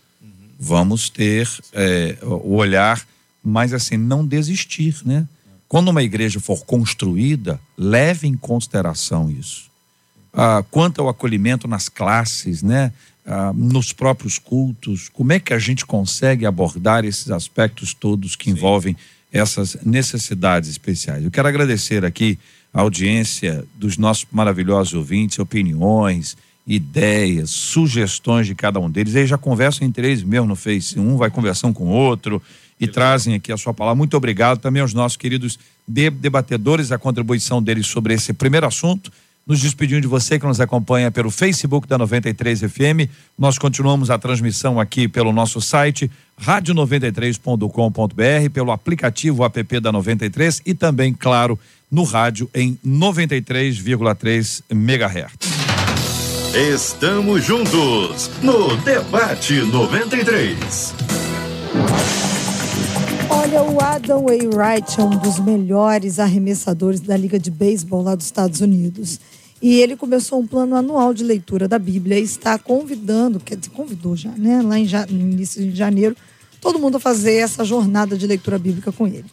Vamos 0.57 1.09
ter 1.09 1.49
eh, 1.73 2.17
o 2.21 2.55
olhar, 2.55 3.05
mas 3.43 3.73
assim, 3.73 3.97
não 3.97 4.25
desistir, 4.25 4.95
né? 5.03 5.27
Quando 5.67 5.89
uma 5.89 6.03
igreja 6.03 6.39
for 6.39 6.63
construída, 6.63 7.59
leve 7.77 8.27
em 8.27 8.37
consideração 8.37 9.29
isso. 9.29 9.65
Ah, 10.31 10.63
quanto 10.71 11.01
ao 11.01 11.09
acolhimento 11.09 11.67
nas 11.67 11.89
classes, 11.89 12.61
né? 12.63 12.93
Ah, 13.25 13.53
nos 13.55 13.93
próprios 13.93 14.37
cultos, 14.37 15.07
como 15.07 15.31
é 15.31 15.39
que 15.39 15.53
a 15.53 15.59
gente 15.59 15.85
consegue 15.85 16.45
abordar 16.45 17.05
esses 17.05 17.31
aspectos 17.31 17.93
todos 17.93 18.35
que 18.35 18.49
envolvem 18.49 18.97
essas 19.31 19.77
necessidades 19.85 20.69
especiais? 20.69 21.23
Eu 21.23 21.31
quero 21.31 21.47
agradecer 21.47 22.03
aqui 22.03 22.37
a 22.73 22.81
audiência 22.81 23.63
dos 23.75 23.97
nossos 23.97 24.25
maravilhosos 24.29 24.93
ouvintes, 24.93 25.39
opiniões, 25.39 26.35
ideias, 26.67 27.49
sugestões 27.49 28.45
de 28.45 28.55
cada 28.55 28.79
um 28.79 28.89
deles. 28.89 29.15
Eles 29.15 29.29
já 29.29 29.37
conversam 29.37 29.87
entre 29.87 30.07
eles 30.07 30.23
mesmo 30.23 30.47
no 30.47 30.55
Face, 30.55 30.99
um 30.99 31.15
vai 31.15 31.29
conversando 31.29 31.73
com 31.73 31.85
o 31.85 31.91
outro 31.91 32.41
e 32.79 32.87
trazem 32.87 33.35
aqui 33.35 33.53
a 33.53 33.57
sua 33.57 33.73
palavra. 33.73 33.95
Muito 33.95 34.17
obrigado 34.17 34.59
também 34.59 34.81
aos 34.81 34.93
nossos 34.93 35.15
queridos 35.15 35.57
de- 35.87 36.09
debatedores, 36.09 36.91
a 36.91 36.97
contribuição 36.97 37.63
deles 37.63 37.87
sobre 37.87 38.13
esse 38.13 38.33
primeiro 38.33 38.65
assunto. 38.65 39.11
Nos 39.45 39.59
despedindo 39.59 39.99
de 39.99 40.07
você 40.07 40.39
que 40.39 40.45
nos 40.45 40.61
acompanha 40.61 41.11
pelo 41.11 41.29
Facebook 41.29 41.85
da 41.85 41.97
93 41.97 42.61
FM. 42.61 43.11
Nós 43.37 43.57
continuamos 43.57 44.09
a 44.09 44.17
transmissão 44.17 44.79
aqui 44.79 45.05
pelo 45.07 45.33
nosso 45.33 45.59
site 45.59 46.09
radio93.com.br, 46.41 48.49
pelo 48.53 48.71
aplicativo 48.71 49.43
app 49.43 49.79
da 49.81 49.91
93 49.91 50.61
e 50.65 50.73
também, 50.73 51.13
claro, 51.13 51.59
no 51.91 52.03
rádio 52.03 52.49
em 52.55 52.79
93,3 52.85 54.63
MHz. 54.69 55.33
Estamos 56.55 57.43
juntos 57.43 58.31
no 58.41 58.77
Debate 58.77 59.55
93. 59.55 60.93
Olha, 63.29 63.63
o 63.63 63.81
Adam 63.81 64.25
Wainwright 64.25 64.99
é 64.99 65.03
um 65.03 65.17
dos 65.17 65.39
melhores 65.39 66.19
arremessadores 66.19 67.01
da 67.01 67.17
Liga 67.17 67.39
de 67.39 67.49
Beisebol 67.49 68.03
lá 68.03 68.15
dos 68.15 68.25
Estados 68.25 68.61
Unidos. 68.61 69.19
E 69.63 69.79
ele 69.79 69.95
começou 69.95 70.41
um 70.41 70.45
plano 70.45 70.75
anual 70.75 71.13
de 71.13 71.23
leitura 71.23 71.69
da 71.69 71.79
Bíblia 71.79 72.19
e 72.19 72.23
está 72.23 72.59
convidando, 72.59 73.39
quer 73.39 73.55
dizer, 73.55 73.71
convidou 73.71 74.13
já, 74.13 74.31
né? 74.31 74.61
Lá 74.61 74.77
em 74.77 74.85
no 75.09 75.31
início 75.31 75.63
de 75.63 75.73
janeiro, 75.73 76.17
todo 76.59 76.77
mundo 76.77 76.97
a 76.97 76.99
fazer 76.99 77.35
essa 77.35 77.63
jornada 77.63 78.17
de 78.17 78.27
leitura 78.27 78.59
bíblica 78.59 78.91
com 78.91 79.07
ele. 79.07 79.23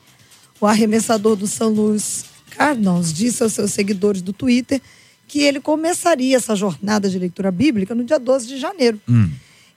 O 0.61 0.66
arremessador 0.66 1.35
do 1.35 1.49
São 1.49 1.70
Luís 1.70 2.26
Cardinals 2.53 3.12
disse 3.12 3.43
aos 3.43 3.55
seus 3.55 3.72
seguidores 3.72 4.22
do 4.22 4.33
Twitter 4.33 4.81
que 5.26 5.43
ele 5.43 5.59
começaria 5.59 6.37
essa 6.37 6.55
jornada 6.55 7.11
de 7.11 7.18
leitura 7.18 7.51
bíblica 7.51 7.93
no 7.93 8.05
dia 8.05 8.20
12 8.20 8.47
de 8.47 8.57
janeiro 8.57 9.01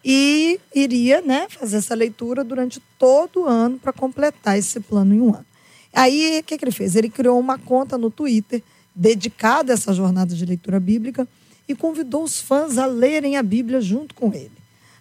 e 0.06 0.60
iria 0.76 1.20
né, 1.22 1.48
fazer 1.50 1.78
essa 1.78 1.96
leitura 1.96 2.44
durante 2.44 2.80
todo 3.00 3.42
o 3.42 3.46
ano 3.46 3.80
para 3.80 3.92
completar 3.92 4.56
esse 4.56 4.80
plano 4.80 5.16
em 5.16 5.20
um 5.20 5.30
ano. 5.30 5.46
Aí, 5.92 6.42
o 6.42 6.44
que, 6.44 6.60
que 6.60 6.64
ele 6.64 6.72
fez? 6.72 6.96
Ele 6.96 7.10
criou 7.10 7.40
uma 7.40 7.58
conta 7.58 7.98
no 7.98 8.12
Twitter 8.12 8.62
dedicada 8.96 9.74
a 9.74 9.76
essa 9.76 9.94
jornada 9.94 10.36
de 10.36 10.46
leitura 10.46 10.80
bíblica 10.80 11.28
e 11.68 11.76
convidou 11.76 12.24
os 12.24 12.40
fãs 12.40 12.78
a 12.78 12.86
lerem 12.86 13.38
a 13.38 13.44
Bíblia 13.44 13.82
junto 13.82 14.14
com 14.14 14.34
ele. 14.34 14.52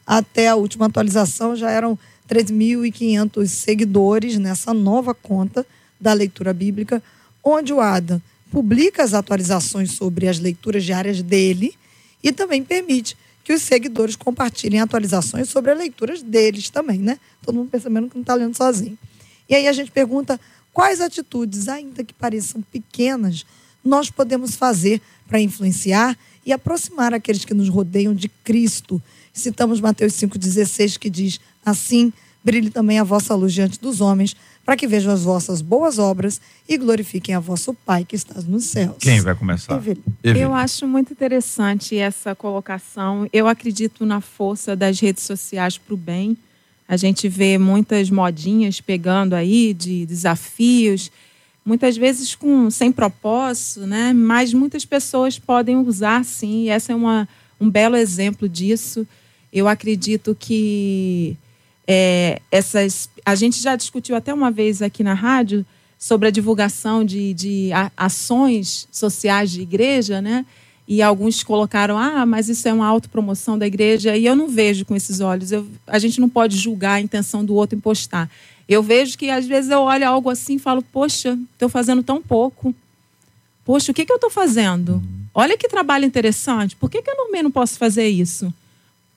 Até 0.06 0.48
a 0.48 0.56
última 0.56 0.86
atualização 0.86 1.54
já 1.54 1.70
eram 1.70 1.98
3.500 2.28 3.46
seguidores 3.46 4.38
nessa 4.38 4.72
nova 4.72 5.14
conta 5.14 5.66
da 6.00 6.12
leitura 6.12 6.52
bíblica, 6.52 7.02
onde 7.42 7.72
o 7.72 7.80
Adam 7.80 8.20
publica 8.50 9.02
as 9.02 9.14
atualizações 9.14 9.92
sobre 9.92 10.28
as 10.28 10.38
leituras 10.38 10.84
diárias 10.84 11.22
dele 11.22 11.74
e 12.22 12.32
também 12.32 12.62
permite 12.62 13.16
que 13.44 13.52
os 13.52 13.62
seguidores 13.62 14.14
compartilhem 14.14 14.80
atualizações 14.80 15.48
sobre 15.48 15.72
as 15.72 15.78
leituras 15.78 16.22
deles 16.22 16.70
também, 16.70 16.98
né? 16.98 17.18
Todo 17.44 17.56
mundo 17.56 17.70
percebendo 17.70 18.08
que 18.08 18.14
não 18.14 18.22
está 18.22 18.34
lendo 18.34 18.56
sozinho. 18.56 18.96
E 19.48 19.54
aí 19.54 19.66
a 19.66 19.72
gente 19.72 19.90
pergunta 19.90 20.40
quais 20.72 21.00
atitudes, 21.00 21.68
ainda 21.68 22.04
que 22.04 22.14
pareçam 22.14 22.62
pequenas, 22.62 23.44
nós 23.84 24.10
podemos 24.10 24.54
fazer 24.54 25.00
para 25.28 25.40
influenciar 25.40 26.16
e 26.44 26.52
aproximar 26.52 27.14
aqueles 27.14 27.44
que 27.44 27.54
nos 27.54 27.68
rodeiam 27.68 28.14
de 28.14 28.28
Cristo. 28.28 29.00
Citamos 29.32 29.80
Mateus 29.80 30.12
5,16, 30.14 30.98
que 30.98 31.08
diz: 31.08 31.40
Assim 31.64 32.12
brilhe 32.44 32.70
também 32.70 32.98
a 32.98 33.04
vossa 33.04 33.34
luz 33.34 33.52
diante 33.52 33.80
dos 33.80 34.00
homens, 34.00 34.36
para 34.64 34.76
que 34.76 34.86
vejam 34.86 35.12
as 35.12 35.22
vossas 35.22 35.60
boas 35.60 35.98
obras 35.98 36.40
e 36.68 36.76
glorifiquem 36.76 37.34
a 37.34 37.40
vosso 37.40 37.74
Pai 37.74 38.04
que 38.04 38.16
está 38.16 38.40
nos 38.42 38.64
céus. 38.64 38.96
Quem 38.98 39.20
vai 39.20 39.34
começar? 39.34 39.76
Evelyn. 39.76 40.02
Evelyn. 40.22 40.42
Eu 40.42 40.54
acho 40.54 40.86
muito 40.86 41.12
interessante 41.12 41.96
essa 41.96 42.34
colocação. 42.34 43.28
Eu 43.32 43.48
acredito 43.48 44.04
na 44.04 44.20
força 44.20 44.76
das 44.76 45.00
redes 45.00 45.24
sociais 45.24 45.78
para 45.78 45.94
o 45.94 45.96
bem. 45.96 46.36
A 46.86 46.96
gente 46.96 47.28
vê 47.28 47.58
muitas 47.58 48.10
modinhas 48.10 48.80
pegando 48.80 49.34
aí 49.34 49.72
de 49.72 50.04
desafios, 50.06 51.10
muitas 51.64 51.96
vezes 51.96 52.34
com 52.34 52.70
sem 52.70 52.90
propósito, 52.90 53.86
né? 53.86 54.12
Mas 54.12 54.52
muitas 54.52 54.84
pessoas 54.84 55.38
podem 55.38 55.76
usar 55.76 56.24
sim. 56.24 56.64
E 56.64 56.68
essa 56.68 56.92
é 56.92 56.94
uma, 56.94 57.28
um 57.60 57.70
belo 57.70 57.96
exemplo 57.96 58.48
disso. 58.48 59.06
Eu 59.52 59.68
acredito 59.68 60.36
que 60.38 61.36
é, 61.86 62.40
essas. 62.50 63.08
A 63.24 63.34
gente 63.34 63.60
já 63.60 63.76
discutiu 63.76 64.16
até 64.16 64.32
uma 64.32 64.50
vez 64.50 64.82
aqui 64.82 65.02
na 65.02 65.14
rádio 65.14 65.64
sobre 65.98 66.28
a 66.28 66.30
divulgação 66.30 67.04
de, 67.04 67.32
de 67.34 67.70
ações 67.96 68.88
sociais 68.90 69.50
de 69.50 69.60
igreja, 69.60 70.20
né? 70.20 70.44
E 70.88 71.00
alguns 71.00 71.44
colocaram, 71.44 71.96
ah, 71.96 72.26
mas 72.26 72.48
isso 72.48 72.66
é 72.66 72.72
uma 72.72 72.86
autopromoção 72.86 73.56
da 73.56 73.66
igreja. 73.66 74.16
E 74.16 74.26
eu 74.26 74.34
não 74.34 74.48
vejo 74.48 74.84
com 74.84 74.96
esses 74.96 75.20
olhos. 75.20 75.52
Eu- 75.52 75.66
a 75.86 75.98
gente 75.98 76.20
não 76.20 76.28
pode 76.28 76.56
julgar 76.56 76.94
a 76.94 77.00
intenção 77.00 77.44
do 77.44 77.54
outro 77.54 77.78
em 77.78 77.80
postar. 77.80 78.28
Eu 78.72 78.82
vejo 78.82 79.18
que 79.18 79.30
às 79.30 79.46
vezes 79.46 79.70
eu 79.70 79.80
olho 79.80 80.08
algo 80.08 80.30
assim 80.30 80.54
e 80.54 80.58
falo, 80.58 80.82
poxa, 80.82 81.38
estou 81.52 81.68
fazendo 81.68 82.02
tão 82.02 82.22
pouco. 82.22 82.74
Poxa, 83.64 83.92
o 83.92 83.94
que, 83.94 84.04
que 84.04 84.12
eu 84.12 84.16
estou 84.16 84.30
fazendo? 84.30 85.02
Olha 85.34 85.56
que 85.56 85.68
trabalho 85.68 86.04
interessante. 86.04 86.76
Por 86.76 86.90
que, 86.90 87.00
que 87.00 87.10
eu 87.10 87.16
também 87.16 87.42
não 87.42 87.50
posso 87.50 87.78
fazer 87.78 88.08
isso? 88.08 88.52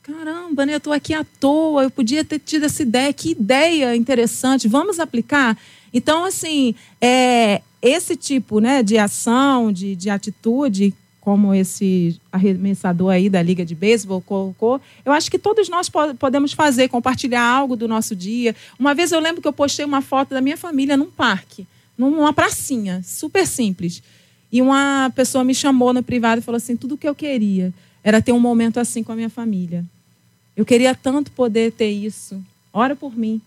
Caramba, 0.03 0.65
né? 0.65 0.73
Eu 0.73 0.77
estou 0.77 0.93
aqui 0.93 1.13
à 1.13 1.25
toa, 1.39 1.83
eu 1.83 1.89
podia 1.89 2.23
ter 2.23 2.39
tido 2.39 2.65
essa 2.65 2.83
ideia, 2.83 3.11
que 3.11 3.31
ideia 3.31 3.95
interessante, 3.95 4.67
vamos 4.67 4.99
aplicar? 4.99 5.57
Então, 5.91 6.25
assim, 6.25 6.75
é, 7.01 7.61
esse 7.81 8.15
tipo 8.15 8.59
né, 8.59 8.83
de 8.83 8.97
ação, 8.97 9.71
de, 9.71 9.95
de 9.95 10.09
atitude, 10.09 10.93
como 11.25 11.55
esse 11.55 12.21
arremessador 12.31 13.09
aí 13.09 13.31
da 13.31 13.41
Liga 13.41 13.65
de 13.65 13.73
Beisebol 13.73 14.21
colocou, 14.21 14.79
eu 15.03 15.11
acho 15.11 15.31
que 15.31 15.39
todos 15.39 15.67
nós 15.67 15.89
po- 15.89 16.13
podemos 16.13 16.53
fazer, 16.53 16.87
compartilhar 16.87 17.41
algo 17.41 17.75
do 17.75 17.87
nosso 17.87 18.15
dia. 18.15 18.55
Uma 18.77 18.93
vez 18.93 19.11
eu 19.11 19.19
lembro 19.19 19.41
que 19.41 19.47
eu 19.47 19.51
postei 19.51 19.83
uma 19.83 20.03
foto 20.03 20.29
da 20.35 20.39
minha 20.39 20.55
família 20.55 20.95
num 20.95 21.09
parque, 21.09 21.65
numa 21.97 22.31
pracinha, 22.31 23.01
super 23.03 23.47
simples. 23.47 24.03
E 24.51 24.61
uma 24.61 25.11
pessoa 25.15 25.43
me 25.43 25.55
chamou 25.55 25.91
no 25.95 26.03
privado 26.03 26.41
e 26.41 26.43
falou 26.43 26.57
assim: 26.57 26.77
tudo 26.77 26.95
que 26.95 27.09
eu 27.09 27.15
queria 27.15 27.73
era 28.03 28.21
ter 28.21 28.31
um 28.31 28.39
momento 28.39 28.79
assim 28.79 29.01
com 29.01 29.11
a 29.11 29.15
minha 29.15 29.29
família. 29.29 29.83
Eu 30.55 30.63
queria 30.63 30.93
tanto 30.93 31.31
poder 31.31 31.71
ter 31.71 31.89
isso. 31.89 32.39
Ora 32.71 32.95
por 32.95 33.17
mim. 33.17 33.41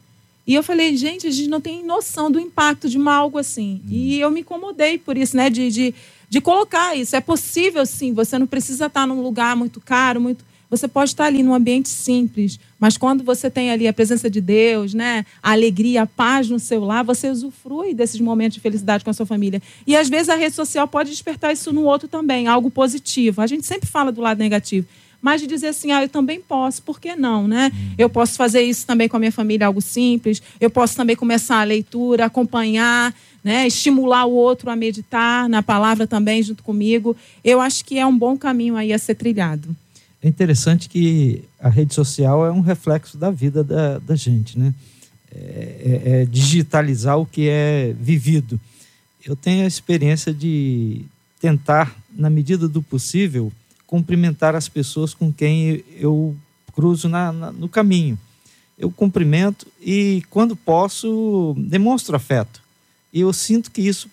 E 0.48 0.54
eu 0.54 0.62
falei, 0.62 0.96
gente, 0.96 1.26
a 1.26 1.30
gente 1.30 1.50
não 1.50 1.60
tem 1.60 1.84
noção 1.84 2.30
do 2.30 2.40
impacto 2.40 2.88
de 2.88 2.96
uma 2.96 3.14
algo 3.14 3.36
assim. 3.36 3.82
E 3.86 4.18
eu 4.18 4.30
me 4.30 4.40
incomodei 4.40 4.96
por 4.96 5.14
isso, 5.18 5.36
né? 5.36 5.50
De, 5.50 5.70
de, 5.70 5.94
de 6.26 6.40
colocar 6.40 6.96
isso. 6.96 7.14
É 7.14 7.20
possível, 7.20 7.84
sim. 7.84 8.14
Você 8.14 8.38
não 8.38 8.46
precisa 8.46 8.86
estar 8.86 9.06
num 9.06 9.20
lugar 9.20 9.54
muito 9.54 9.78
caro, 9.78 10.18
muito. 10.22 10.42
Você 10.70 10.88
pode 10.88 11.10
estar 11.10 11.26
ali 11.26 11.42
num 11.42 11.52
ambiente 11.52 11.90
simples, 11.90 12.58
mas 12.78 12.96
quando 12.96 13.22
você 13.24 13.50
tem 13.50 13.70
ali 13.70 13.86
a 13.86 13.92
presença 13.92 14.28
de 14.28 14.40
Deus, 14.40 14.92
né, 14.94 15.24
a 15.42 15.52
alegria, 15.52 16.02
a 16.02 16.06
paz 16.06 16.48
no 16.48 16.58
seu 16.58 16.84
lar, 16.84 17.02
você 17.02 17.30
usufrui 17.30 17.94
desses 17.94 18.20
momentos 18.20 18.54
de 18.54 18.60
felicidade 18.60 19.02
com 19.02 19.10
a 19.10 19.14
sua 19.14 19.24
família. 19.24 19.62
E 19.86 19.96
às 19.96 20.10
vezes 20.10 20.28
a 20.28 20.34
rede 20.34 20.54
social 20.54 20.86
pode 20.86 21.10
despertar 21.10 21.52
isso 21.52 21.72
no 21.72 21.84
outro 21.84 22.06
também, 22.06 22.48
algo 22.48 22.70
positivo. 22.70 23.40
A 23.40 23.46
gente 23.46 23.66
sempre 23.66 23.88
fala 23.88 24.12
do 24.12 24.20
lado 24.20 24.38
negativo, 24.38 24.86
mas 25.20 25.40
de 25.40 25.46
dizer 25.46 25.68
assim, 25.68 25.90
ah, 25.90 26.02
eu 26.02 26.08
também 26.08 26.40
posso, 26.40 26.80
por 26.82 27.00
que 27.00 27.16
não, 27.16 27.48
né? 27.48 27.72
Eu 27.96 28.08
posso 28.08 28.34
fazer 28.36 28.62
isso 28.62 28.86
também 28.86 29.08
com 29.08 29.16
a 29.16 29.20
minha 29.20 29.32
família, 29.32 29.66
algo 29.66 29.80
simples. 29.80 30.40
Eu 30.60 30.70
posso 30.70 30.94
também 30.96 31.16
começar 31.16 31.60
a 31.60 31.64
leitura, 31.64 32.24
acompanhar, 32.26 33.14
né, 33.42 33.66
estimular 33.66 34.24
o 34.26 34.32
outro 34.32 34.70
a 34.70 34.76
meditar 34.76 35.48
na 35.48 35.62
palavra 35.62 36.06
também 36.06 36.42
junto 36.42 36.62
comigo. 36.62 37.16
Eu 37.42 37.60
acho 37.60 37.84
que 37.84 37.98
é 37.98 38.06
um 38.06 38.16
bom 38.16 38.36
caminho 38.36 38.76
aí 38.76 38.92
a 38.92 38.98
ser 38.98 39.14
trilhado. 39.14 39.74
É 40.22 40.28
interessante 40.28 40.88
que 40.88 41.42
a 41.60 41.68
rede 41.68 41.94
social 41.94 42.44
é 42.46 42.50
um 42.50 42.60
reflexo 42.60 43.16
da 43.16 43.30
vida 43.30 43.62
da, 43.62 43.98
da 43.98 44.16
gente, 44.16 44.58
né? 44.58 44.74
É, 45.34 46.00
é- 46.04 46.20
é 46.22 46.24
digitalizar 46.24 47.18
o 47.18 47.26
que 47.26 47.48
é 47.48 47.94
vivido. 48.00 48.58
Eu 49.24 49.36
tenho 49.36 49.64
a 49.64 49.66
experiência 49.68 50.32
de 50.32 51.02
tentar, 51.40 51.94
na 52.16 52.28
medida 52.30 52.66
do 52.66 52.82
possível, 52.82 53.52
cumprimentar 53.88 54.54
as 54.54 54.68
pessoas 54.68 55.14
com 55.14 55.32
quem 55.32 55.82
eu 55.98 56.36
cruzo 56.74 57.08
na- 57.08 57.32
na- 57.32 57.50
no 57.50 57.68
caminho. 57.68 58.16
Eu 58.78 58.90
cumprimento 58.90 59.66
e, 59.80 60.22
quando 60.30 60.54
posso, 60.54 61.56
demonstro 61.58 62.14
afeto. 62.14 62.62
E 63.12 63.20
eu 63.22 63.32
sinto 63.32 63.70
que 63.72 63.80
isso 63.80 64.08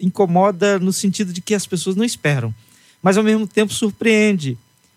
incomoda 0.00 0.78
no 0.78 0.92
sentido 0.92 1.32
de 1.32 1.40
que 1.40 1.54
as 1.54 1.66
pessoas 1.66 1.96
não 1.96 2.04
esperam, 2.04 2.54
mas 3.02 3.16
ao 3.16 3.24
mesmo 3.24 3.46
tempo 3.46 3.72
surpreende 3.72 4.56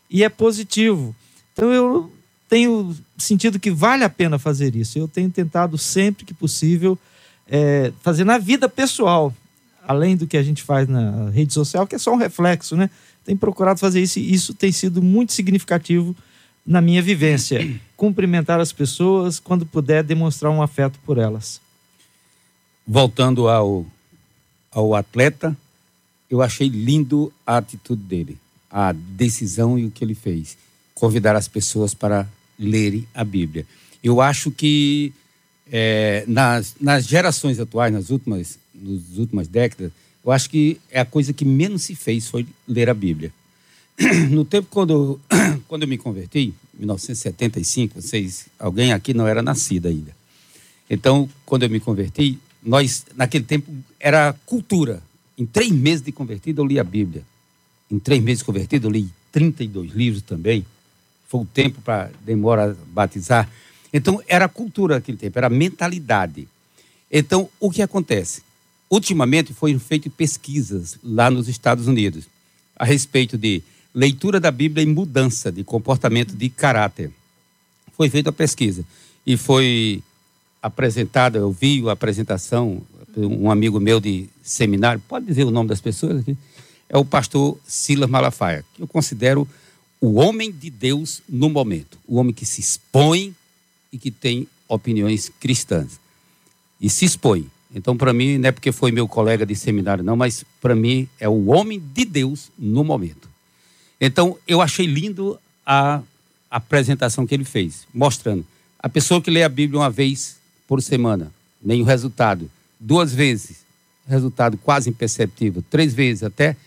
e 0.09 0.23
é 0.23 0.29
positivo. 0.29 1.15
Então 1.53 1.71
eu 1.71 2.11
tenho 2.49 2.95
sentido 3.17 3.59
que 3.59 3.71
vale 3.71 4.03
a 4.03 4.09
pena 4.09 4.37
fazer 4.37 4.75
isso. 4.75 4.99
Eu 4.99 5.07
tenho 5.07 5.31
tentado 5.31 5.77
sempre 5.77 6.25
que 6.25 6.33
possível 6.33 6.99
é, 7.47 7.91
fazer 8.01 8.23
na 8.25 8.37
vida 8.37 8.67
pessoal, 8.69 9.33
além 9.87 10.15
do 10.17 10.27
que 10.27 10.37
a 10.37 10.43
gente 10.43 10.61
faz 10.61 10.87
na 10.87 11.29
rede 11.29 11.53
social, 11.53 11.87
que 11.87 11.95
é 11.95 11.97
só 11.97 12.13
um 12.13 12.17
reflexo, 12.17 12.75
né? 12.75 12.89
Tenho 13.25 13.37
procurado 13.37 13.79
fazer 13.79 14.01
isso 14.01 14.19
e 14.19 14.33
isso 14.33 14.53
tem 14.53 14.71
sido 14.71 15.01
muito 15.01 15.33
significativo 15.33 16.15
na 16.65 16.81
minha 16.81 17.01
vivência. 17.01 17.79
Cumprimentar 17.95 18.59
as 18.59 18.71
pessoas, 18.71 19.39
quando 19.39 19.65
puder, 19.65 20.03
demonstrar 20.03 20.51
um 20.51 20.61
afeto 20.61 20.99
por 21.05 21.17
elas. 21.17 21.61
Voltando 22.85 23.47
ao, 23.47 23.85
ao 24.71 24.95
atleta, 24.95 25.55
eu 26.29 26.41
achei 26.41 26.67
lindo 26.67 27.31
a 27.45 27.57
atitude 27.57 28.01
dele, 28.01 28.37
a 28.69 28.91
decisão 28.91 29.77
e 29.77 29.85
o 29.85 29.91
que 29.91 30.03
ele 30.03 30.15
fez. 30.15 30.57
Convidar 30.95 31.35
as 31.35 31.47
pessoas 31.47 31.93
para 31.93 32.27
lerem 32.57 33.07
a 33.13 33.23
Bíblia. 33.23 33.65
Eu 34.03 34.19
acho 34.19 34.49
que 34.49 35.13
é, 35.71 36.23
nas, 36.27 36.75
nas 36.81 37.05
gerações 37.05 37.59
atuais, 37.59 37.93
nas 37.93 38.09
últimas, 38.09 38.57
nas 38.73 39.17
últimas 39.17 39.47
décadas, 39.47 39.91
eu 40.23 40.31
acho 40.31 40.49
que 40.49 40.79
é 40.89 40.99
a 40.99 41.05
coisa 41.05 41.33
que 41.33 41.43
menos 41.43 41.83
se 41.83 41.95
fez 41.95 42.27
foi 42.27 42.45
ler 42.67 42.89
a 42.89 42.93
Bíblia. 42.93 43.31
No 44.29 44.45
tempo 44.45 44.67
quando, 44.69 45.19
quando 45.67 45.83
eu 45.83 45.87
me 45.87 45.97
converti, 45.97 46.53
em 46.75 46.79
1975, 46.79 48.01
vocês, 48.01 48.47
alguém 48.57 48.93
aqui 48.93 49.13
não 49.13 49.27
era 49.27 49.41
nascido 49.41 49.87
ainda. 49.87 50.15
Então, 50.89 51.29
quando 51.45 51.63
eu 51.63 51.69
me 51.69 51.79
converti, 51.79 52.37
nós, 52.61 53.05
naquele 53.15 53.43
tempo, 53.43 53.71
era 53.99 54.33
cultura. 54.45 55.01
Em 55.37 55.45
três 55.45 55.71
meses 55.71 56.03
de 56.03 56.11
convertido, 56.11 56.61
eu 56.61 56.65
li 56.65 56.79
a 56.79 56.83
Bíblia. 56.83 57.23
Em 57.89 57.97
três 57.97 58.21
meses 58.21 58.39
de 58.39 58.45
convertido, 58.45 58.87
eu 58.87 58.91
li 58.91 59.09
32 59.31 59.91
livros 59.91 60.21
também. 60.21 60.65
Foi 61.27 61.41
o 61.41 61.45
tempo 61.45 61.81
para 61.81 62.11
demora 62.25 62.77
batizar. 62.87 63.49
Então, 63.93 64.21
era 64.27 64.47
cultura 64.47 64.95
naquele 64.95 65.17
tempo, 65.17 65.37
era 65.37 65.49
mentalidade. 65.49 66.47
Então, 67.11 67.49
o 67.59 67.69
que 67.69 67.81
acontece? 67.81 68.41
Ultimamente, 68.91 69.53
foram 69.53 69.79
feitas 69.79 70.11
pesquisas 70.11 70.97
lá 71.01 71.31
nos 71.31 71.47
Estados 71.47 71.87
Unidos 71.87 72.25
a 72.75 72.83
respeito 72.83 73.37
de 73.37 73.63
leitura 73.95 74.37
da 74.37 74.51
Bíblia 74.51 74.83
e 74.83 74.85
mudança 74.85 75.49
de 75.49 75.63
comportamento 75.63 76.35
de 76.35 76.49
caráter. 76.49 77.09
Foi 77.95 78.09
feita 78.09 78.31
a 78.31 78.33
pesquisa 78.33 78.83
e 79.25 79.37
foi 79.37 80.03
apresentada, 80.61 81.39
eu 81.39 81.51
vi 81.51 81.87
a 81.87 81.93
apresentação, 81.93 82.81
um 83.15 83.49
amigo 83.49 83.79
meu 83.79 84.01
de 84.01 84.27
seminário, 84.43 85.01
pode 85.07 85.25
dizer 85.25 85.45
o 85.45 85.51
nome 85.51 85.69
das 85.69 85.79
pessoas 85.79 86.19
aqui? 86.19 86.37
É 86.89 86.97
o 86.97 87.05
pastor 87.05 87.57
Silas 87.65 88.09
Malafaia, 88.09 88.65
que 88.75 88.81
eu 88.81 88.87
considero 88.87 89.47
o 90.01 90.15
homem 90.15 90.51
de 90.51 90.69
Deus 90.69 91.21
no 91.29 91.49
momento, 91.49 91.97
o 92.05 92.17
homem 92.17 92.33
que 92.33 92.45
se 92.45 92.59
expõe 92.59 93.33
e 93.93 93.97
que 93.97 94.11
tem 94.11 94.47
opiniões 94.67 95.31
cristãs. 95.39 95.99
E 96.79 96.89
se 96.89 97.05
expõe. 97.05 97.49
Então, 97.73 97.95
para 97.95 98.13
mim, 98.13 98.37
não 98.37 98.49
é 98.49 98.51
porque 98.51 98.71
foi 98.71 98.91
meu 98.91 99.07
colega 99.07 99.45
de 99.45 99.55
seminário, 99.55 100.03
não, 100.03 100.15
mas 100.15 100.43
para 100.59 100.75
mim 100.75 101.07
é 101.19 101.29
o 101.29 101.47
homem 101.47 101.81
de 101.93 102.03
Deus 102.03 102.51
no 102.57 102.83
momento. 102.83 103.29
Então, 103.99 104.37
eu 104.47 104.61
achei 104.61 104.85
lindo 104.85 105.39
a 105.65 106.01
apresentação 106.49 107.25
que 107.25 107.33
ele 107.33 107.45
fez, 107.45 107.87
mostrando 107.93 108.45
a 108.77 108.89
pessoa 108.89 109.21
que 109.21 109.31
lê 109.31 109.43
a 109.43 109.49
Bíblia 109.49 109.79
uma 109.79 109.89
vez 109.89 110.37
por 110.67 110.81
semana, 110.81 111.31
nem 111.63 111.81
o 111.81 111.85
resultado. 111.85 112.49
Duas 112.79 113.13
vezes, 113.13 113.57
resultado 114.07 114.57
quase 114.57 114.89
imperceptível. 114.89 115.63
Três 115.69 115.93
vezes, 115.93 116.23
até 116.23 116.57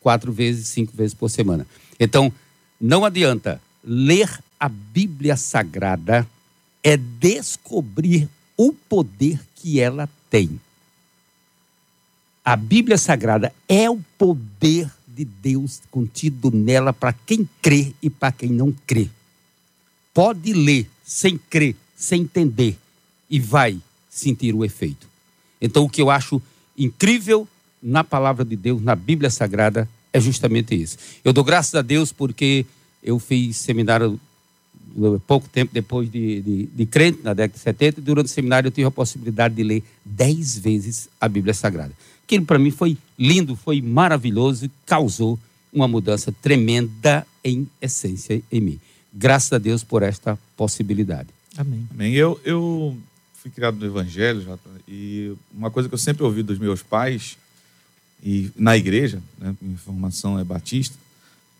quatro 0.00 0.32
vezes, 0.32 0.68
cinco 0.68 0.92
vezes 0.94 1.14
por 1.14 1.30
semana. 1.30 1.66
Então, 1.98 2.32
não 2.80 3.04
adianta. 3.04 3.60
Ler 3.82 4.28
a 4.58 4.68
Bíblia 4.68 5.36
Sagrada 5.36 6.26
é 6.82 6.96
descobrir 6.96 8.28
o 8.56 8.72
poder 8.72 9.40
que 9.56 9.80
ela 9.80 10.08
tem. 10.30 10.60
A 12.44 12.56
Bíblia 12.56 12.96
Sagrada 12.96 13.52
é 13.68 13.90
o 13.90 14.00
poder 14.16 14.90
de 15.06 15.24
Deus 15.24 15.82
contido 15.90 16.50
nela 16.50 16.92
para 16.92 17.12
quem 17.12 17.48
crê 17.60 17.92
e 18.00 18.08
para 18.08 18.32
quem 18.32 18.48
não 18.50 18.72
crê. 18.86 19.08
Pode 20.14 20.52
ler 20.52 20.88
sem 21.04 21.36
crer, 21.36 21.76
sem 21.94 22.22
entender 22.22 22.78
e 23.28 23.38
vai 23.38 23.78
sentir 24.08 24.54
o 24.54 24.64
efeito. 24.64 25.06
Então, 25.60 25.84
o 25.84 25.90
que 25.90 26.00
eu 26.00 26.10
acho 26.10 26.40
incrível 26.76 27.46
na 27.82 28.02
palavra 28.02 28.44
de 28.44 28.56
Deus, 28.56 28.82
na 28.82 28.94
Bíblia 28.94 29.30
Sagrada, 29.30 29.88
é 30.12 30.20
justamente 30.20 30.74
isso. 30.74 30.96
Eu 31.24 31.32
dou 31.32 31.44
graças 31.44 31.74
a 31.74 31.82
Deus 31.82 32.12
porque 32.12 32.64
eu 33.02 33.18
fiz 33.18 33.56
seminário 33.56 34.18
pouco 35.26 35.48
tempo 35.48 35.72
depois 35.72 36.10
de, 36.10 36.40
de, 36.40 36.66
de 36.66 36.86
crente, 36.86 37.20
na 37.22 37.34
década 37.34 37.54
de 37.54 37.60
70, 37.60 38.00
e 38.00 38.02
durante 38.02 38.26
o 38.26 38.28
seminário 38.28 38.68
eu 38.68 38.72
tive 38.72 38.86
a 38.86 38.90
possibilidade 38.90 39.54
de 39.54 39.62
ler 39.62 39.82
dez 40.04 40.58
vezes 40.58 41.08
a 41.20 41.28
Bíblia 41.28 41.54
Sagrada. 41.54 41.92
Aquilo 42.24 42.44
para 42.44 42.58
mim 42.58 42.70
foi 42.70 42.96
lindo, 43.18 43.56
foi 43.56 43.80
maravilhoso 43.80 44.66
e 44.66 44.70
causou 44.86 45.38
uma 45.72 45.88
mudança 45.88 46.32
tremenda 46.42 47.26
em 47.44 47.68
essência 47.80 48.42
em 48.50 48.60
mim. 48.60 48.80
Graças 49.12 49.52
a 49.52 49.58
Deus 49.58 49.82
por 49.82 50.02
esta 50.02 50.38
possibilidade. 50.56 51.28
Amém. 51.56 51.86
Amém. 51.92 52.12
Eu, 52.14 52.40
eu 52.44 52.96
fui 53.34 53.50
criado 53.50 53.78
no 53.78 53.86
Evangelho, 53.86 54.42
Jota, 54.42 54.68
e 54.86 55.32
uma 55.52 55.70
coisa 55.70 55.88
que 55.88 55.94
eu 55.94 55.98
sempre 55.98 56.22
ouvi 56.22 56.42
dos 56.42 56.58
meus 56.58 56.82
pais, 56.82 57.36
e 58.22 58.50
na 58.56 58.76
igreja, 58.76 59.22
né, 59.38 59.54
minha 59.60 59.78
formação 59.78 60.38
é 60.38 60.44
batista, 60.44 60.96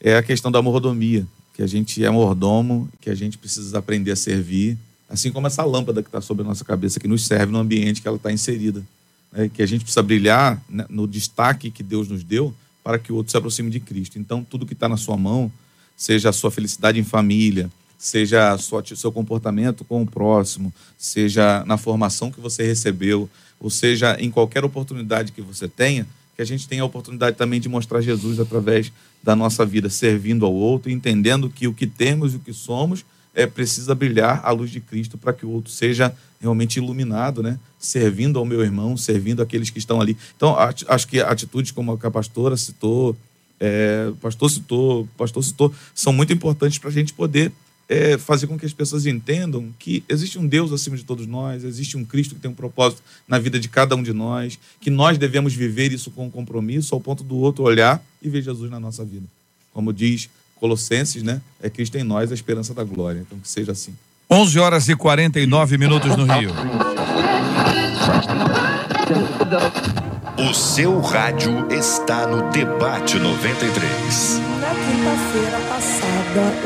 é 0.00 0.16
a 0.16 0.22
questão 0.22 0.50
da 0.50 0.62
mordomia, 0.62 1.26
que 1.54 1.62
a 1.62 1.66
gente 1.66 2.04
é 2.04 2.10
mordomo, 2.10 2.88
que 3.00 3.10
a 3.10 3.14
gente 3.14 3.36
precisa 3.36 3.78
aprender 3.78 4.12
a 4.12 4.16
servir, 4.16 4.78
assim 5.08 5.32
como 5.32 5.46
essa 5.46 5.64
lâmpada 5.64 6.02
que 6.02 6.08
está 6.08 6.20
sobre 6.20 6.44
a 6.44 6.46
nossa 6.46 6.64
cabeça, 6.64 7.00
que 7.00 7.08
nos 7.08 7.26
serve 7.26 7.52
no 7.52 7.58
ambiente 7.58 8.00
que 8.00 8.08
ela 8.08 8.16
está 8.16 8.32
inserida. 8.32 8.84
Né, 9.32 9.50
que 9.52 9.62
a 9.62 9.66
gente 9.66 9.82
precisa 9.82 10.02
brilhar 10.02 10.62
né, 10.68 10.84
no 10.88 11.06
destaque 11.06 11.70
que 11.70 11.82
Deus 11.82 12.08
nos 12.08 12.24
deu 12.24 12.54
para 12.82 12.98
que 12.98 13.12
o 13.12 13.16
outro 13.16 13.30
se 13.30 13.36
aproxime 13.36 13.70
de 13.70 13.80
Cristo. 13.80 14.18
Então, 14.18 14.42
tudo 14.42 14.66
que 14.66 14.72
está 14.72 14.88
na 14.88 14.96
sua 14.96 15.16
mão, 15.16 15.52
seja 15.96 16.30
a 16.30 16.32
sua 16.32 16.50
felicidade 16.50 16.98
em 16.98 17.04
família, 17.04 17.70
seja 17.98 18.54
o 18.54 18.96
seu 18.96 19.12
comportamento 19.12 19.84
com 19.84 20.02
o 20.02 20.06
próximo, 20.06 20.72
seja 20.96 21.62
na 21.66 21.76
formação 21.76 22.30
que 22.30 22.40
você 22.40 22.64
recebeu, 22.64 23.28
ou 23.60 23.68
seja 23.68 24.16
em 24.18 24.30
qualquer 24.30 24.64
oportunidade 24.64 25.32
que 25.32 25.42
você 25.42 25.68
tenha, 25.68 26.06
que 26.34 26.40
a 26.40 26.44
gente 26.46 26.66
tenha 26.66 26.82
a 26.82 26.86
oportunidade 26.86 27.36
também 27.36 27.60
de 27.60 27.68
mostrar 27.68 28.00
Jesus 28.00 28.40
através 28.40 28.90
da 29.22 29.36
nossa 29.36 29.64
vida, 29.66 29.90
servindo 29.90 30.46
ao 30.46 30.52
outro, 30.52 30.90
entendendo 30.90 31.50
que 31.50 31.68
o 31.68 31.74
que 31.74 31.86
temos 31.86 32.32
e 32.32 32.36
o 32.36 32.40
que 32.40 32.52
somos 32.52 33.04
é 33.34 33.46
precisa 33.46 33.94
brilhar 33.94 34.40
à 34.44 34.50
luz 34.50 34.70
de 34.70 34.80
Cristo 34.80 35.16
para 35.16 35.32
que 35.32 35.46
o 35.46 35.50
outro 35.50 35.70
seja 35.70 36.14
realmente 36.40 36.78
iluminado, 36.78 37.42
né? 37.42 37.58
Servindo 37.78 38.38
ao 38.38 38.44
meu 38.44 38.62
irmão, 38.62 38.96
servindo 38.96 39.42
aqueles 39.42 39.70
que 39.70 39.78
estão 39.78 40.00
ali. 40.00 40.16
Então, 40.36 40.56
acho 40.58 41.06
que 41.06 41.20
atitudes 41.20 41.70
como 41.70 41.98
a 42.02 42.10
pastora 42.10 42.56
citou, 42.56 43.16
é, 43.58 44.10
pastor 44.20 44.50
citou, 44.50 45.08
pastor 45.16 45.44
citou, 45.44 45.74
são 45.94 46.12
muito 46.12 46.32
importantes 46.32 46.78
para 46.78 46.88
a 46.88 46.92
gente 46.92 47.12
poder 47.12 47.52
é, 47.90 48.16
fazer 48.16 48.46
com 48.46 48.56
que 48.56 48.64
as 48.64 48.72
pessoas 48.72 49.04
entendam 49.04 49.68
que 49.76 50.04
existe 50.08 50.38
um 50.38 50.46
Deus 50.46 50.70
acima 50.70 50.96
de 50.96 51.02
todos 51.02 51.26
nós, 51.26 51.64
existe 51.64 51.96
um 51.96 52.04
Cristo 52.04 52.36
que 52.36 52.40
tem 52.40 52.48
um 52.48 52.54
propósito 52.54 53.02
na 53.26 53.36
vida 53.36 53.58
de 53.58 53.68
cada 53.68 53.96
um 53.96 54.02
de 54.02 54.12
nós, 54.12 54.56
que 54.80 54.90
nós 54.90 55.18
devemos 55.18 55.52
viver 55.52 55.92
isso 55.92 56.08
com 56.12 56.30
compromisso, 56.30 56.94
ao 56.94 57.00
ponto 57.00 57.24
do 57.24 57.36
outro 57.36 57.64
olhar 57.64 58.00
e 58.22 58.28
ver 58.28 58.42
Jesus 58.42 58.70
na 58.70 58.78
nossa 58.78 59.04
vida. 59.04 59.26
Como 59.74 59.92
diz 59.92 60.30
Colossenses, 60.54 61.24
né? 61.24 61.42
É 61.60 61.68
Cristo 61.68 61.98
em 61.98 62.04
nós 62.04 62.30
a 62.30 62.34
esperança 62.34 62.72
da 62.72 62.84
glória. 62.84 63.24
Então 63.26 63.38
que 63.40 63.48
seja 63.48 63.72
assim. 63.72 63.92
11 64.30 64.58
horas 64.60 64.88
e 64.88 64.94
49 64.94 65.76
minutos 65.76 66.16
no 66.16 66.24
Rio. 66.26 66.52
O 70.48 70.54
seu 70.54 71.00
rádio 71.00 71.66
está 71.72 72.26
no 72.28 72.50
Debate 72.52 73.18
93 73.18 74.50
na 74.60 74.74
quinta-feira 74.74 75.58
passada, 75.68 75.99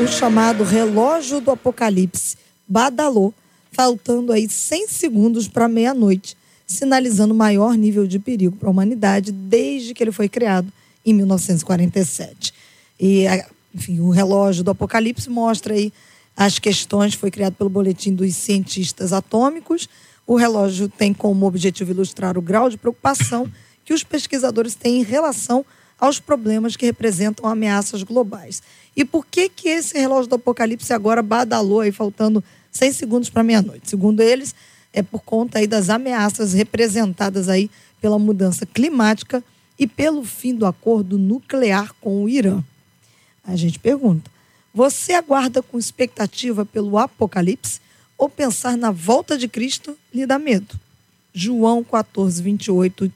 o 0.03 0.07
chamado 0.07 0.63
relógio 0.63 1.41
do 1.41 1.49
apocalipse 1.49 2.37
badalou, 2.67 3.33
faltando 3.71 4.31
aí 4.31 4.47
100 4.47 4.87
segundos 4.87 5.47
para 5.47 5.67
meia-noite, 5.67 6.37
sinalizando 6.67 7.33
maior 7.33 7.75
nível 7.75 8.05
de 8.05 8.19
perigo 8.19 8.55
para 8.57 8.69
a 8.69 8.71
humanidade 8.71 9.31
desde 9.31 9.93
que 9.93 10.03
ele 10.03 10.11
foi 10.11 10.29
criado 10.29 10.71
em 11.03 11.13
1947. 11.13 12.53
E, 12.99 13.25
enfim, 13.73 13.99
o 13.99 14.09
relógio 14.09 14.63
do 14.63 14.71
apocalipse 14.71 15.29
mostra 15.29 15.73
aí 15.73 15.91
as 16.37 16.59
questões, 16.59 17.15
foi 17.15 17.31
criado 17.31 17.53
pelo 17.53 17.69
boletim 17.69 18.13
dos 18.13 18.35
cientistas 18.35 19.13
atômicos. 19.13 19.89
O 20.27 20.35
relógio 20.35 20.87
tem 20.89 21.13
como 21.13 21.45
objetivo 21.45 21.91
ilustrar 21.91 22.37
o 22.37 22.41
grau 22.41 22.69
de 22.69 22.77
preocupação 22.77 23.51
que 23.83 23.93
os 23.93 24.03
pesquisadores 24.03 24.75
têm 24.75 24.99
em 24.99 25.03
relação 25.03 25.65
aos 25.99 26.19
problemas 26.19 26.75
que 26.75 26.85
representam 26.85 27.49
ameaças 27.49 28.03
globais. 28.03 28.61
E 28.95 29.03
por 29.03 29.25
que 29.25 29.49
que 29.49 29.69
esse 29.69 29.97
relógio 29.97 30.29
do 30.29 30.35
apocalipse 30.35 30.93
agora 30.93 31.21
badalou 31.21 31.81
aí 31.81 31.91
faltando 31.91 32.43
100 32.71 32.93
segundos 32.93 33.29
para 33.29 33.43
meia-noite? 33.43 33.89
Segundo 33.89 34.21
eles, 34.21 34.53
é 34.93 35.01
por 35.01 35.21
conta 35.21 35.59
aí 35.59 35.67
das 35.67 35.89
ameaças 35.89 36.53
representadas 36.53 37.49
aí 37.49 37.69
pela 37.99 38.19
mudança 38.19 38.65
climática 38.65 39.43
e 39.77 39.85
pelo 39.85 40.23
fim 40.23 40.55
do 40.55 40.65
acordo 40.65 41.17
nuclear 41.17 41.93
com 41.99 42.23
o 42.23 42.29
Irã. 42.29 42.63
A 43.43 43.55
gente 43.55 43.79
pergunta: 43.79 44.29
você 44.73 45.13
aguarda 45.13 45.61
com 45.61 45.77
expectativa 45.77 46.65
pelo 46.65 46.97
apocalipse 46.97 47.79
ou 48.17 48.29
pensar 48.29 48.77
na 48.77 48.91
volta 48.91 49.37
de 49.37 49.47
Cristo 49.47 49.97
lhe 50.13 50.25
dá 50.25 50.39
medo? 50.39 50.79
João 51.33 51.83
14, 51.83 52.41
28 52.41 53.11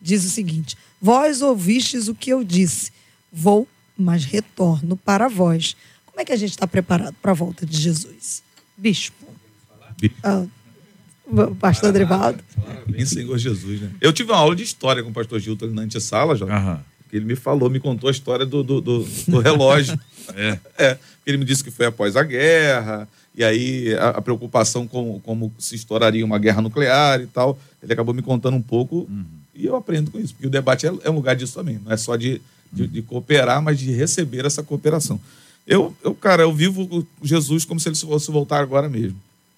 diz 0.00 0.24
o 0.24 0.30
seguinte: 0.30 0.76
Vós 1.04 1.42
ouvistes 1.42 2.08
o 2.08 2.14
que 2.14 2.30
eu 2.30 2.42
disse. 2.42 2.90
Vou, 3.30 3.68
mas 3.94 4.24
retorno 4.24 4.96
para 4.96 5.28
vós. 5.28 5.76
Como 6.06 6.18
é 6.18 6.24
que 6.24 6.32
a 6.32 6.36
gente 6.36 6.52
está 6.52 6.66
preparado 6.66 7.14
para 7.20 7.32
a 7.32 7.34
volta 7.34 7.66
de 7.66 7.76
Jesus? 7.76 8.42
Bispo. 8.74 9.26
Ah, 10.22 10.46
pastor 11.60 11.92
Drivaldo. 11.92 12.42
Parabéns, 12.56 13.10
Senhor 13.10 13.36
Jesus, 13.36 13.82
né? 13.82 13.90
Eu 14.00 14.14
tive 14.14 14.32
uma 14.32 14.38
aula 14.38 14.56
de 14.56 14.62
história 14.62 15.02
com 15.02 15.10
o 15.10 15.12
pastor 15.12 15.38
Gilton 15.40 15.66
na 15.66 15.82
antessala, 15.82 16.34
já. 16.36 16.46
Uhum. 16.46 16.80
Ele 17.12 17.26
me 17.26 17.36
falou, 17.36 17.68
me 17.68 17.80
contou 17.80 18.08
a 18.08 18.10
história 18.10 18.46
do, 18.46 18.62
do, 18.62 18.80
do, 18.80 19.04
do 19.28 19.40
relógio. 19.40 20.00
é. 20.34 20.58
é. 20.78 20.98
Ele 21.26 21.36
me 21.36 21.44
disse 21.44 21.62
que 21.62 21.70
foi 21.70 21.84
após 21.84 22.16
a 22.16 22.22
guerra, 22.22 23.06
e 23.34 23.44
aí 23.44 23.94
a, 23.96 24.08
a, 24.08 24.22
preocupação 24.22 24.88
com 24.88 25.20
como 25.20 25.52
se 25.58 25.74
estouraria 25.74 26.24
uma 26.24 26.38
guerra 26.38 26.62
nuclear 26.62 27.20
e 27.20 27.26
tal. 27.26 27.58
Ele 27.82 27.92
acabou 27.92 28.14
me 28.14 28.22
contando 28.22 28.56
um 28.56 28.62
pouco. 28.62 29.06
Uhum 29.10 29.43
e 29.54 29.66
eu 29.66 29.76
aprendo 29.76 30.10
com 30.10 30.18
isso, 30.18 30.34
porque 30.34 30.46
o 30.46 30.50
debate 30.50 30.86
é, 30.86 30.92
é 31.04 31.10
um 31.10 31.14
lugar 31.14 31.36
disso 31.36 31.54
também. 31.54 31.80
Não 31.84 31.92
é 31.92 31.96
só 31.96 32.16
de, 32.16 32.40
de, 32.72 32.86
de, 32.86 33.02
cooperar, 33.02 33.62
mas 33.62 33.78
de 33.78 33.90
receber 33.92 34.44
essa 34.44 34.62
cooperação. 34.62 35.20
Eu, 35.66 35.94
eu, 36.02 36.14
cara, 36.14 36.42
eu 36.42 36.52
vivo 36.52 37.06
Jesus 37.22 37.64
como 37.64 37.80
se 37.80 37.88
ele 37.88 37.96
fosse 37.96 38.30
voltar 38.30 38.60
agora 38.60 38.88
mesmo. 38.88 39.16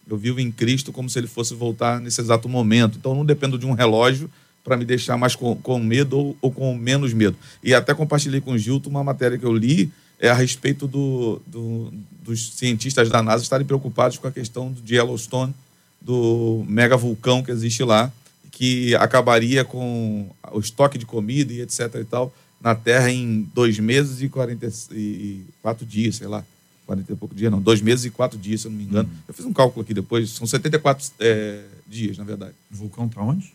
Eu 0.08 0.16
vivo 0.16 0.38
em 0.38 0.52
Cristo 0.52 0.92
como 0.92 1.10
se 1.10 1.18
ele 1.18 1.26
fosse 1.26 1.54
voltar 1.54 2.00
nesse 2.00 2.20
exato 2.20 2.48
momento. 2.48 2.96
Então, 2.98 3.14
não 3.14 3.24
dependo 3.24 3.58
de 3.58 3.66
um 3.66 3.72
relógio 3.72 4.30
para 4.62 4.76
me 4.76 4.84
deixar 4.84 5.16
mais 5.16 5.34
com, 5.34 5.56
com 5.56 5.78
medo 5.78 6.18
ou, 6.18 6.36
ou, 6.42 6.52
com 6.52 6.74
menos 6.76 7.12
medo. 7.12 7.36
E 7.62 7.74
até 7.74 7.94
compartilhei 7.94 8.40
com 8.40 8.52
o 8.52 8.58
Gilto 8.58 8.88
uma 8.88 9.02
matéria 9.02 9.38
que 9.38 9.44
eu 9.44 9.52
li 9.52 9.90
é 10.18 10.28
a 10.28 10.34
respeito 10.34 10.86
do, 10.86 11.40
do, 11.46 11.92
dos 12.22 12.54
cientistas 12.54 13.08
da 13.08 13.22
NASA 13.22 13.42
estarem 13.42 13.66
preocupados 13.66 14.18
com 14.18 14.26
a 14.26 14.32
questão 14.32 14.72
de 14.72 14.94
Yellowstone, 14.94 15.54
do 16.00 16.64
mega 16.66 16.96
vulcão 16.96 17.42
que 17.42 17.50
existe 17.50 17.82
lá, 17.82 18.10
que 18.56 18.94
acabaria 18.94 19.66
com 19.66 20.30
o 20.50 20.58
estoque 20.58 20.96
de 20.96 21.04
comida 21.04 21.52
e 21.52 21.60
etc 21.60 21.94
e 21.96 22.04
tal 22.04 22.34
na 22.58 22.74
Terra 22.74 23.12
em 23.12 23.42
dois 23.54 23.78
meses 23.78 24.22
e, 24.22 24.30
44 24.30 25.84
dias, 25.84 26.16
sei 26.16 26.26
lá. 26.26 26.42
40 26.86 27.12
e 27.12 27.16
pouco 27.16 27.34
dias, 27.34 27.52
não. 27.52 27.60
Dois 27.60 27.82
meses 27.82 28.06
e 28.06 28.10
quatro 28.10 28.38
dias, 28.38 28.62
se 28.62 28.66
eu 28.66 28.70
não 28.70 28.78
me 28.78 28.84
engano. 28.84 29.08
Uhum. 29.08 29.18
Eu 29.28 29.34
fiz 29.34 29.44
um 29.44 29.52
cálculo 29.52 29.82
aqui 29.82 29.92
depois. 29.92 30.30
São 30.30 30.46
74 30.46 31.06
é, 31.20 31.64
dias, 31.86 32.16
na 32.16 32.24
verdade. 32.24 32.54
O 32.72 32.76
vulcão 32.76 33.06
está 33.06 33.20
onde? 33.20 33.52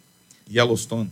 Yellowstone. 0.48 1.10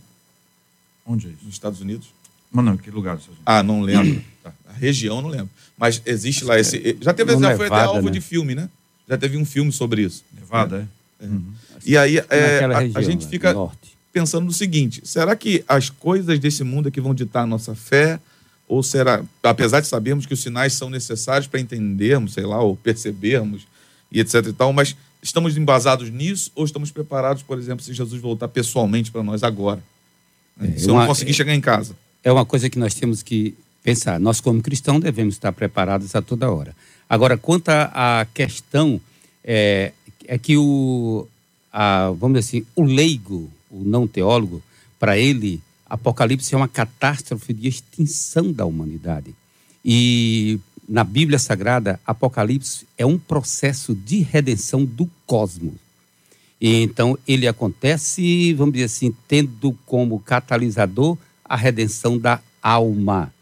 Onde 1.04 1.26
é 1.26 1.30
isso? 1.30 1.44
Nos 1.44 1.54
Estados 1.54 1.80
Unidos. 1.80 2.12
Mas 2.52 2.64
não, 2.64 2.76
que 2.76 2.92
lugar 2.92 3.16
dos 3.16 3.24
Estados 3.24 3.38
Unidos? 3.38 3.44
Ah, 3.44 3.62
não 3.64 3.82
lembro. 3.82 4.22
tá. 4.40 4.52
A 4.68 4.72
região 4.72 5.20
não 5.20 5.30
lembro. 5.30 5.50
Mas 5.76 6.00
existe 6.06 6.44
lá 6.44 6.60
esse. 6.60 6.96
Já 7.00 7.12
teve, 7.12 7.36
já 7.36 7.56
foi 7.56 7.66
até 7.66 7.80
alvo 7.80 8.06
né? 8.06 8.12
de 8.12 8.20
filme, 8.20 8.54
né? 8.54 8.70
Já 9.08 9.18
teve 9.18 9.36
um 9.36 9.44
filme 9.44 9.72
sobre 9.72 10.02
isso. 10.02 10.22
Nevada, 10.32 10.78
né? 10.78 10.84
é? 10.84 10.99
Uhum. 11.20 11.52
E 11.84 11.96
aí 11.96 12.18
é, 12.18 12.64
a, 12.64 12.78
região, 12.78 12.98
a, 12.98 13.02
gente 13.02 13.24
né? 13.24 13.30
fica 13.30 13.52
norte. 13.52 13.96
pensando 14.12 14.44
no 14.44 14.52
seguinte: 14.52 15.02
será 15.04 15.36
que 15.36 15.64
as 15.68 15.90
coisas 15.90 16.38
desse 16.38 16.64
mundo 16.64 16.88
é 16.88 16.90
que 16.90 17.00
vão 17.00 17.14
ditar 17.14 17.42
a 17.42 17.46
nossa 17.46 17.74
fé? 17.74 18.18
Ou 18.66 18.82
será, 18.82 19.22
apesar 19.42 19.80
de 19.80 19.88
sabermos 19.88 20.26
que 20.26 20.34
os 20.34 20.40
sinais 20.40 20.74
são 20.74 20.88
necessários 20.88 21.48
para 21.48 21.58
entendermos, 21.58 22.34
sei 22.34 22.44
lá, 22.44 22.62
ou 22.62 22.76
percebermos 22.76 23.66
e 24.12 24.20
etc 24.20 24.46
e 24.46 24.52
tal, 24.52 24.72
mas 24.72 24.94
estamos 25.20 25.56
embasados 25.56 26.08
nisso 26.08 26.52
ou 26.54 26.64
estamos 26.64 26.90
preparados, 26.92 27.42
por 27.42 27.58
exemplo, 27.58 27.84
se 27.84 27.92
Jesus 27.92 28.20
voltar 28.20 28.48
pessoalmente 28.48 29.10
para 29.10 29.22
nós 29.22 29.42
agora? 29.42 29.82
É, 30.60 30.78
se 30.78 30.88
eu 30.88 30.94
não 30.94 31.06
conseguir 31.06 31.32
é, 31.32 31.34
chegar 31.34 31.54
em 31.54 31.60
casa. 31.60 31.96
É 32.22 32.30
uma 32.30 32.44
coisa 32.44 32.70
que 32.70 32.78
nós 32.78 32.94
temos 32.94 33.22
que 33.22 33.56
pensar. 33.82 34.20
Nós, 34.20 34.40
como 34.40 34.62
cristãos, 34.62 35.00
devemos 35.00 35.34
estar 35.34 35.52
preparados 35.52 36.14
a 36.14 36.22
toda 36.22 36.50
hora. 36.50 36.74
Agora, 37.08 37.36
quanto 37.36 37.70
à 37.70 38.26
questão, 38.32 39.00
é, 39.42 39.92
é 40.26 40.38
que 40.38 40.56
o, 40.56 41.26
a, 41.72 42.10
vamos 42.10 42.38
dizer 42.38 42.58
assim, 42.58 42.66
o 42.74 42.82
leigo, 42.82 43.50
o 43.70 43.84
não 43.84 44.06
teólogo, 44.06 44.62
para 44.98 45.18
ele, 45.18 45.60
Apocalipse 45.88 46.54
é 46.54 46.56
uma 46.56 46.68
catástrofe 46.68 47.52
de 47.52 47.68
extinção 47.68 48.52
da 48.52 48.64
humanidade. 48.64 49.34
E 49.84 50.58
na 50.88 51.04
Bíblia 51.04 51.38
Sagrada, 51.38 51.98
Apocalipse 52.06 52.86
é 52.98 53.06
um 53.06 53.18
processo 53.18 53.94
de 53.94 54.20
redenção 54.20 54.84
do 54.84 55.10
cosmos. 55.26 55.74
E 56.60 56.82
então 56.82 57.18
ele 57.26 57.48
acontece, 57.48 58.52
vamos 58.54 58.74
dizer 58.74 58.86
assim, 58.86 59.14
tendo 59.26 59.72
como 59.86 60.20
catalisador 60.20 61.16
a 61.44 61.56
redenção 61.56 62.18
da 62.18 62.40
alma. 62.62 63.32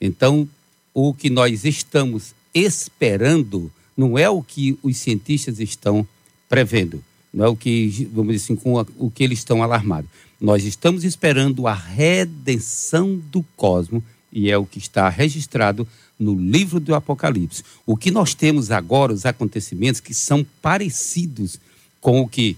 Então, 0.00 0.48
o 0.92 1.14
que 1.14 1.30
nós 1.30 1.64
estamos 1.64 2.34
esperando 2.54 3.72
não 4.00 4.18
é 4.18 4.28
o 4.28 4.42
que 4.42 4.78
os 4.82 4.96
cientistas 4.96 5.60
estão 5.60 6.06
prevendo 6.48 7.02
não 7.32 7.44
é 7.44 7.48
o 7.48 7.56
que, 7.56 8.08
vamos 8.12 8.32
dizer 8.32 8.44
assim, 8.44 8.56
com 8.56 8.78
a, 8.78 8.86
o 8.98 9.10
que 9.10 9.22
eles 9.22 9.38
estão 9.38 9.62
alarmados. 9.62 10.10
Nós 10.40 10.64
estamos 10.64 11.04
esperando 11.04 11.66
a 11.66 11.74
redenção 11.74 13.16
do 13.30 13.42
cosmos 13.56 14.02
e 14.32 14.50
é 14.50 14.58
o 14.58 14.66
que 14.66 14.78
está 14.78 15.08
registrado 15.08 15.86
no 16.18 16.34
livro 16.34 16.80
do 16.80 16.94
Apocalipse. 16.94 17.62
O 17.86 17.96
que 17.96 18.10
nós 18.10 18.34
temos 18.34 18.70
agora, 18.70 19.12
os 19.12 19.24
acontecimentos 19.24 20.00
que 20.00 20.12
são 20.12 20.44
parecidos 20.60 21.58
com 22.00 22.20
o 22.20 22.28
que 22.28 22.56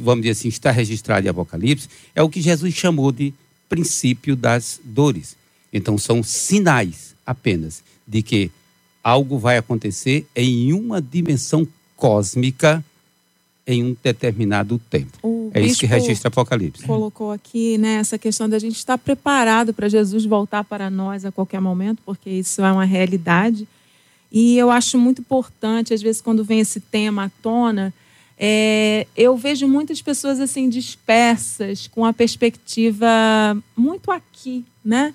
vamos 0.00 0.22
dizer 0.22 0.32
assim, 0.32 0.48
está 0.48 0.70
registrado 0.70 1.26
em 1.26 1.30
Apocalipse, 1.30 1.88
é 2.14 2.22
o 2.22 2.28
que 2.28 2.40
Jesus 2.40 2.74
chamou 2.74 3.12
de 3.12 3.32
princípio 3.68 4.34
das 4.34 4.80
dores. 4.82 5.36
Então, 5.72 5.98
são 5.98 6.22
sinais 6.22 7.14
apenas 7.24 7.82
de 8.06 8.22
que 8.22 8.50
algo 9.02 9.38
vai 9.38 9.58
acontecer 9.58 10.26
em 10.34 10.72
uma 10.72 11.00
dimensão 11.00 11.66
cósmica 11.96 12.84
em 13.66 13.84
um 13.84 13.96
determinado 14.02 14.80
tempo. 14.90 15.18
O 15.22 15.50
É 15.52 15.60
isso 15.60 15.80
que 15.80 15.86
registra 15.86 16.28
Apocalipse. 16.28 16.86
colocou 16.86 17.30
aqui, 17.30 17.76
né, 17.76 17.96
essa 17.96 18.16
questão 18.16 18.48
da 18.48 18.58
gente 18.58 18.76
estar 18.76 18.96
preparado 18.96 19.74
para 19.74 19.90
Jesus 19.90 20.24
voltar 20.24 20.64
para 20.64 20.88
nós 20.88 21.26
a 21.26 21.30
qualquer 21.30 21.60
momento, 21.60 22.00
porque 22.04 22.30
isso 22.30 22.62
é 22.62 22.72
uma 22.72 22.86
realidade. 22.86 23.68
E 24.32 24.56
eu 24.56 24.70
acho 24.70 24.96
muito 24.98 25.20
importante, 25.20 25.92
às 25.92 26.00
vezes, 26.00 26.22
quando 26.22 26.42
vem 26.42 26.60
esse 26.60 26.80
tema 26.80 27.24
à 27.24 27.30
tona, 27.42 27.92
é, 28.38 29.06
eu 29.14 29.36
vejo 29.36 29.68
muitas 29.68 30.00
pessoas 30.00 30.40
assim 30.40 30.68
dispersas, 30.68 31.88
com 31.88 32.06
a 32.06 32.12
perspectiva 32.12 33.06
muito 33.76 34.10
aqui, 34.10 34.64
né? 34.82 35.12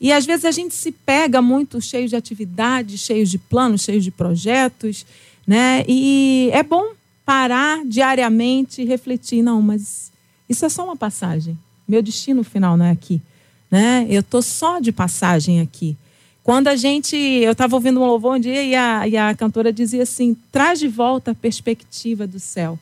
E 0.00 0.12
às 0.12 0.26
vezes 0.26 0.44
a 0.44 0.50
gente 0.50 0.74
se 0.74 0.92
pega 0.92 1.40
muito 1.40 1.80
cheio 1.80 2.08
de 2.08 2.16
atividades, 2.16 3.00
cheio 3.00 3.24
de 3.24 3.38
planos, 3.38 3.82
cheio 3.82 4.00
de 4.00 4.10
projetos, 4.10 5.06
né? 5.46 5.84
E 5.88 6.50
é 6.52 6.62
bom 6.62 6.92
parar 7.24 7.84
diariamente 7.84 8.82
e 8.82 8.84
refletir, 8.84 9.42
não, 9.42 9.62
mas 9.62 10.12
isso 10.48 10.64
é 10.64 10.68
só 10.68 10.84
uma 10.84 10.96
passagem. 10.96 11.58
Meu 11.88 12.02
destino 12.02 12.44
final 12.44 12.76
não 12.76 12.84
é 12.84 12.90
aqui, 12.90 13.22
né? 13.70 14.06
Eu 14.08 14.22
tô 14.22 14.42
só 14.42 14.80
de 14.80 14.92
passagem 14.92 15.60
aqui. 15.60 15.96
Quando 16.42 16.68
a 16.68 16.76
gente, 16.76 17.16
eu 17.16 17.52
estava 17.52 17.74
ouvindo 17.74 18.00
um 18.00 18.06
louvor 18.06 18.36
um 18.36 18.40
dia 18.40 18.62
e 18.62 18.74
a, 18.74 19.08
e 19.08 19.16
a 19.16 19.34
cantora 19.34 19.72
dizia 19.72 20.02
assim: 20.02 20.36
traz 20.52 20.78
de 20.78 20.86
volta 20.86 21.32
a 21.32 21.34
perspectiva 21.34 22.26
do 22.26 22.38
céu 22.38 22.78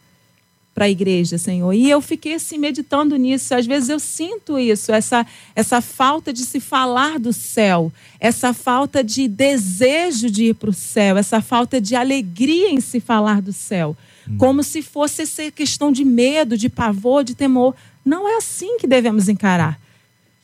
para 0.74 0.86
a 0.86 0.90
igreja, 0.90 1.38
Senhor. 1.38 1.72
E 1.72 1.88
eu 1.88 2.00
fiquei 2.00 2.34
assim 2.34 2.58
meditando 2.58 3.16
nisso. 3.16 3.54
Às 3.54 3.64
vezes 3.64 3.88
eu 3.88 4.00
sinto 4.00 4.58
isso, 4.58 4.92
essa 4.92 5.24
essa 5.54 5.80
falta 5.80 6.32
de 6.32 6.44
se 6.44 6.58
falar 6.58 7.18
do 7.18 7.32
céu, 7.32 7.92
essa 8.18 8.52
falta 8.52 9.04
de 9.04 9.28
desejo 9.28 10.28
de 10.28 10.46
ir 10.46 10.54
para 10.54 10.70
o 10.70 10.74
céu, 10.74 11.16
essa 11.16 11.40
falta 11.40 11.80
de 11.80 11.94
alegria 11.94 12.70
em 12.70 12.80
se 12.80 12.98
falar 12.98 13.40
do 13.40 13.52
céu, 13.52 13.96
como 14.36 14.64
se 14.64 14.82
fosse 14.82 15.22
essa 15.22 15.50
questão 15.50 15.92
de 15.92 16.04
medo, 16.04 16.58
de 16.58 16.68
pavor, 16.68 17.22
de 17.22 17.34
temor. 17.34 17.74
Não 18.04 18.28
é 18.28 18.36
assim 18.36 18.76
que 18.78 18.86
devemos 18.86 19.28
encarar. 19.28 19.78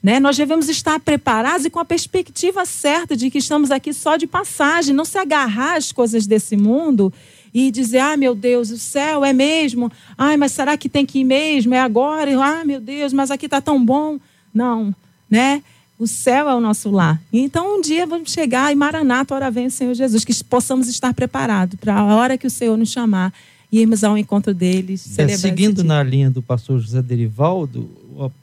Né? 0.02 0.18
Nós 0.18 0.36
devemos 0.36 0.68
estar 0.68 0.98
preparados 1.00 1.66
e 1.66 1.70
com 1.70 1.78
a 1.78 1.84
perspectiva 1.84 2.64
certa 2.64 3.14
de 3.14 3.30
que 3.30 3.38
estamos 3.38 3.70
aqui 3.70 3.92
só 3.92 4.16
de 4.16 4.26
passagem, 4.26 4.94
não 4.94 5.04
se 5.04 5.18
agarrar 5.18 5.76
às 5.76 5.92
coisas 5.92 6.26
desse 6.26 6.56
mundo 6.56 7.12
e 7.52 7.70
dizer: 7.70 7.98
ah, 7.98 8.16
meu 8.16 8.34
Deus, 8.34 8.70
o 8.70 8.78
céu 8.78 9.24
é 9.24 9.32
mesmo? 9.32 9.90
Ai, 10.16 10.36
mas 10.36 10.52
será 10.52 10.76
que 10.76 10.88
tem 10.88 11.04
que 11.04 11.20
ir 11.20 11.24
mesmo? 11.24 11.74
É 11.74 11.80
agora? 11.80 12.30
Ah, 12.40 12.64
meu 12.64 12.80
Deus, 12.80 13.12
mas 13.12 13.30
aqui 13.30 13.46
está 13.46 13.60
tão 13.60 13.84
bom. 13.84 14.18
Não, 14.52 14.94
né? 15.28 15.62
O 15.98 16.06
céu 16.06 16.48
é 16.48 16.54
o 16.54 16.60
nosso 16.60 16.90
lar. 16.90 17.20
Então, 17.30 17.76
um 17.76 17.80
dia 17.82 18.06
vamos 18.06 18.32
chegar 18.32 18.72
e 18.72 18.74
Maranata, 18.74 19.34
hora 19.34 19.50
vem 19.50 19.66
o 19.66 19.70
Senhor 19.70 19.92
Jesus, 19.92 20.24
que 20.24 20.32
possamos 20.44 20.88
estar 20.88 21.12
preparados 21.12 21.78
para 21.78 21.94
a 21.94 22.16
hora 22.16 22.38
que 22.38 22.46
o 22.46 22.50
Senhor 22.50 22.76
nos 22.76 22.90
chamar 22.90 23.34
e 23.70 23.80
irmos 23.80 24.02
ao 24.02 24.16
encontro 24.16 24.54
deles. 24.54 25.18
É, 25.18 25.28
seguindo 25.28 25.84
na 25.84 26.02
linha 26.02 26.30
do 26.30 26.40
pastor 26.40 26.80
José 26.80 27.02
Derivaldo, 27.02 27.88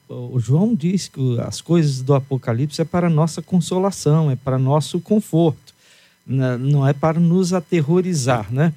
o, 0.08 0.36
o 0.36 0.39
João 0.39 0.76
diz 0.76 1.08
que 1.08 1.39
as 1.39 1.60
coisas 1.60 2.01
do 2.01 2.14
Apocalipse 2.14 2.82
é 2.82 2.86
para 2.86 3.10
nossa 3.10 3.41
consolação, 3.41 4.30
é 4.32 4.36
para 4.36 4.58
nosso 4.58 4.99
conforto? 4.99 5.74
Não 6.28 6.88
é 6.88 6.93
para 6.93 7.19
nos 7.19 7.53
aterrorizar, 7.53 8.51
né? 8.51 8.73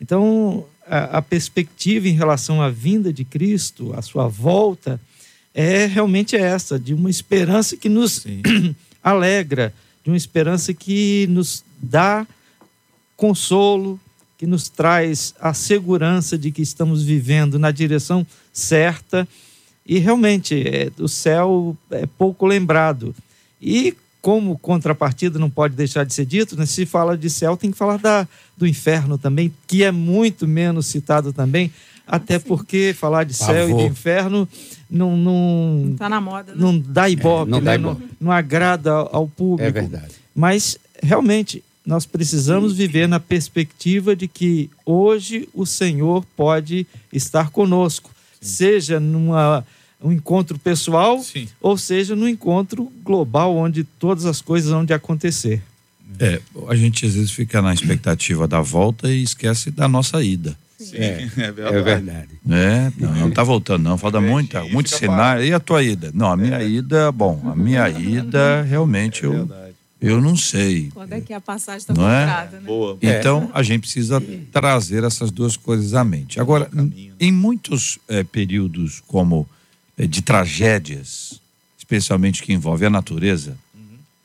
Então, 0.00 0.64
a, 0.86 1.18
a 1.18 1.22
perspectiva 1.22 2.08
em 2.08 2.12
relação 2.12 2.60
à 2.60 2.68
vinda 2.68 3.12
de 3.12 3.24
Cristo, 3.24 3.92
a 3.96 4.02
sua 4.02 4.28
volta, 4.28 5.00
é 5.54 5.86
realmente 5.86 6.36
essa, 6.36 6.78
de 6.78 6.92
uma 6.94 7.10
esperança 7.10 7.76
que 7.76 7.88
nos 7.88 8.26
alegra, 9.02 9.72
de 10.04 10.10
uma 10.10 10.16
esperança 10.16 10.72
que 10.74 11.26
nos 11.28 11.64
dá 11.80 12.26
consolo, 13.16 14.00
que 14.38 14.46
nos 14.46 14.68
traz 14.68 15.34
a 15.38 15.52
segurança 15.52 16.38
de 16.38 16.50
que 16.50 16.62
estamos 16.62 17.02
vivendo 17.02 17.58
na 17.58 17.70
direção 17.70 18.26
certa. 18.52 19.28
E 19.84 19.98
realmente, 19.98 20.66
é, 20.66 20.90
o 20.98 21.08
céu 21.08 21.76
é 21.90 22.06
pouco 22.06 22.46
lembrado. 22.46 23.14
E 23.60 23.94
como 24.20 24.58
contrapartida 24.58 25.38
não 25.38 25.48
pode 25.48 25.74
deixar 25.74 26.04
de 26.04 26.12
ser 26.12 26.26
dito, 26.26 26.56
né? 26.56 26.66
se 26.66 26.84
fala 26.84 27.16
de 27.16 27.30
céu, 27.30 27.56
tem 27.56 27.70
que 27.70 27.78
falar 27.78 27.98
da, 27.98 28.26
do 28.56 28.66
inferno 28.66 29.16
também, 29.16 29.52
que 29.66 29.82
é 29.82 29.90
muito 29.90 30.46
menos 30.46 30.86
citado 30.86 31.32
também, 31.32 31.72
até 32.06 32.38
porque 32.38 32.94
falar 32.98 33.24
de 33.24 33.34
céu 33.34 33.68
e 33.68 33.70
Pavor. 33.70 33.84
de 33.84 33.90
inferno 33.90 34.48
não, 34.90 35.16
não, 35.16 35.82
Não 35.84 35.92
está 35.92 36.08
na 36.08 36.20
moda, 36.20 36.52
né? 36.52 36.58
não 36.60 36.78
dá 36.78 37.08
ibope, 37.08 37.50
não 37.50 37.62
dá 37.62 37.70
né? 37.70 37.76
ibope. 37.76 38.00
Não, 38.02 38.08
não 38.20 38.32
agrada 38.32 38.90
ao 38.92 39.28
público. 39.28 39.62
É 39.62 39.70
verdade. 39.70 40.14
Mas, 40.34 40.76
realmente, 41.02 41.62
nós 41.86 42.04
precisamos 42.04 42.72
viver 42.74 43.08
na 43.08 43.20
perspectiva 43.20 44.14
de 44.14 44.28
que 44.28 44.68
hoje 44.84 45.48
o 45.54 45.64
Senhor 45.64 46.24
pode 46.36 46.86
estar 47.12 47.50
conosco, 47.50 48.10
seja 48.40 48.98
numa 49.00 49.64
um 50.02 50.10
encontro 50.12 50.58
pessoal, 50.58 51.18
Sim. 51.20 51.46
ou 51.60 51.76
seja, 51.76 52.16
no 52.16 52.28
encontro 52.28 52.90
global, 53.04 53.54
onde 53.56 53.84
todas 53.84 54.24
as 54.26 54.40
coisas 54.40 54.70
vão 54.70 54.84
de 54.84 54.92
acontecer. 54.92 55.62
É, 56.18 56.40
a 56.68 56.74
gente 56.76 57.06
às 57.06 57.14
vezes 57.14 57.30
fica 57.30 57.62
na 57.62 57.72
expectativa 57.72 58.46
da 58.48 58.60
volta 58.60 59.08
e 59.10 59.22
esquece 59.22 59.70
da 59.70 59.86
nossa 59.88 60.22
ida. 60.22 60.56
Sim, 60.78 60.96
É, 60.96 61.22
é 61.36 61.52
verdade. 61.52 61.76
É 61.76 61.82
verdade. 61.82 62.28
né? 62.44 62.92
Não, 62.98 63.14
não 63.14 63.30
tá 63.30 63.42
voltando, 63.42 63.82
não. 63.84 63.98
Falta 63.98 64.20
Vem, 64.20 64.30
muita, 64.30 64.60
parado. 64.64 64.88
sinais. 64.88 65.48
E 65.48 65.52
a 65.52 65.60
tua 65.60 65.82
ida? 65.82 66.10
Não, 66.14 66.30
a 66.32 66.36
minha 66.36 66.62
ida, 66.62 67.12
bom, 67.12 67.40
a 67.44 67.54
minha 67.54 67.88
ida 67.90 68.62
realmente 68.62 69.22
eu, 69.24 69.32
Verdade. 69.46 69.74
eu 70.00 70.20
não 70.20 70.34
sei. 70.36 70.90
Quando 70.92 71.12
é 71.12 71.20
que 71.20 71.32
a 71.34 71.40
passagem 71.40 71.80
está 71.80 71.92
Não 71.94 72.10
é? 72.10 72.20
comprada, 72.24 72.56
né? 72.60 72.66
Boa. 72.66 72.98
Então, 73.02 73.50
a 73.54 73.62
gente 73.62 73.80
precisa 73.82 74.22
trazer 74.50 75.04
essas 75.04 75.30
duas 75.30 75.56
coisas 75.56 75.92
à 75.94 76.02
mente. 76.02 76.40
Agora, 76.40 76.64
caminho, 76.66 77.10
né? 77.10 77.16
em 77.20 77.30
muitos 77.30 77.98
períodos 78.32 79.02
como 79.06 79.46
de 80.06 80.22
tragédias, 80.22 81.40
especialmente 81.78 82.42
que 82.42 82.52
envolvem 82.52 82.86
a 82.86 82.90
natureza, 82.90 83.56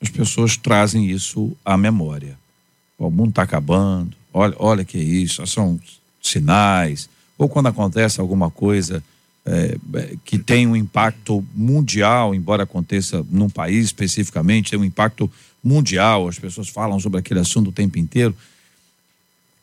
as 0.01 0.09
pessoas 0.09 0.55
trazem 0.57 1.09
isso 1.09 1.55
à 1.63 1.77
memória. 1.77 2.37
O 2.97 3.09
mundo 3.09 3.29
está 3.29 3.43
acabando, 3.43 4.15
olha, 4.33 4.55
olha 4.57 4.85
que 4.85 4.97
é 4.97 5.01
isso, 5.01 5.45
são 5.47 5.79
sinais. 6.21 7.09
Ou 7.37 7.49
quando 7.49 7.67
acontece 7.67 8.21
alguma 8.21 8.49
coisa 8.49 9.03
eh, 9.45 9.77
eh, 9.93 10.15
que 10.23 10.37
tem 10.37 10.67
um 10.67 10.75
impacto 10.75 11.45
mundial, 11.53 12.33
embora 12.33 12.63
aconteça 12.63 13.25
num 13.29 13.49
país 13.49 13.85
especificamente, 13.85 14.71
tem 14.71 14.79
um 14.79 14.85
impacto 14.85 15.29
mundial, 15.63 16.27
as 16.27 16.39
pessoas 16.39 16.69
falam 16.69 16.99
sobre 16.99 17.19
aquele 17.19 17.39
assunto 17.39 17.69
o 17.69 17.73
tempo 17.73 17.97
inteiro 17.97 18.35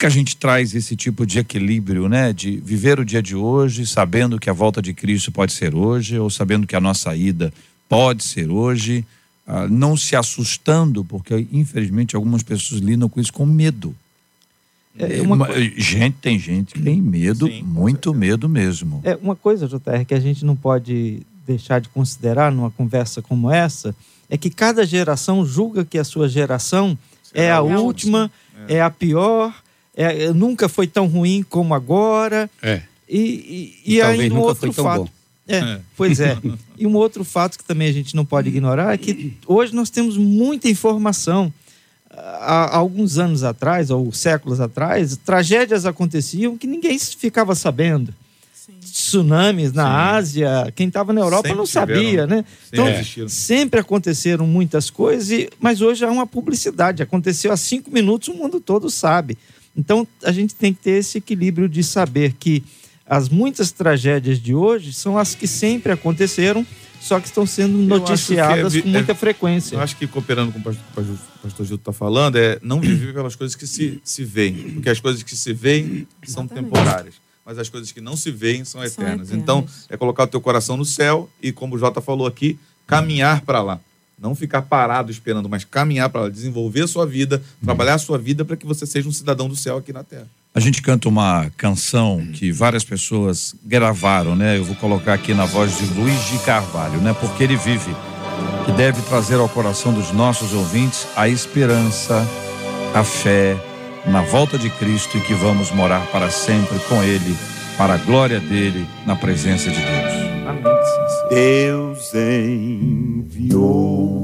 que 0.03 0.07
a 0.07 0.11
gente 0.11 0.37
traz 0.37 0.75
esse 0.75 0.97
tipo 0.97 1.25
de 1.25 1.39
equilíbrio, 1.39 2.09
né? 2.09 2.33
De 2.33 2.57
viver 2.57 2.99
o 2.99 3.05
dia 3.05 3.23
de 3.23 3.37
hoje, 3.37 3.87
sabendo 3.87 4.37
que 4.37 4.51
a 4.51 4.53
volta 4.53 4.83
de 4.83 4.93
Cristo 4.93 5.31
pode 5.31 5.53
ser 5.53 5.77
hoje, 5.77 6.19
ou 6.19 6.29
sabendo 6.29 6.67
que 6.67 6.75
a 6.75 6.81
nossa 6.81 7.15
ida 7.15 7.55
pode 7.89 8.25
ser 8.25 8.51
hoje, 8.51 9.07
ah, 9.47 9.69
não 9.69 9.97
se 9.97 10.17
assustando, 10.17 11.05
porque 11.05 11.47
infelizmente 11.53 12.17
algumas 12.17 12.43
pessoas 12.43 12.81
lidam 12.81 13.09
com 13.09 13.21
isso 13.21 13.33
com 13.33 13.47
medo. 13.47 13.95
É 14.99 15.23
uma 15.23 15.37
Uma- 15.37 15.49
gente, 15.77 16.17
tem 16.21 16.37
gente 16.37 16.75
que 16.75 16.83
tem 16.83 17.01
medo, 17.01 17.47
Sim, 17.47 17.63
muito 17.63 18.13
medo 18.13 18.49
mesmo. 18.49 19.01
É 19.05 19.17
uma 19.23 19.37
coisa, 19.37 19.69
JR, 19.69 20.05
que 20.05 20.15
a 20.15 20.21
gente 20.21 20.45
não 20.45 20.57
pode 20.57 21.23
deixar 21.47 21.81
de 21.81 21.89
considerar 21.89 22.51
numa 22.51 22.73
conversa 22.73 23.23
como 23.23 23.49
essa, 23.53 23.95
é 24.29 24.37
que 24.37 24.51
cada 24.51 24.85
geração 24.85 25.47
julga 25.47 25.85
que 25.85 25.97
a 25.97 26.03
sua 26.03 26.29
geração 26.29 26.99
é 27.33 27.53
a, 27.53 27.59
a 27.59 27.61
última, 27.63 28.29
é. 28.67 28.83
a 28.83 28.91
pior, 28.91 29.55
é, 29.97 30.33
nunca 30.33 30.69
foi 30.69 30.87
tão 30.87 31.07
ruim 31.07 31.45
como 31.49 31.75
agora. 31.75 32.49
É. 32.63 32.83
E, 33.09 33.75
e, 33.87 33.95
e 33.97 33.99
Talvez 34.01 34.21
aí 34.21 34.31
um 34.31 34.39
outro 34.41 34.73
fato. 34.73 35.11
É, 35.47 35.57
É. 35.59 35.81
pois 35.97 36.21
é. 36.21 36.39
E 36.79 36.87
um 36.87 36.95
outro 36.97 37.25
fato 37.25 37.59
que 37.59 37.65
também 37.65 37.89
a 37.89 37.93
gente 37.93 38.15
não 38.17 38.25
pode 38.25 38.49
ignorar 38.49 38.95
é 38.95 38.97
que 38.99 39.37
hoje 39.47 39.75
nós 39.75 39.91
temos 39.91 40.17
muita 40.17 40.69
informação. 40.69 41.53
Há 42.15 42.77
alguns 42.77 43.19
anos 43.19 43.43
atrás, 43.43 43.91
ou 43.91 44.13
séculos 44.13 44.61
atrás, 44.61 45.17
tragédias 45.25 45.87
aconteciam 45.87 46.57
que 46.59 46.67
ninguém 46.67 46.99
ficava 46.99 47.55
sabendo. 47.55 48.15
Tsunamis 48.81 49.73
na 49.73 49.85
Sim. 49.85 50.17
Ásia, 50.19 50.73
quem 50.75 50.89
estava 50.89 51.13
na 51.13 51.21
Europa 51.21 51.49
Sempre 51.49 51.59
não 51.59 51.65
tiveram, 51.65 51.95
sabia, 51.95 52.27
né? 52.27 52.45
Então, 52.71 52.85
Sempre 52.87 53.01
existiram. 53.01 53.29
sempre 53.29 53.81
aconteceram 53.81 54.47
muitas 54.47 54.91
coisas, 54.91 55.31
e- 55.31 55.49
mas 55.59 55.81
hoje 55.81 56.05
há 56.05 56.11
uma 56.11 56.27
publicidade. 56.27 57.03
Aconteceu 57.03 57.51
há 57.53 57.57
cinco 57.57 57.91
minutos, 57.91 58.29
o 58.29 58.35
mundo 58.35 58.61
todo 58.61 58.91
sabe. 58.91 59.37
Então, 59.77 60.07
a 60.23 60.33
gente 60.33 60.55
tem 60.55 60.73
que 60.75 60.81
ter 60.83 60.93
esse 60.93 61.19
equilíbrio 61.19 61.69
de 61.69 61.83
saber 61.83 62.35
que 62.35 62.63
as 63.07 63.29
muitas 63.29 63.73
tragédias 63.73 64.39
de 64.41 64.55
hoje 64.55 64.93
são 64.93 65.17
as 65.19 65.35
que 65.35 65.47
sempre 65.47 65.93
aconteceram, 65.93 66.67
só 67.01 67.19
que 67.19 67.27
estão 67.27 67.45
sendo 67.47 67.81
é 67.83 67.87
noticiadas 67.99 68.73
vi- 68.75 68.83
com 68.83 68.89
muita 68.89 69.15
frequência. 69.15 69.75
Eu 69.77 69.81
acho 69.81 69.97
que 69.97 70.07
cooperando 70.07 70.53
com 70.53 70.59
o 70.59 70.63
pastor, 70.63 70.85
o 71.05 71.39
pastor 71.43 71.67
Gildo 71.67 71.81
está 71.81 71.93
falando, 71.93 72.37
é 72.37 72.59
não 72.63 72.81
viver 72.81 73.13
pelas 73.13 73.35
coisas 73.35 73.57
que 73.57 73.67
se, 73.67 74.01
se 74.05 74.25
veem. 74.25 74.75
Porque 74.75 74.89
as 74.89 75.01
coisas 75.01 75.23
que 75.23 75.35
se 75.35 75.53
veem 75.53 76.07
são 76.25 76.45
Exatamente. 76.45 76.65
temporárias. 76.65 77.15
mas 77.45 77.59
as 77.59 77.69
coisas 77.69 77.91
que 77.91 78.01
não 78.01 78.17
se 78.17 78.31
veem 78.31 78.65
são 78.65 78.81
São 78.81 78.85
eternas. 78.85 79.29
eternas. 79.29 79.33
Então, 79.33 79.67
é 79.89 79.97
colocar 79.97 80.23
o 80.25 80.27
teu 80.29 80.41
coração 80.41 80.77
no 80.77 80.85
céu 80.85 81.29
e, 81.43 81.51
como 81.51 81.75
o 81.75 81.79
Jota 81.79 82.01
falou 82.01 82.27
aqui, 82.27 82.57
caminhar 82.87 83.41
para 83.41 83.61
lá. 83.63 83.81
Não 84.23 84.37
ficar 84.37 84.63
parado 84.63 85.11
esperando, 85.11 85.49
mas 85.49 85.65
caminhar 85.65 86.09
para 86.09 86.31
desenvolver 86.31 86.83
a 86.83 86.87
sua 86.87 87.05
vida, 87.05 87.43
trabalhar 87.65 87.95
a 87.95 87.99
sua 87.99 88.17
vida 88.17 88.45
para 88.45 88.57
que 88.57 88.65
você 88.65 88.87
seja 88.87 89.09
um 89.09 89.13
cidadão 89.13 89.49
do 89.49 89.57
céu 89.57 89.79
aqui 89.79 89.93
na 89.93 90.05
terra. 90.05 90.29
A 90.55 90.61
gente 90.61 90.81
canta 90.81 91.09
uma 91.09 91.51
canção 91.57 92.25
que 92.33 92.53
várias 92.53 92.85
pessoas 92.85 93.55
gravaram, 93.65 94.37
né? 94.37 94.59
Eu 94.59 94.65
vou 94.65 94.77
colocar 94.77 95.15
aqui 95.15 95.35
na 95.35 95.45
voz 95.45 95.77
de 95.77 95.87
Luiz 95.95 96.25
de 96.27 96.39
Carvalho, 96.39 97.01
né? 97.01 97.13
Porque 97.19 97.43
ele 97.43 97.57
vive, 97.57 97.97
que 98.65 98.73
deve 98.73 99.03
trazer 99.03 99.37
ao 99.37 99.49
coração 99.49 99.93
dos 99.93 100.13
nossos 100.13 100.53
ouvintes 100.53 101.09
a 101.17 101.29
esperança, 101.29 102.25
a 102.95 103.03
fé 103.03 103.57
na 104.07 104.21
volta 104.23 104.59
de 104.59 104.69
Cristo 104.71 105.17
e 105.17 105.21
que 105.21 105.35
vamos 105.35 105.71
morar 105.71 106.07
para 106.07 106.31
sempre 106.31 106.79
com 106.89 107.03
Ele, 107.03 107.37
para 107.77 107.95
a 107.95 107.99
glória 107.99 108.41
dele, 108.41 108.87
na 109.07 109.17
presença 109.17 109.71
de 109.71 109.81
Deus. 109.81 110.22
Deus 111.29 112.15
enviou 112.15 114.23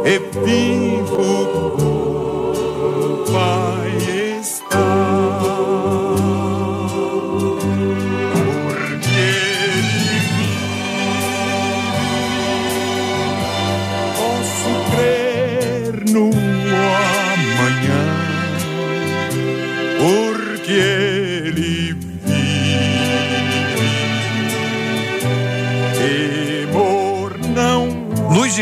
e 0.04 0.18
vivo 0.44 1.70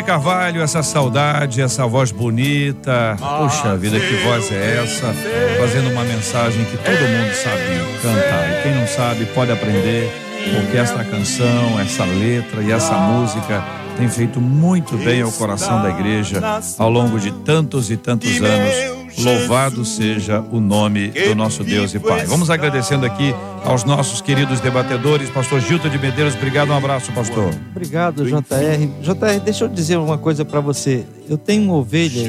Carvalho, 0.02 0.62
essa 0.62 0.82
saudade, 0.82 1.60
essa 1.60 1.86
voz 1.86 2.10
bonita. 2.10 3.16
Puxa 3.18 3.76
vida, 3.76 3.98
que 3.98 4.14
voz 4.24 4.50
é 4.52 4.82
essa? 4.82 5.14
Fazendo 5.58 5.90
uma 5.90 6.04
mensagem 6.04 6.64
que 6.64 6.76
todo 6.76 6.98
mundo 6.98 7.34
sabe 7.34 7.62
cantar. 8.02 8.50
E 8.50 8.62
quem 8.62 8.74
não 8.74 8.86
sabe 8.86 9.26
pode 9.34 9.52
aprender, 9.52 10.10
porque 10.54 10.76
esta 10.76 11.04
canção, 11.04 11.78
essa 11.80 12.04
letra 12.04 12.62
e 12.62 12.72
essa 12.72 12.94
música 12.94 13.64
tem 13.96 14.08
feito 14.08 14.40
muito 14.40 14.96
bem 14.96 15.22
ao 15.22 15.32
coração 15.32 15.82
da 15.82 15.90
igreja 15.90 16.40
ao 16.78 16.88
longo 16.88 17.18
de 17.18 17.32
tantos 17.32 17.90
e 17.90 17.96
tantos 17.96 18.40
anos. 18.40 18.97
Louvado 19.22 19.84
seja 19.84 20.40
o 20.52 20.60
nome 20.60 21.08
do 21.08 21.34
nosso 21.34 21.64
Deus 21.64 21.94
e 21.94 21.98
Pai. 21.98 22.24
Vamos 22.26 22.50
agradecendo 22.50 23.04
aqui 23.04 23.34
aos 23.64 23.84
nossos 23.84 24.20
queridos 24.20 24.60
debatedores. 24.60 25.28
Pastor 25.30 25.60
Gilton 25.60 25.88
de 25.88 25.98
Medeiros, 25.98 26.34
obrigado, 26.34 26.70
um 26.70 26.76
abraço, 26.76 27.10
pastor. 27.12 27.52
Obrigado, 27.70 28.24
JR. 28.24 28.86
JR, 29.02 29.40
deixa 29.44 29.64
eu 29.64 29.68
dizer 29.68 29.96
uma 29.96 30.18
coisa 30.18 30.44
para 30.44 30.60
você. 30.60 31.04
Eu 31.28 31.36
tenho 31.36 31.64
uma 31.64 31.74
ovelha, 31.74 32.28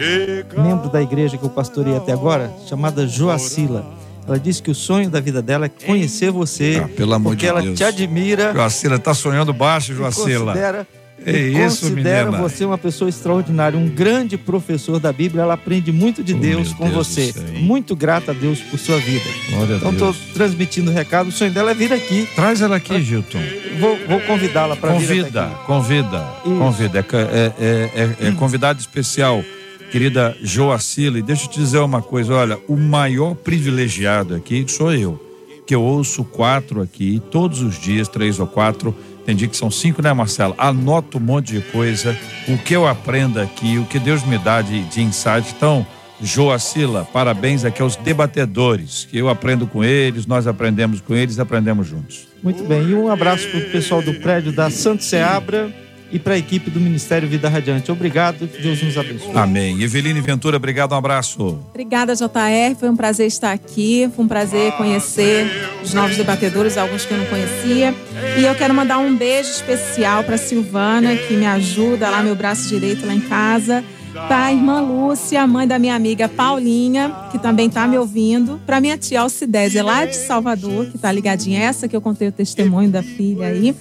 membro 0.57 0.89
da 0.89 1.01
igreja 1.01 1.37
que 1.37 1.43
eu 1.43 1.49
pastorei 1.49 1.95
até 1.95 2.11
agora, 2.11 2.51
chamada 2.67 3.07
Joacila. 3.07 3.85
Ela 4.27 4.39
disse 4.39 4.61
que 4.61 4.69
o 4.69 4.75
sonho 4.75 5.09
da 5.09 5.19
vida 5.19 5.41
dela 5.41 5.65
é 5.65 5.69
conhecer 5.69 6.29
você, 6.31 6.81
Ah, 6.83 6.87
pelo 6.95 7.13
amor 7.15 7.31
porque 7.31 7.45
de 7.45 7.49
ela 7.49 7.61
Deus. 7.63 7.77
te 7.77 7.83
admira. 7.83 8.53
Joacila, 8.53 8.99
tá 8.99 9.11
sonhando 9.13 9.51
baixo, 9.51 9.93
Joacila. 9.95 10.51
Considera, 10.53 10.87
É 11.25 11.37
isso, 11.37 11.89
considera 11.89 12.25
menina. 12.25 12.41
você 12.41 12.65
uma 12.65 12.77
pessoa 12.77 13.09
extraordinária, 13.09 13.77
um 13.77 13.87
grande 13.87 14.37
professor 14.37 14.99
da 14.99 15.11
Bíblia. 15.11 15.43
Ela 15.43 15.53
aprende 15.53 15.91
muito 15.91 16.23
de 16.23 16.33
Oh, 16.33 16.37
Deus 16.37 16.73
com 16.73 16.89
Deus 16.89 16.95
você. 17.07 17.33
Muito 17.59 17.95
grata 17.95 18.31
a 18.31 18.33
Deus 18.33 18.59
por 18.61 18.79
sua 18.79 18.97
vida. 18.97 19.25
Glória 19.49 19.75
Então 19.75 19.91
estou 19.91 20.15
transmitindo 20.33 20.89
o 20.89 20.93
recado. 20.93 21.29
O 21.29 21.31
sonho 21.31 21.51
dela 21.51 21.71
é 21.71 21.73
vir 21.73 21.91
aqui. 21.91 22.27
Traz 22.35 22.61
ela 22.61 22.77
aqui, 22.77 23.01
Gilton. 23.01 23.39
Vou, 23.79 23.97
vou 24.07 24.19
convidá-la 24.21 24.75
para 24.75 24.93
vir 24.93 25.25
aqui. 25.25 25.65
convida, 25.65 26.27
Isso. 26.45 26.55
convida. 26.55 26.99
É, 26.99 27.05
é, 27.15 27.53
é, 27.59 28.25
é, 28.25 28.27
é 28.29 28.31
convidado 28.31 28.79
especial, 28.79 29.43
querida 29.91 30.35
Joacila. 30.41 31.19
E 31.19 31.21
deixa 31.21 31.45
eu 31.45 31.49
te 31.49 31.59
dizer 31.59 31.79
uma 31.79 32.01
coisa: 32.01 32.33
olha, 32.33 32.57
o 32.67 32.75
maior 32.75 33.35
privilegiado 33.35 34.35
aqui 34.35 34.65
sou 34.67 34.93
eu, 34.93 35.19
que 35.67 35.75
eu 35.75 35.81
ouço 35.81 36.23
quatro 36.23 36.81
aqui, 36.81 37.21
todos 37.31 37.61
os 37.61 37.79
dias, 37.79 38.07
três 38.07 38.39
ou 38.39 38.47
quatro. 38.47 38.95
Dia 39.35 39.47
que 39.47 39.57
são 39.57 39.69
cinco, 39.69 40.01
né, 40.01 40.11
Marcelo? 40.13 40.55
Anoto 40.57 41.17
um 41.17 41.21
monte 41.21 41.53
de 41.53 41.61
coisa, 41.61 42.17
o 42.47 42.57
que 42.57 42.75
eu 42.75 42.87
aprendo 42.87 43.39
aqui, 43.39 43.77
o 43.77 43.85
que 43.85 43.99
Deus 43.99 44.23
me 44.23 44.37
dá 44.37 44.61
de, 44.61 44.83
de 44.85 45.01
insight. 45.01 45.53
Então, 45.55 45.85
Joacila, 46.21 47.07
parabéns 47.11 47.63
aqui 47.63 47.81
aos 47.81 47.95
debatedores, 47.95 49.07
que 49.09 49.17
eu 49.17 49.29
aprendo 49.29 49.65
com 49.65 49.83
eles, 49.83 50.25
nós 50.25 50.47
aprendemos 50.47 50.99
com 50.99 51.15
eles, 51.15 51.39
aprendemos 51.39 51.87
juntos. 51.87 52.27
Muito 52.43 52.63
bem. 52.63 52.89
E 52.89 52.93
um 52.93 53.09
abraço 53.09 53.47
para 53.49 53.59
o 53.59 53.69
pessoal 53.71 54.01
do 54.01 54.13
prédio 54.15 54.51
da 54.51 54.69
Santo 54.69 55.03
Seabra 55.03 55.73
e 56.11 56.19
para 56.19 56.33
a 56.33 56.37
equipe 56.37 56.69
do 56.69 56.79
Ministério 56.79 57.27
Vida 57.27 57.49
Radiante. 57.49 57.91
Obrigado. 57.91 58.47
Que 58.47 58.61
Deus 58.61 58.81
nos 58.81 58.97
abençoe. 58.97 59.31
Amém. 59.35 59.81
Eveline 59.81 60.19
Ventura, 60.21 60.57
obrigado, 60.57 60.93
um 60.93 60.95
abraço. 60.95 61.59
Obrigada, 61.69 62.15
JR. 62.15 62.75
Foi 62.79 62.89
um 62.89 62.95
prazer 62.95 63.27
estar 63.27 63.51
aqui. 63.51 64.09
Foi 64.15 64.25
um 64.25 64.27
prazer 64.27 64.71
conhecer 64.73 65.47
os 65.83 65.93
novos 65.93 66.17
debatedores, 66.17 66.77
alguns 66.77 67.05
que 67.05 67.13
eu 67.13 67.17
não 67.17 67.25
conhecia. 67.25 67.93
E 68.37 68.43
eu 68.43 68.55
quero 68.55 68.73
mandar 68.73 68.97
um 68.97 69.15
beijo 69.15 69.49
especial 69.49 70.23
para 70.23 70.37
Silvana, 70.37 71.15
que 71.15 71.33
me 71.33 71.45
ajuda 71.45 72.09
lá, 72.09 72.23
meu 72.23 72.35
braço 72.35 72.67
direito 72.67 73.05
lá 73.05 73.13
em 73.13 73.21
casa. 73.21 73.83
Para 74.11 74.45
a 74.45 74.51
irmã 74.51 74.81
Lúcia, 74.81 75.45
mãe 75.45 75.67
da 75.67 75.77
minha 75.77 75.95
amiga 75.95 76.27
Paulinha, 76.27 77.13
que 77.31 77.37
também 77.37 77.67
está 77.67 77.87
me 77.87 77.97
ouvindo. 77.97 78.59
Para 78.65 78.81
minha 78.81 78.97
tia 78.97 79.21
Alcidésia, 79.21 79.83
lá 79.83 80.05
de 80.05 80.15
Salvador, 80.15 80.87
que 80.87 80.95
está 80.95 81.11
ligadinha, 81.11 81.61
essa 81.61 81.87
que 81.87 81.95
eu 81.95 82.01
contei 82.01 82.27
o 82.27 82.31
testemunho 82.31 82.89
da 82.89 83.03
filha 83.03 83.47
aí. 83.47 83.75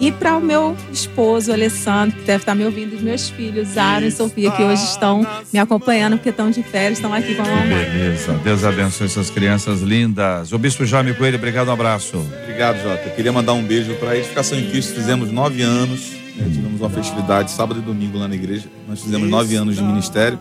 E 0.00 0.12
para 0.12 0.36
o 0.36 0.40
meu 0.40 0.76
esposo, 0.92 1.52
Alessandro, 1.52 2.16
que 2.16 2.24
deve 2.24 2.42
estar 2.42 2.54
me 2.54 2.64
ouvindo, 2.64 2.94
os 2.94 3.02
meus 3.02 3.30
filhos, 3.30 3.76
Aaron 3.76 4.06
e 4.06 4.12
Sofia, 4.12 4.50
que 4.52 4.62
hoje 4.62 4.84
estão 4.84 5.26
me 5.52 5.58
acompanhando 5.58 6.16
porque 6.16 6.28
estão 6.28 6.50
de 6.50 6.62
férias, 6.62 6.98
estão 6.98 7.12
aqui 7.12 7.34
com 7.34 7.42
a 7.42 7.46
mamãe. 7.46 7.68
Beleza. 7.68 8.32
Deus 8.44 8.62
abençoe 8.62 9.06
essas 9.06 9.28
crianças 9.28 9.80
lindas. 9.80 10.52
O 10.52 10.58
Bispo 10.58 10.86
Jaime 10.86 11.14
Coelho, 11.14 11.36
obrigado, 11.36 11.68
um 11.68 11.72
abraço. 11.72 12.16
Obrigado, 12.42 12.80
Jota. 12.80 13.08
Eu 13.08 13.14
queria 13.16 13.32
mandar 13.32 13.54
um 13.54 13.62
beijo 13.64 13.92
para 13.94 14.10
a 14.10 14.16
Edificação 14.16 14.56
em 14.56 14.70
Cristo. 14.70 14.94
Fizemos 14.94 15.32
nove 15.32 15.62
anos. 15.62 16.12
né? 16.36 16.48
Tivemos 16.52 16.80
uma 16.80 16.90
festividade 16.90 17.50
sábado 17.50 17.80
e 17.80 17.82
domingo 17.82 18.18
lá 18.18 18.28
na 18.28 18.36
igreja. 18.36 18.66
Nós 18.86 19.02
fizemos 19.02 19.28
nove 19.28 19.56
anos 19.56 19.76
de 19.76 19.82
ministério 19.82 20.38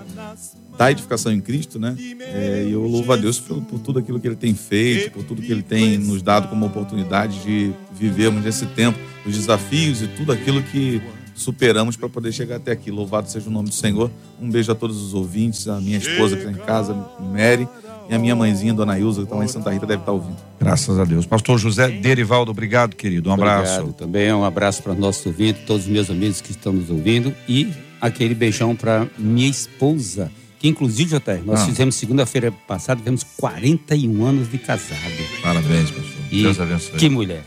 da 0.77 0.91
Edificação 0.91 1.31
em 1.31 1.41
Cristo, 1.41 1.79
né? 1.79 1.95
É, 2.19 2.65
e 2.67 2.73
eu 2.73 2.83
louvo 2.83 3.11
a 3.11 3.15
Deus 3.15 3.39
por, 3.39 3.59
por 3.61 3.79
tudo 3.79 3.97
aquilo 3.97 4.19
que 4.19 4.27
Ele 4.27 4.35
tem 4.35 4.53
feito, 4.53 5.11
por 5.11 5.23
tudo 5.23 5.41
que 5.41 5.51
Ele 5.51 5.63
tem 5.63 5.97
nos 5.97 6.21
dado 6.21 6.47
como 6.47 6.67
oportunidade 6.67 7.39
de 7.39 7.71
vivermos 7.91 8.43
nesse 8.43 8.67
tempo, 8.67 8.99
os 9.27 9.35
desafios 9.35 10.01
e 10.01 10.07
tudo 10.07 10.31
aquilo 10.31 10.61
que 10.63 11.01
superamos 11.35 11.95
para 11.95 12.09
poder 12.09 12.31
chegar 12.31 12.55
até 12.55 12.71
aqui. 12.71 12.89
Louvado 12.89 13.29
seja 13.29 13.47
o 13.49 13.51
nome 13.51 13.69
do 13.69 13.75
Senhor. 13.75 14.09
Um 14.41 14.49
beijo 14.49 14.71
a 14.71 14.75
todos 14.75 14.97
os 15.01 15.13
ouvintes, 15.13 15.67
a 15.67 15.79
minha 15.79 15.97
esposa 15.97 16.35
que 16.35 16.43
está 16.45 16.51
em 16.51 16.65
casa, 16.65 16.93
Mary, 17.19 17.67
e 18.09 18.15
a 18.15 18.17
minha 18.19 18.35
mãezinha, 18.35 18.73
Dona 18.73 18.97
Ilza, 18.97 19.19
que 19.21 19.25
está 19.25 19.35
lá 19.35 19.43
em 19.45 19.47
Santa 19.47 19.69
Rita, 19.71 19.85
deve 19.85 20.01
estar 20.01 20.13
ouvindo. 20.13 20.37
Graças 20.59 20.97
a 20.97 21.03
Deus. 21.03 21.25
Pastor 21.25 21.59
José 21.59 21.89
Derivaldo, 21.89 22.49
obrigado, 22.51 22.95
querido. 22.95 23.29
Um 23.29 23.33
abraço. 23.33 23.81
Obrigado. 23.81 23.93
Também 23.97 24.31
um 24.33 24.43
abraço 24.45 24.81
para 24.81 24.93
nossos 24.95 25.25
ouvintes, 25.25 25.63
todos 25.67 25.83
os 25.83 25.89
meus 25.91 26.09
amigos 26.09 26.39
que 26.41 26.51
estão 26.51 26.71
nos 26.73 26.89
ouvindo. 26.89 27.33
E 27.49 27.67
aquele 28.01 28.33
beijão 28.33 28.75
para 28.75 29.07
minha 29.17 29.47
esposa, 29.49 30.31
que 30.57 30.67
inclusive, 30.69 31.09
JR, 31.19 31.41
nós 31.45 31.61
Ah. 31.61 31.65
fizemos 31.65 31.95
segunda-feira 31.95 32.51
passada, 32.67 32.99
tivemos 32.99 33.23
41 33.37 34.25
anos 34.25 34.49
de 34.49 34.57
casado. 34.57 35.01
Parabéns, 35.43 35.91
pastor. 35.91 36.15
E 36.31 36.41
Deus 36.43 36.59
abençoe. 36.59 36.97
que 36.97 37.09
mulher. 37.09 37.43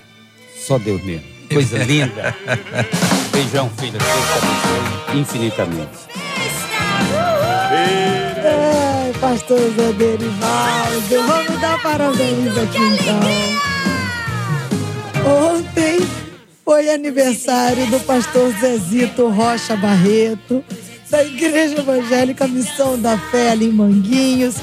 Só 0.60 0.78
Deus 0.78 1.02
mesmo. 1.02 1.39
Coisa 1.52 1.78
linda. 1.84 2.34
Beijão, 3.32 3.70
filha. 3.78 3.98
Deus 3.98 4.26
te 4.26 4.38
abençoe 4.38 5.20
infinitamente. 5.20 5.98
Ai, 8.42 9.12
pastor 9.20 9.58
Zé 9.58 9.92
Derivaldo, 9.92 11.26
vamos 11.26 11.60
dar 11.60 11.82
parabéns 11.82 12.56
aqui 12.56 12.78
então. 12.78 13.20
Ontem 15.56 15.98
foi 16.64 16.88
aniversário 16.90 17.86
do 17.88 18.00
pastor 18.00 18.52
Zezito 18.60 19.28
Rocha 19.28 19.76
Barreto, 19.76 20.64
da 21.10 21.24
Igreja 21.24 21.80
Evangélica 21.80 22.46
Missão 22.46 22.98
da 22.98 23.18
Fé 23.18 23.50
ali 23.50 23.66
em 23.66 23.72
Manguinhos. 23.72 24.54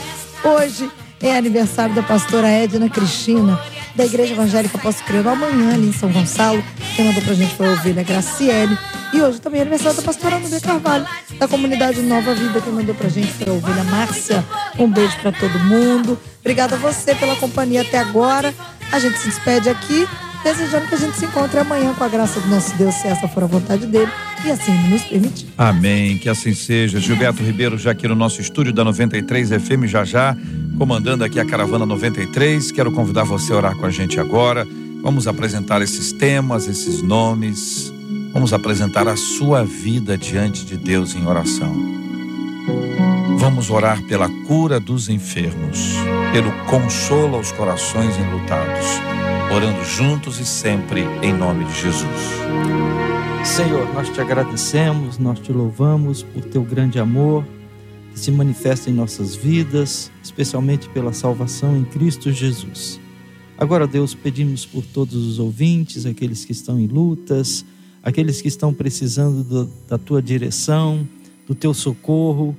Hoje 0.43 0.89
é 1.21 1.37
aniversário 1.37 1.95
da 1.95 2.03
pastora 2.03 2.47
Edna 2.47 2.89
Cristina, 2.89 3.59
da 3.95 4.05
Igreja 4.05 4.33
Evangélica 4.33 4.77
Posso 4.77 5.03
Crer, 5.03 5.27
amanhã 5.27 5.73
ali 5.73 5.87
em 5.87 5.93
São 5.93 6.11
Gonçalo. 6.11 6.63
Quem 6.95 7.05
mandou 7.05 7.23
pra 7.23 7.33
gente 7.33 7.55
foi 7.55 7.67
a 7.67 7.71
ovelha 7.71 8.03
Graciele. 8.03 8.77
E 9.13 9.21
hoje 9.21 9.39
também 9.39 9.59
é 9.59 9.61
aniversário 9.61 9.97
da 9.97 10.03
pastora 10.03 10.37
Nubia 10.37 10.59
Carvalho, 10.59 11.05
da 11.39 11.47
comunidade 11.47 12.01
Nova 12.01 12.35
Vida. 12.35 12.61
Quem 12.61 12.73
mandou 12.73 12.93
pra 12.93 13.09
gente 13.09 13.31
foi 13.33 13.47
a 13.51 13.55
ovelha 13.55 13.83
Márcia. 13.85 14.45
Um 14.77 14.91
beijo 14.91 15.17
pra 15.21 15.31
todo 15.31 15.57
mundo. 15.59 16.19
Obrigada 16.41 16.75
a 16.75 16.77
você 16.77 17.15
pela 17.15 17.35
companhia 17.35 17.81
até 17.81 17.97
agora. 17.97 18.53
A 18.91 18.99
gente 18.99 19.17
se 19.17 19.29
despede 19.29 19.69
aqui, 19.69 20.07
desejando 20.43 20.87
que 20.87 20.95
a 20.95 20.97
gente 20.97 21.17
se 21.17 21.25
encontre 21.25 21.59
amanhã 21.59 21.93
com 21.93 22.03
a 22.03 22.07
graça 22.07 22.39
do 22.39 22.47
nosso 22.47 22.75
Deus, 22.77 22.93
se 22.95 23.07
essa 23.07 23.27
for 23.27 23.43
a 23.43 23.47
vontade 23.47 23.85
dele. 23.85 24.11
E 24.45 24.51
assim 24.51 24.71
nos 24.89 25.03
permitir. 25.03 25.47
Amém, 25.57 26.17
que 26.17 26.29
assim 26.29 26.53
seja. 26.53 26.99
Gilberto 26.99 27.41
Ribeiro 27.43 27.77
já 27.77 27.91
aqui 27.91 28.07
no 28.07 28.15
nosso 28.15 28.39
estúdio 28.39 28.71
da 28.71 28.83
93 28.83 29.49
FM 29.49 29.85
já 29.85 30.05
já, 30.05 30.37
comandando 30.77 31.23
aqui 31.23 31.39
a 31.39 31.45
Caravana 31.45 31.85
93. 31.85 32.71
Quero 32.71 32.91
convidar 32.91 33.23
você 33.23 33.51
a 33.51 33.55
orar 33.55 33.75
com 33.75 33.85
a 33.85 33.89
gente 33.89 34.19
agora. 34.19 34.65
Vamos 35.01 35.27
apresentar 35.27 35.81
esses 35.81 36.11
temas, 36.11 36.67
esses 36.67 37.01
nomes. 37.01 37.91
Vamos 38.31 38.53
apresentar 38.53 39.07
a 39.07 39.15
sua 39.15 39.63
vida 39.63 40.17
diante 40.17 40.65
de 40.65 40.77
Deus 40.77 41.15
em 41.15 41.25
oração. 41.25 41.75
Vamos 43.37 43.69
orar 43.69 44.01
pela 44.03 44.29
cura 44.47 44.79
dos 44.79 45.09
enfermos, 45.09 45.95
pelo 46.31 46.51
consolo 46.65 47.37
aos 47.37 47.51
corações 47.51 48.15
enlutados, 48.17 48.85
orando 49.55 49.83
juntos 49.83 50.39
e 50.39 50.45
sempre 50.45 51.01
em 51.23 51.33
nome 51.33 51.65
de 51.65 51.81
Jesus. 51.81 52.05
Senhor, 53.43 53.91
nós 53.93 54.09
te 54.09 54.19
agradecemos, 54.19 55.17
nós 55.17 55.39
te 55.39 55.51
louvamos 55.51 56.21
por 56.21 56.43
teu 56.43 56.63
grande 56.63 56.99
amor 56.99 57.43
se 58.19 58.31
manifesta 58.31 58.89
em 58.89 58.93
nossas 58.93 59.35
vidas, 59.35 60.11
especialmente 60.23 60.89
pela 60.89 61.13
salvação 61.13 61.77
em 61.77 61.83
Cristo 61.83 62.31
Jesus. 62.31 62.99
Agora, 63.57 63.87
Deus, 63.87 64.13
pedimos 64.13 64.65
por 64.65 64.83
todos 64.83 65.15
os 65.15 65.39
ouvintes, 65.39 66.05
aqueles 66.05 66.45
que 66.45 66.51
estão 66.51 66.79
em 66.79 66.87
lutas, 66.87 67.65
aqueles 68.03 68.41
que 68.41 68.47
estão 68.47 68.73
precisando 68.73 69.43
do, 69.43 69.69
da 69.87 69.97
tua 69.97 70.21
direção, 70.21 71.07
do 71.47 71.55
teu 71.55 71.73
socorro. 71.73 72.55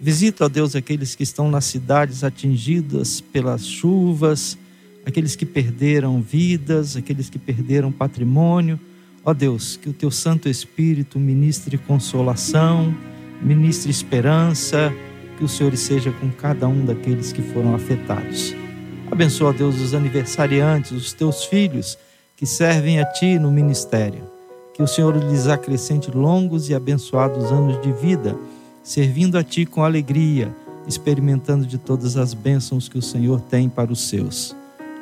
Visita, 0.00 0.46
ó 0.46 0.48
Deus, 0.48 0.74
aqueles 0.74 1.14
que 1.14 1.22
estão 1.22 1.50
nas 1.50 1.66
cidades 1.66 2.24
atingidas 2.24 3.20
pelas 3.20 3.66
chuvas, 3.66 4.58
aqueles 5.04 5.36
que 5.36 5.46
perderam 5.46 6.20
vidas, 6.20 6.96
aqueles 6.96 7.30
que 7.30 7.38
perderam 7.38 7.92
patrimônio. 7.92 8.78
Ó 9.24 9.34
Deus, 9.34 9.76
que 9.76 9.88
o 9.88 9.92
teu 9.92 10.10
Santo 10.10 10.48
Espírito 10.48 11.18
ministre 11.18 11.76
consolação, 11.76 12.94
ministre 13.40 13.90
esperança, 13.90 14.92
que 15.36 15.44
o 15.44 15.48
Senhor 15.48 15.74
seja 15.76 16.12
com 16.12 16.30
cada 16.30 16.68
um 16.68 16.84
daqueles 16.84 17.32
que 17.32 17.42
foram 17.42 17.74
afetados. 17.74 18.54
Abençoa, 19.10 19.52
Deus, 19.52 19.80
os 19.80 19.94
aniversariantes, 19.94 20.92
os 20.92 21.12
teus 21.12 21.44
filhos 21.44 21.98
que 22.36 22.46
servem 22.46 23.00
a 23.00 23.04
ti 23.04 23.38
no 23.38 23.50
ministério. 23.50 24.22
Que 24.74 24.82
o 24.82 24.86
Senhor 24.86 25.16
lhes 25.16 25.46
acrescente 25.46 26.10
longos 26.10 26.70
e 26.70 26.74
abençoados 26.74 27.50
anos 27.50 27.80
de 27.82 27.92
vida, 27.92 28.36
servindo 28.82 29.36
a 29.36 29.44
ti 29.44 29.66
com 29.66 29.82
alegria, 29.82 30.54
experimentando 30.86 31.66
de 31.66 31.76
todas 31.76 32.16
as 32.16 32.32
bênçãos 32.32 32.88
que 32.88 32.98
o 32.98 33.02
Senhor 33.02 33.40
tem 33.40 33.68
para 33.68 33.92
os 33.92 34.08
seus. 34.08 34.54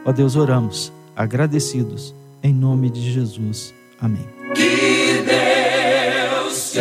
Ó 0.04 0.12
Deus, 0.12 0.36
oramos, 0.36 0.92
agradecidos, 1.14 2.14
em 2.42 2.52
nome 2.52 2.90
de 2.90 3.12
Jesus. 3.12 3.74
Amém. 4.00 4.26
Que 4.54 5.22
Deus 5.22 6.72
te 6.72 6.80